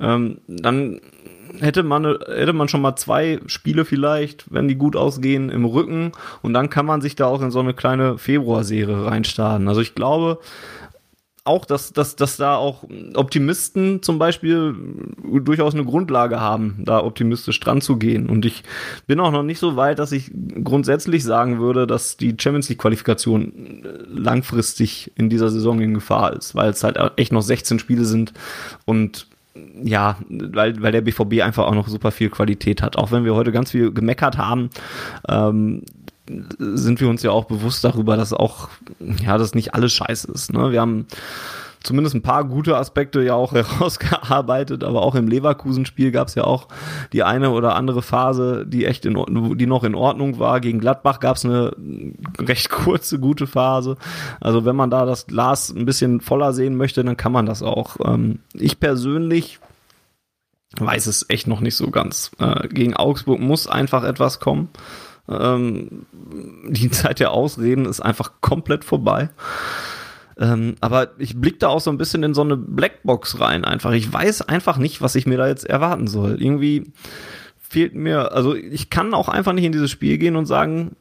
[0.00, 1.00] Ähm, dann
[1.60, 6.12] hätte man, hätte man schon mal zwei Spiele vielleicht, wenn die gut ausgehen, im Rücken.
[6.42, 9.68] Und dann kann man sich da auch in so eine kleine Februarserie reinstarten.
[9.68, 10.38] Also ich glaube,
[11.48, 12.84] auch, dass, dass, dass da auch
[13.14, 14.74] Optimisten zum Beispiel
[15.42, 18.28] durchaus eine Grundlage haben, da optimistisch dran zu gehen.
[18.28, 18.62] Und ich
[19.06, 20.30] bin auch noch nicht so weit, dass ich
[20.62, 26.54] grundsätzlich sagen würde, dass die Champions League Qualifikation langfristig in dieser Saison in Gefahr ist,
[26.54, 28.32] weil es halt echt noch 16 Spiele sind
[28.84, 29.26] und
[29.82, 32.96] ja, weil, weil der BVB einfach auch noch super viel Qualität hat.
[32.96, 34.70] Auch wenn wir heute ganz viel gemeckert haben,
[35.28, 35.82] ähm,
[36.58, 38.68] sind wir uns ja auch bewusst darüber, dass auch,
[39.24, 40.52] ja, das nicht alles scheiße ist.
[40.52, 40.72] Ne?
[40.72, 41.06] Wir haben
[41.82, 46.44] zumindest ein paar gute Aspekte ja auch herausgearbeitet, aber auch im Leverkusen-Spiel gab es ja
[46.44, 46.68] auch
[47.12, 50.60] die eine oder andere Phase, die echt in die noch in Ordnung war.
[50.60, 51.72] Gegen Gladbach gab es eine
[52.38, 53.96] recht kurze, gute Phase.
[54.40, 57.62] Also wenn man da das Glas ein bisschen voller sehen möchte, dann kann man das
[57.62, 57.96] auch.
[58.04, 59.60] Ähm, ich persönlich
[60.76, 62.30] weiß es echt noch nicht so ganz.
[62.38, 64.68] Äh, gegen Augsburg muss einfach etwas kommen.
[65.28, 66.06] Ähm,
[66.68, 69.30] die Zeit der Ausreden ist einfach komplett vorbei.
[70.38, 73.92] Ähm, aber ich blick da auch so ein bisschen in so eine Blackbox rein einfach.
[73.92, 76.40] Ich weiß einfach nicht, was ich mir da jetzt erwarten soll.
[76.40, 76.92] Irgendwie
[77.58, 80.96] fehlt mir, also ich kann auch einfach nicht in dieses Spiel gehen und sagen,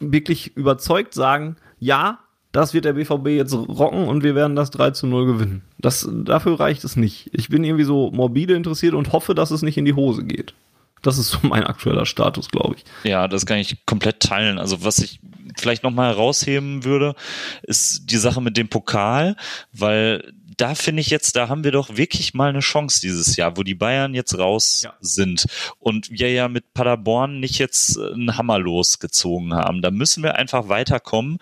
[0.00, 2.20] wirklich überzeugt sagen, ja,
[2.52, 5.62] das wird der BVB jetzt rocken und wir werden das 3 zu 0 gewinnen.
[5.78, 7.30] Das, dafür reicht es nicht.
[7.32, 10.54] Ich bin irgendwie so morbide interessiert und hoffe, dass es nicht in die Hose geht.
[11.02, 13.08] Das ist so mein aktueller Status, glaube ich.
[13.08, 14.58] Ja, das kann ich komplett teilen.
[14.58, 15.20] Also was ich
[15.56, 17.14] vielleicht nochmal herausheben würde,
[17.62, 19.36] ist die Sache mit dem Pokal,
[19.72, 23.56] weil da finde ich jetzt, da haben wir doch wirklich mal eine Chance dieses Jahr,
[23.56, 24.94] wo die Bayern jetzt raus ja.
[25.00, 25.46] sind
[25.78, 29.82] und wir ja mit Paderborn nicht jetzt einen Hammer losgezogen haben.
[29.82, 31.38] Da müssen wir einfach weiterkommen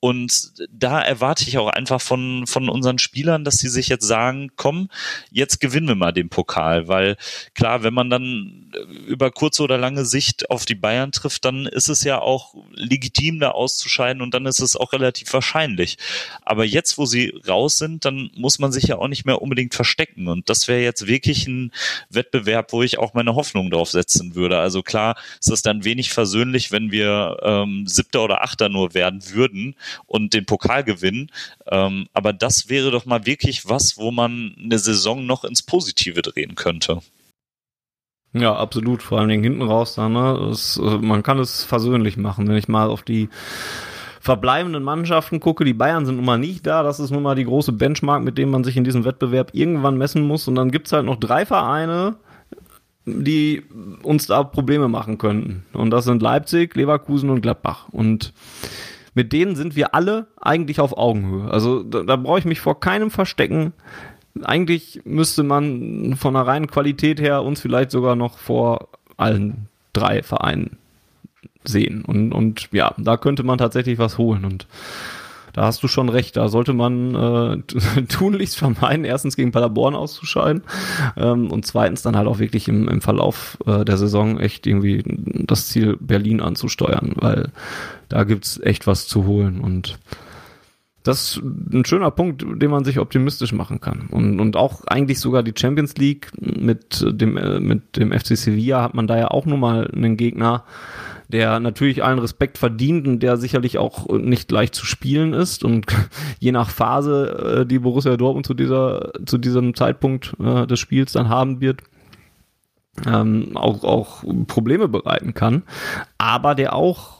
[0.00, 4.50] und da erwarte ich auch einfach von, von unseren Spielern, dass sie sich jetzt sagen,
[4.56, 4.88] komm,
[5.30, 6.88] jetzt gewinnen wir mal den Pokal.
[6.88, 7.18] Weil
[7.54, 8.72] klar, wenn man dann
[9.06, 13.40] über kurze oder lange Sicht auf die Bayern trifft, dann ist es ja auch legitim,
[13.40, 15.98] da auszuscheiden und dann ist es auch relativ wahrscheinlich.
[16.46, 19.74] Aber jetzt, wo sie raus sind, dann muss man sich ja auch nicht mehr unbedingt
[19.74, 20.28] verstecken.
[20.28, 21.72] Und das wäre jetzt wirklich ein
[22.08, 24.58] Wettbewerb, wo ich auch meine Hoffnung drauf setzen würde.
[24.58, 29.28] Also klar, ist es dann wenig versöhnlich, wenn wir ähm, Siebter oder Achter nur werden
[29.28, 29.74] würden
[30.06, 31.30] und den Pokal gewinnen.
[31.66, 36.22] Ähm, aber das wäre doch mal wirklich was, wo man eine Saison noch ins Positive
[36.22, 37.00] drehen könnte.
[38.32, 39.02] Ja, absolut.
[39.02, 40.50] Vor allen Dingen hinten raus da, ne?
[40.50, 42.48] Es, äh, man kann es versöhnlich machen.
[42.48, 43.28] Wenn ich mal auf die
[44.20, 46.82] verbleibenden Mannschaften gucke, die Bayern sind nun mal nicht da.
[46.82, 49.98] Das ist nun mal die große Benchmark, mit dem man sich in diesem Wettbewerb irgendwann
[49.98, 50.46] messen muss.
[50.46, 52.16] Und dann gibt's halt noch drei Vereine,
[53.06, 53.64] die
[54.02, 55.64] uns da Probleme machen könnten.
[55.72, 57.88] Und das sind Leipzig, Leverkusen und Gladbach.
[57.90, 58.32] Und
[59.14, 61.50] mit denen sind wir alle eigentlich auf Augenhöhe.
[61.50, 63.72] Also da, da brauche ich mich vor keinem verstecken.
[64.42, 70.22] Eigentlich müsste man von der reinen Qualität her uns vielleicht sogar noch vor allen drei
[70.22, 70.78] Vereinen
[71.64, 72.04] sehen.
[72.04, 74.44] Und, und ja, da könnte man tatsächlich was holen.
[74.44, 74.66] Und
[75.52, 76.36] da hast du schon recht.
[76.36, 80.62] Da sollte man äh, tunlichst vermeiden, erstens gegen Paderborn auszuscheiden
[81.16, 85.02] ähm, und zweitens dann halt auch wirklich im, im Verlauf äh, der Saison echt irgendwie
[85.06, 87.50] das Ziel Berlin anzusteuern, weil
[88.10, 89.98] da gibt's echt was zu holen und
[91.02, 91.42] das ist
[91.72, 94.08] ein schöner Punkt, den man sich optimistisch machen kann.
[94.10, 98.82] Und, und auch eigentlich sogar die Champions League mit dem, äh, mit dem FC Sevilla
[98.82, 100.64] hat man da ja auch nun mal einen Gegner,
[101.28, 105.86] der natürlich allen Respekt verdient und der sicherlich auch nicht leicht zu spielen ist und
[106.38, 111.12] je nach Phase, äh, die Borussia Dortmund zu dieser, zu diesem Zeitpunkt äh, des Spiels
[111.12, 111.82] dann haben wird,
[113.06, 115.62] ähm, auch, auch Probleme bereiten kann,
[116.18, 117.19] aber der auch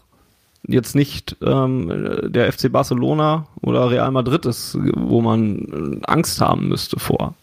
[0.67, 6.99] jetzt nicht ähm, der FC Barcelona oder Real Madrid ist, wo man Angst haben müsste
[6.99, 7.35] vor.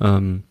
[0.00, 0.42] Ähm,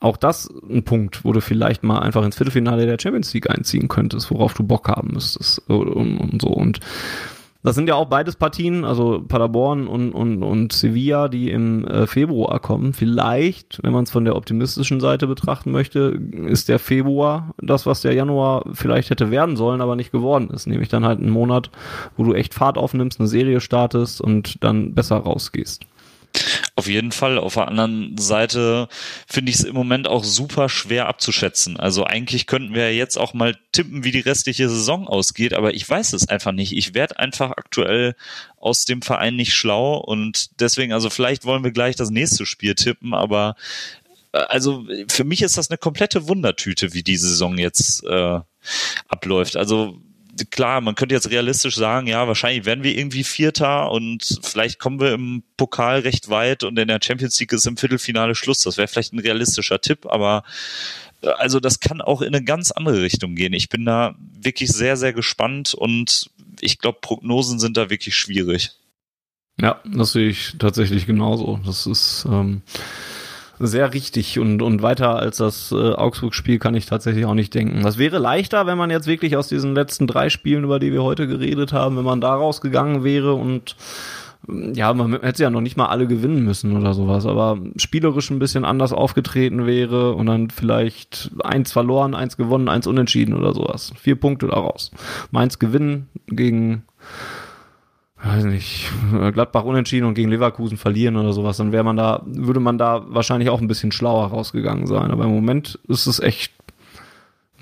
[0.00, 3.86] auch das ein Punkt, wo du vielleicht mal einfach ins Viertelfinale der Champions League einziehen
[3.88, 6.48] könntest, worauf du Bock haben müsstest und, und so.
[6.48, 6.80] Und
[7.62, 12.06] das sind ja auch beides Partien, also Paderborn und, und, und Sevilla, die im äh,
[12.08, 12.92] Februar kommen.
[12.92, 18.02] Vielleicht, wenn man es von der optimistischen Seite betrachten möchte, ist der Februar das, was
[18.02, 20.66] der Januar vielleicht hätte werden sollen, aber nicht geworden ist.
[20.66, 21.70] Nämlich dann halt ein Monat,
[22.16, 25.86] wo du echt Fahrt aufnimmst, eine Serie startest und dann besser rausgehst.
[26.74, 27.38] Auf jeden Fall.
[27.38, 28.88] Auf der anderen Seite
[29.26, 31.78] finde ich es im Moment auch super schwer abzuschätzen.
[31.78, 35.88] Also eigentlich könnten wir jetzt auch mal tippen, wie die restliche Saison ausgeht, aber ich
[35.88, 36.72] weiß es einfach nicht.
[36.72, 38.14] Ich werde einfach aktuell
[38.56, 42.74] aus dem Verein nicht schlau und deswegen, also vielleicht wollen wir gleich das nächste Spiel
[42.74, 43.54] tippen, aber
[44.32, 48.40] äh, also für mich ist das eine komplette Wundertüte, wie die Saison jetzt äh,
[49.08, 49.56] abläuft.
[49.56, 49.98] Also
[50.50, 55.00] klar, man könnte jetzt realistisch sagen, ja, wahrscheinlich werden wir irgendwie Vierter und vielleicht kommen
[55.00, 58.60] wir im Pokal recht weit und in der Champions League ist im Viertelfinale Schluss.
[58.60, 60.44] Das wäre vielleicht ein realistischer Tipp, aber
[61.22, 63.52] äh, also das kann auch in eine ganz andere Richtung gehen.
[63.52, 66.30] Ich bin da wirklich sehr, sehr gespannt und
[66.60, 68.72] ich glaube, Prognosen sind da wirklich schwierig.
[69.60, 71.60] Ja, das sehe ich tatsächlich genauso.
[71.64, 72.62] Das ist ähm,
[73.66, 77.82] sehr richtig und, und weiter als das äh, Augsburg-Spiel kann ich tatsächlich auch nicht denken.
[77.82, 81.02] Das wäre leichter, wenn man jetzt wirklich aus diesen letzten drei Spielen, über die wir
[81.02, 83.76] heute geredet haben, wenn man da rausgegangen wäre und
[84.46, 88.30] mm, ja, man hätte ja noch nicht mal alle gewinnen müssen oder sowas, aber spielerisch
[88.30, 93.54] ein bisschen anders aufgetreten wäre und dann vielleicht eins verloren, eins gewonnen, eins unentschieden oder
[93.54, 93.92] sowas.
[93.98, 94.90] Vier Punkte daraus.
[95.30, 96.84] Mainz gewinnen gegen
[98.24, 98.90] weiß nicht,
[99.32, 103.04] Gladbach unentschieden und gegen Leverkusen verlieren oder sowas, dann wäre man da, würde man da
[103.08, 105.10] wahrscheinlich auch ein bisschen schlauer rausgegangen sein.
[105.10, 106.52] Aber im Moment ist es echt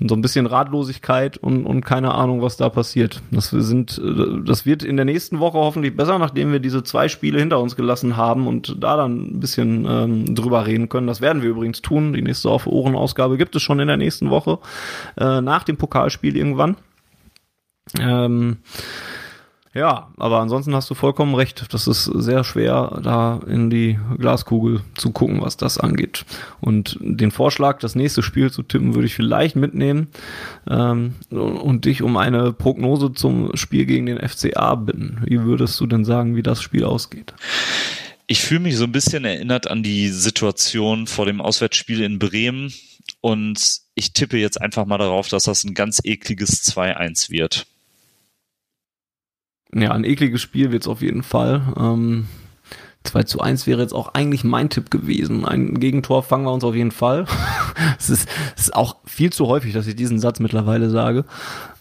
[0.07, 3.21] so ein bisschen Ratlosigkeit und, und keine Ahnung, was da passiert.
[3.29, 4.01] Das sind,
[4.45, 7.75] das wird in der nächsten Woche hoffentlich besser, nachdem wir diese zwei Spiele hinter uns
[7.75, 11.07] gelassen haben und da dann ein bisschen ähm, drüber reden können.
[11.07, 12.13] Das werden wir übrigens tun.
[12.13, 14.57] Die nächste Auf Ohrenausgabe gibt es schon in der nächsten Woche,
[15.17, 16.77] äh, nach dem Pokalspiel irgendwann.
[17.99, 18.57] Ähm,
[19.73, 21.73] ja, aber ansonsten hast du vollkommen recht.
[21.73, 26.25] Das ist sehr schwer, da in die Glaskugel zu gucken, was das angeht.
[26.59, 30.09] Und den Vorschlag, das nächste Spiel zu tippen, würde ich vielleicht mitnehmen
[30.69, 35.21] ähm, und dich um eine Prognose zum Spiel gegen den FCA bitten.
[35.25, 37.33] Wie würdest du denn sagen, wie das Spiel ausgeht?
[38.27, 42.73] Ich fühle mich so ein bisschen erinnert an die Situation vor dem Auswärtsspiel in Bremen
[43.21, 47.67] und ich tippe jetzt einfach mal darauf, dass das ein ganz ekliges 2-1 wird.
[49.73, 51.61] Ja, ein ekliges Spiel wird es auf jeden Fall.
[51.77, 52.27] Ähm,
[53.03, 55.43] 2 zu 1 wäre jetzt auch eigentlich mein Tipp gewesen.
[55.43, 57.25] Ein Gegentor fangen wir uns auf jeden Fall.
[57.99, 61.25] es, ist, es ist auch viel zu häufig, dass ich diesen Satz mittlerweile sage.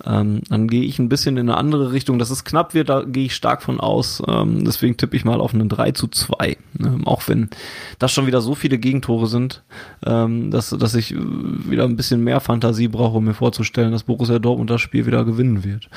[0.04, 2.18] Ähm, dann gehe ich ein bisschen in eine andere Richtung.
[2.18, 4.22] Dass es knapp wird, da gehe ich stark von aus.
[4.26, 6.56] Ähm, deswegen tippe ich mal auf einen 3 zu 2.
[6.82, 7.50] Ähm, auch wenn
[7.98, 9.62] das schon wieder so viele Gegentore sind,
[10.06, 14.38] ähm, dass, dass ich wieder ein bisschen mehr Fantasie brauche, um mir vorzustellen, dass Borussia
[14.38, 15.90] Dortmund das Spiel wieder gewinnen wird.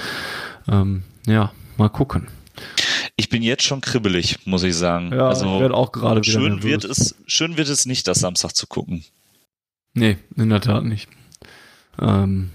[0.67, 2.27] Ähm, ja, mal gucken.
[3.15, 5.11] Ich bin jetzt schon kribbelig, muss ich sagen.
[5.11, 6.63] Ja, also ich werde auch gerade schön nervös.
[6.63, 9.03] wird es Schön wird es nicht, das Samstag zu gucken.
[9.93, 11.09] Nee, in der Tat nicht.
[11.99, 12.49] Ähm,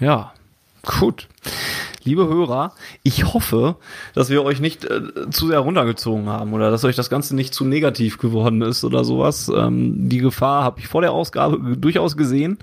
[0.00, 0.32] ja,
[0.82, 1.28] gut
[2.04, 2.72] liebe Hörer,
[3.02, 3.76] ich hoffe,
[4.14, 7.54] dass wir euch nicht äh, zu sehr runtergezogen haben oder dass euch das Ganze nicht
[7.54, 9.50] zu negativ geworden ist oder sowas.
[9.54, 12.58] Ähm, die Gefahr habe ich vor der Ausgabe durchaus gesehen,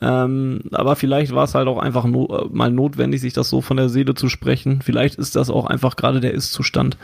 [0.00, 3.60] ähm, aber vielleicht war es halt auch einfach no äh, mal notwendig, sich das so
[3.60, 4.80] von der Seele zu sprechen.
[4.82, 6.96] Vielleicht ist das auch einfach gerade der Ist-Zustand.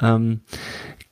[0.00, 0.40] Ähm,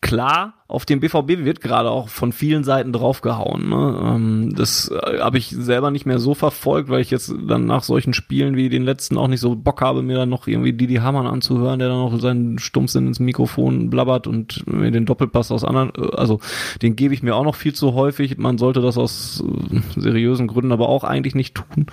[0.01, 3.69] klar, auf dem BVB wird gerade auch von vielen Seiten draufgehauen.
[3.69, 4.01] Ne?
[4.05, 7.83] Ähm, das äh, habe ich selber nicht mehr so verfolgt, weil ich jetzt dann nach
[7.83, 10.97] solchen Spielen wie den letzten auch nicht so Bock habe, mir dann noch irgendwie Didi
[10.97, 15.65] Hamann anzuhören, der dann noch seinen Stumpfsinn ins Mikrofon blabbert und mir den Doppelpass aus
[15.65, 16.39] anderen, äh, also
[16.83, 18.39] den gebe ich mir auch noch viel zu häufig.
[18.39, 21.87] Man sollte das aus äh, seriösen Gründen aber auch eigentlich nicht tun.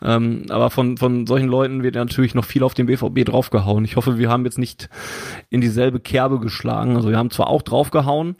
[0.00, 3.84] Ähm, aber von, von solchen Leuten wird natürlich noch viel auf den BVB draufgehauen.
[3.84, 4.88] Ich hoffe, wir haben jetzt nicht
[5.50, 6.94] in dieselbe Kerbe geschlagen.
[6.94, 8.36] Also wir haben zwar auch draufgehauen, rausgehauen.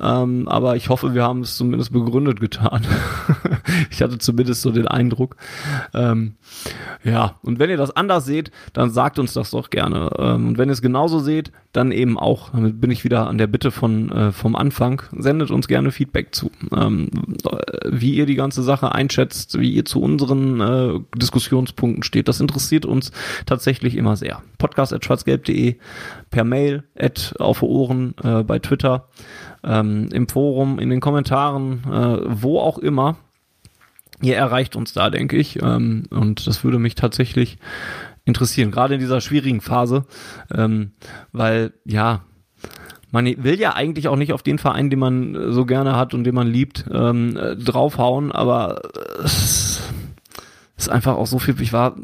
[0.00, 2.82] Ähm, aber ich hoffe, wir haben es zumindest begründet getan.
[3.90, 5.36] ich hatte zumindest so den Eindruck.
[5.92, 6.34] Ähm,
[7.04, 10.10] ja, und wenn ihr das anders seht, dann sagt uns das doch gerne.
[10.18, 12.50] Ähm, und wenn ihr es genauso seht, dann eben auch.
[12.50, 15.02] Damit bin ich wieder an der Bitte von äh, vom Anfang.
[15.16, 17.10] Sendet uns gerne Feedback zu, ähm,
[17.88, 22.28] wie ihr die ganze Sache einschätzt, wie ihr zu unseren äh, Diskussionspunkten steht.
[22.28, 23.12] Das interessiert uns
[23.46, 24.42] tatsächlich immer sehr.
[24.58, 25.76] Podcast@schwarzgelb.de,
[26.30, 29.08] per Mail, at auf Ohren äh, bei Twitter
[29.64, 33.16] ähm, im Forum, in den Kommentaren, äh, wo auch immer.
[34.20, 35.62] Ihr erreicht uns da, denke ich.
[35.62, 37.58] Ähm, und das würde mich tatsächlich
[38.24, 40.06] interessieren, gerade in dieser schwierigen Phase,
[40.54, 40.92] ähm,
[41.32, 42.22] weil ja,
[43.10, 46.24] man will ja eigentlich auch nicht auf den Verein, den man so gerne hat und
[46.24, 48.80] den man liebt, ähm, draufhauen, aber
[49.22, 49.82] es
[50.76, 51.60] ist einfach auch so viel.
[51.60, 51.94] Ich war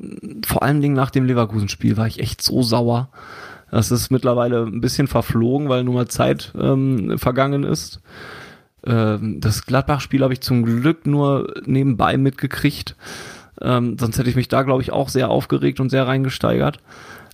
[0.47, 3.11] vor allen Dingen nach dem Leverkusen-Spiel war ich echt so sauer.
[3.71, 8.01] Das ist mittlerweile ein bisschen verflogen, weil nur mal Zeit ähm, vergangen ist.
[8.85, 12.97] Ähm, das Gladbach-Spiel habe ich zum Glück nur nebenbei mitgekriegt.
[13.61, 16.79] Ähm, sonst hätte ich mich da, glaube ich, auch sehr aufgeregt und sehr reingesteigert.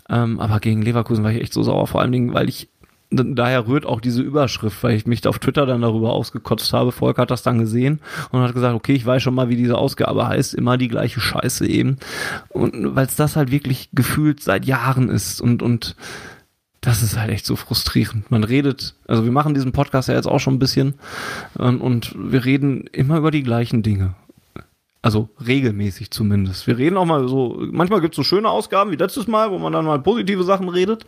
[0.09, 2.69] Ähm, aber gegen Leverkusen war ich echt so sauer, vor allen Dingen, weil ich
[3.11, 6.93] daher rührt auch diese Überschrift, weil ich mich auf Twitter dann darüber ausgekotzt habe.
[6.93, 8.01] Volk hat das dann gesehen
[8.31, 11.21] und hat gesagt, okay, ich weiß schon mal, wie diese Ausgabe heißt, immer die gleiche
[11.21, 11.99] Scheiße eben.
[12.49, 15.95] Und weil es das halt wirklich gefühlt seit Jahren ist und, und
[16.81, 18.31] das ist halt echt so frustrierend.
[18.31, 20.95] Man redet, also wir machen diesen Podcast ja jetzt auch schon ein bisschen
[21.55, 24.15] und, und wir reden immer über die gleichen Dinge.
[25.03, 26.67] Also regelmäßig zumindest.
[26.67, 29.59] Wir reden auch mal so, manchmal gibt es so schöne Ausgaben wie letztes Mal, wo
[29.59, 31.07] man dann mal positive Sachen redet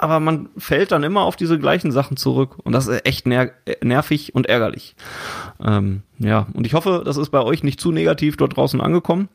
[0.00, 3.50] aber man fällt dann immer auf diese gleichen Sachen zurück und das ist echt ner
[3.82, 4.96] nervig und ärgerlich.
[5.62, 9.28] Ähm, ja, und ich hoffe, das ist bei euch nicht zu negativ dort draußen angekommen.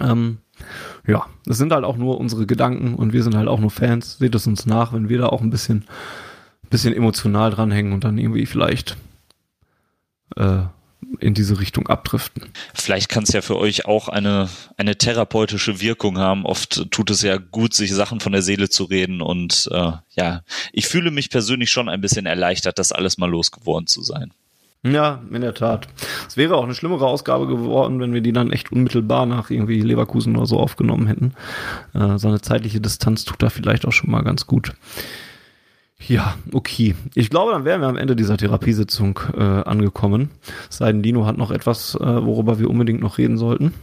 [0.00, 0.38] Ähm,
[1.06, 4.18] ja, das sind halt auch nur unsere Gedanken und wir sind halt auch nur Fans.
[4.18, 5.84] Seht es uns nach, wenn wir da auch ein bisschen,
[6.68, 8.96] bisschen emotional dranhängen und dann irgendwie vielleicht
[10.36, 10.62] äh,
[11.18, 12.44] in diese Richtung abdriften.
[12.74, 16.46] Vielleicht kann es ja für euch auch eine, eine therapeutische Wirkung haben.
[16.46, 19.20] Oft tut es ja gut, sich Sachen von der Seele zu reden.
[19.20, 20.42] Und äh, ja,
[20.72, 24.32] ich fühle mich persönlich schon ein bisschen erleichtert, das alles mal losgeworden zu sein.
[24.82, 25.88] Ja, in der Tat.
[26.26, 29.82] Es wäre auch eine schlimmere Ausgabe geworden, wenn wir die dann echt unmittelbar nach irgendwie
[29.82, 31.34] Leverkusen oder so aufgenommen hätten.
[31.92, 34.72] Äh, so eine zeitliche Distanz tut da vielleicht auch schon mal ganz gut.
[36.08, 36.94] Ja, okay.
[37.14, 40.30] Ich glaube, dann wären wir am Ende dieser Therapiesitzung äh, angekommen.
[40.68, 43.74] Seiden Dino hat noch etwas, äh, worüber wir unbedingt noch reden sollten.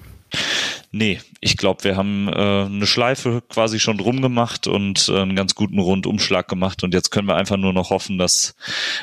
[0.91, 5.35] Nee, ich glaube, wir haben äh, eine Schleife quasi schon drum gemacht und äh, einen
[5.35, 8.55] ganz guten Rundumschlag gemacht und jetzt können wir einfach nur noch hoffen, dass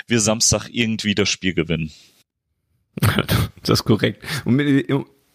[0.06, 1.92] wir Samstag irgendwie das Spiel gewinnen.
[3.62, 4.24] das ist korrekt.
[4.44, 4.60] Und,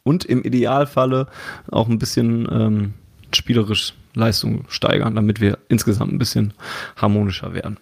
[0.04, 1.28] und im Idealfalle
[1.72, 2.94] auch ein bisschen ähm,
[3.32, 6.54] spielerisch Leistung steigern, damit wir insgesamt ein bisschen
[6.96, 7.78] harmonischer werden.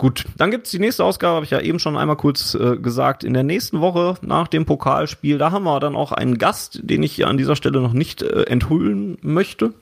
[0.00, 3.22] Gut, dann gibt's die nächste Ausgabe, habe ich ja eben schon einmal kurz äh, gesagt.
[3.22, 7.02] In der nächsten Woche nach dem Pokalspiel, da haben wir dann auch einen Gast, den
[7.02, 9.74] ich hier an dieser Stelle noch nicht äh, enthüllen möchte.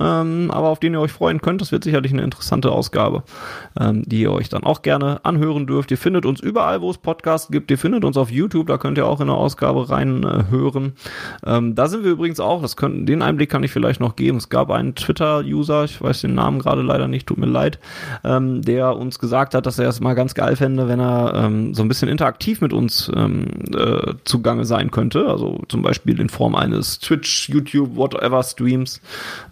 [0.00, 1.60] Ähm, aber auf den ihr euch freuen könnt.
[1.60, 3.22] Das wird sicherlich eine interessante Ausgabe,
[3.78, 5.90] ähm, die ihr euch dann auch gerne anhören dürft.
[5.90, 7.70] Ihr findet uns überall, wo es Podcasts gibt.
[7.70, 10.94] Ihr findet uns auf YouTube, da könnt ihr auch in eine Ausgabe reinhören.
[11.44, 14.16] Äh, ähm, da sind wir übrigens auch, das könnten, den Einblick kann ich vielleicht noch
[14.16, 14.38] geben.
[14.38, 17.78] Es gab einen Twitter-User, ich weiß den Namen gerade leider nicht, tut mir leid,
[18.24, 21.74] ähm, der uns gesagt hat, dass er es mal ganz geil fände, wenn er ähm,
[21.74, 23.46] so ein bisschen interaktiv mit uns ähm,
[23.76, 25.26] äh, zugange sein könnte.
[25.26, 29.00] Also zum Beispiel in Form eines Twitch, YouTube, whatever Streams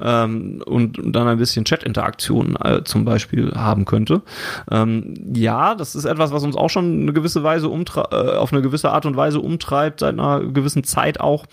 [0.02, 4.22] ähm, und, und dann ein bisschen Chat-Interaktion äh, zum Beispiel haben könnte.
[4.70, 8.62] Ähm, ja, das ist etwas, was uns auch schon eine gewisse Weise äh, auf eine
[8.62, 11.44] gewisse Art und Weise umtreibt, seit einer gewissen Zeit auch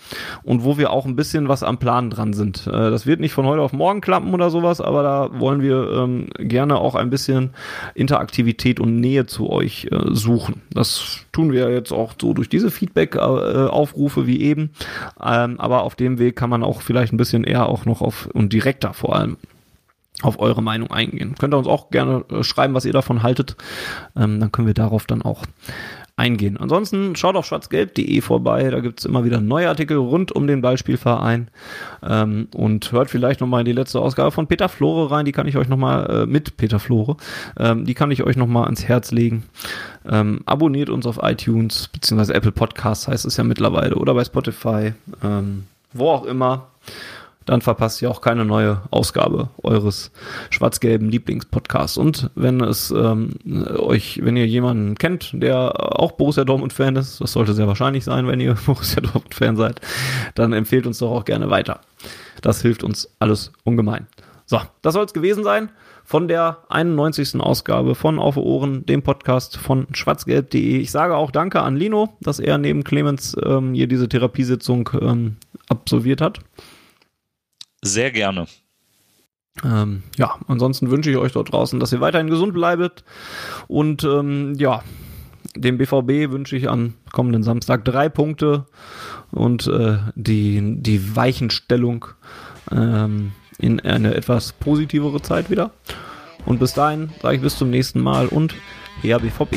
[0.42, 2.66] und wo wir auch ein bisschen was am Plan dran sind.
[2.66, 5.90] Äh, das wird nicht von heute auf morgen klappen oder sowas, aber da wollen wir
[5.92, 7.50] ähm, gerne auch ein bisschen
[7.94, 10.62] Interaktivität und Nähe zu euch äh, suchen.
[10.70, 14.70] Das tun wir jetzt auch so durch diese Feedback-Aufrufe wie eben.
[15.22, 18.28] Ähm, aber auf dem Weg kann man auch vielleicht ein bisschen eher auch noch auf
[18.32, 19.36] und direkter vor allem
[20.22, 21.36] auf eure Meinung eingehen.
[21.38, 23.56] Könnt ihr uns auch gerne äh, schreiben, was ihr davon haltet.
[24.16, 25.44] Ähm, dann können wir darauf dann auch
[26.16, 26.56] eingehen.
[26.56, 30.60] Ansonsten schaut auf schwarzgelb.de vorbei, da gibt es immer wieder neue Artikel rund um den
[30.60, 31.46] Ballspielverein
[32.02, 35.46] ähm, und hört vielleicht nochmal in die letzte Ausgabe von Peter Flore rein, die kann
[35.46, 37.16] ich euch nochmal, äh, mit Peter Flore,
[37.56, 39.44] ähm, die kann ich euch nochmal ans Herz legen.
[40.10, 44.94] Ähm, abonniert uns auf iTunes, beziehungsweise Apple Podcasts heißt es ja mittlerweile, oder bei Spotify,
[45.22, 46.66] ähm, wo auch immer
[47.48, 50.10] dann verpasst ihr auch keine neue Ausgabe eures
[50.50, 51.96] schwarz-gelben Lieblingspodcasts.
[51.96, 53.30] Und wenn es ähm,
[53.78, 58.26] euch, wenn ihr jemanden kennt, der auch Borussia Dortmund-Fan ist, das sollte sehr wahrscheinlich sein,
[58.26, 59.80] wenn ihr Borussia Dortmund-Fan seid,
[60.34, 61.80] dann empfehlt uns doch auch gerne weiter.
[62.42, 64.06] Das hilft uns alles ungemein.
[64.44, 65.70] So, das soll es gewesen sein
[66.04, 67.40] von der 91.
[67.40, 70.78] Ausgabe von Auf Ohren, dem Podcast von schwarzgelb.de.
[70.78, 75.36] Ich sage auch Danke an Lino, dass er neben Clemens ähm, hier diese Therapiesitzung ähm,
[75.68, 76.40] absolviert hat.
[77.82, 78.46] Sehr gerne.
[79.64, 83.04] Ähm, ja, ansonsten wünsche ich euch dort draußen, dass ihr weiterhin gesund bleibt.
[83.66, 84.82] Und ähm, ja,
[85.56, 88.66] dem BVB wünsche ich an kommenden Samstag drei Punkte
[89.30, 92.06] und äh, die, die Weichenstellung
[92.70, 95.72] ähm, in eine etwas positivere Zeit wieder.
[96.46, 98.54] Und bis dahin sage ich bis zum nächsten Mal und
[99.02, 99.56] her BVB.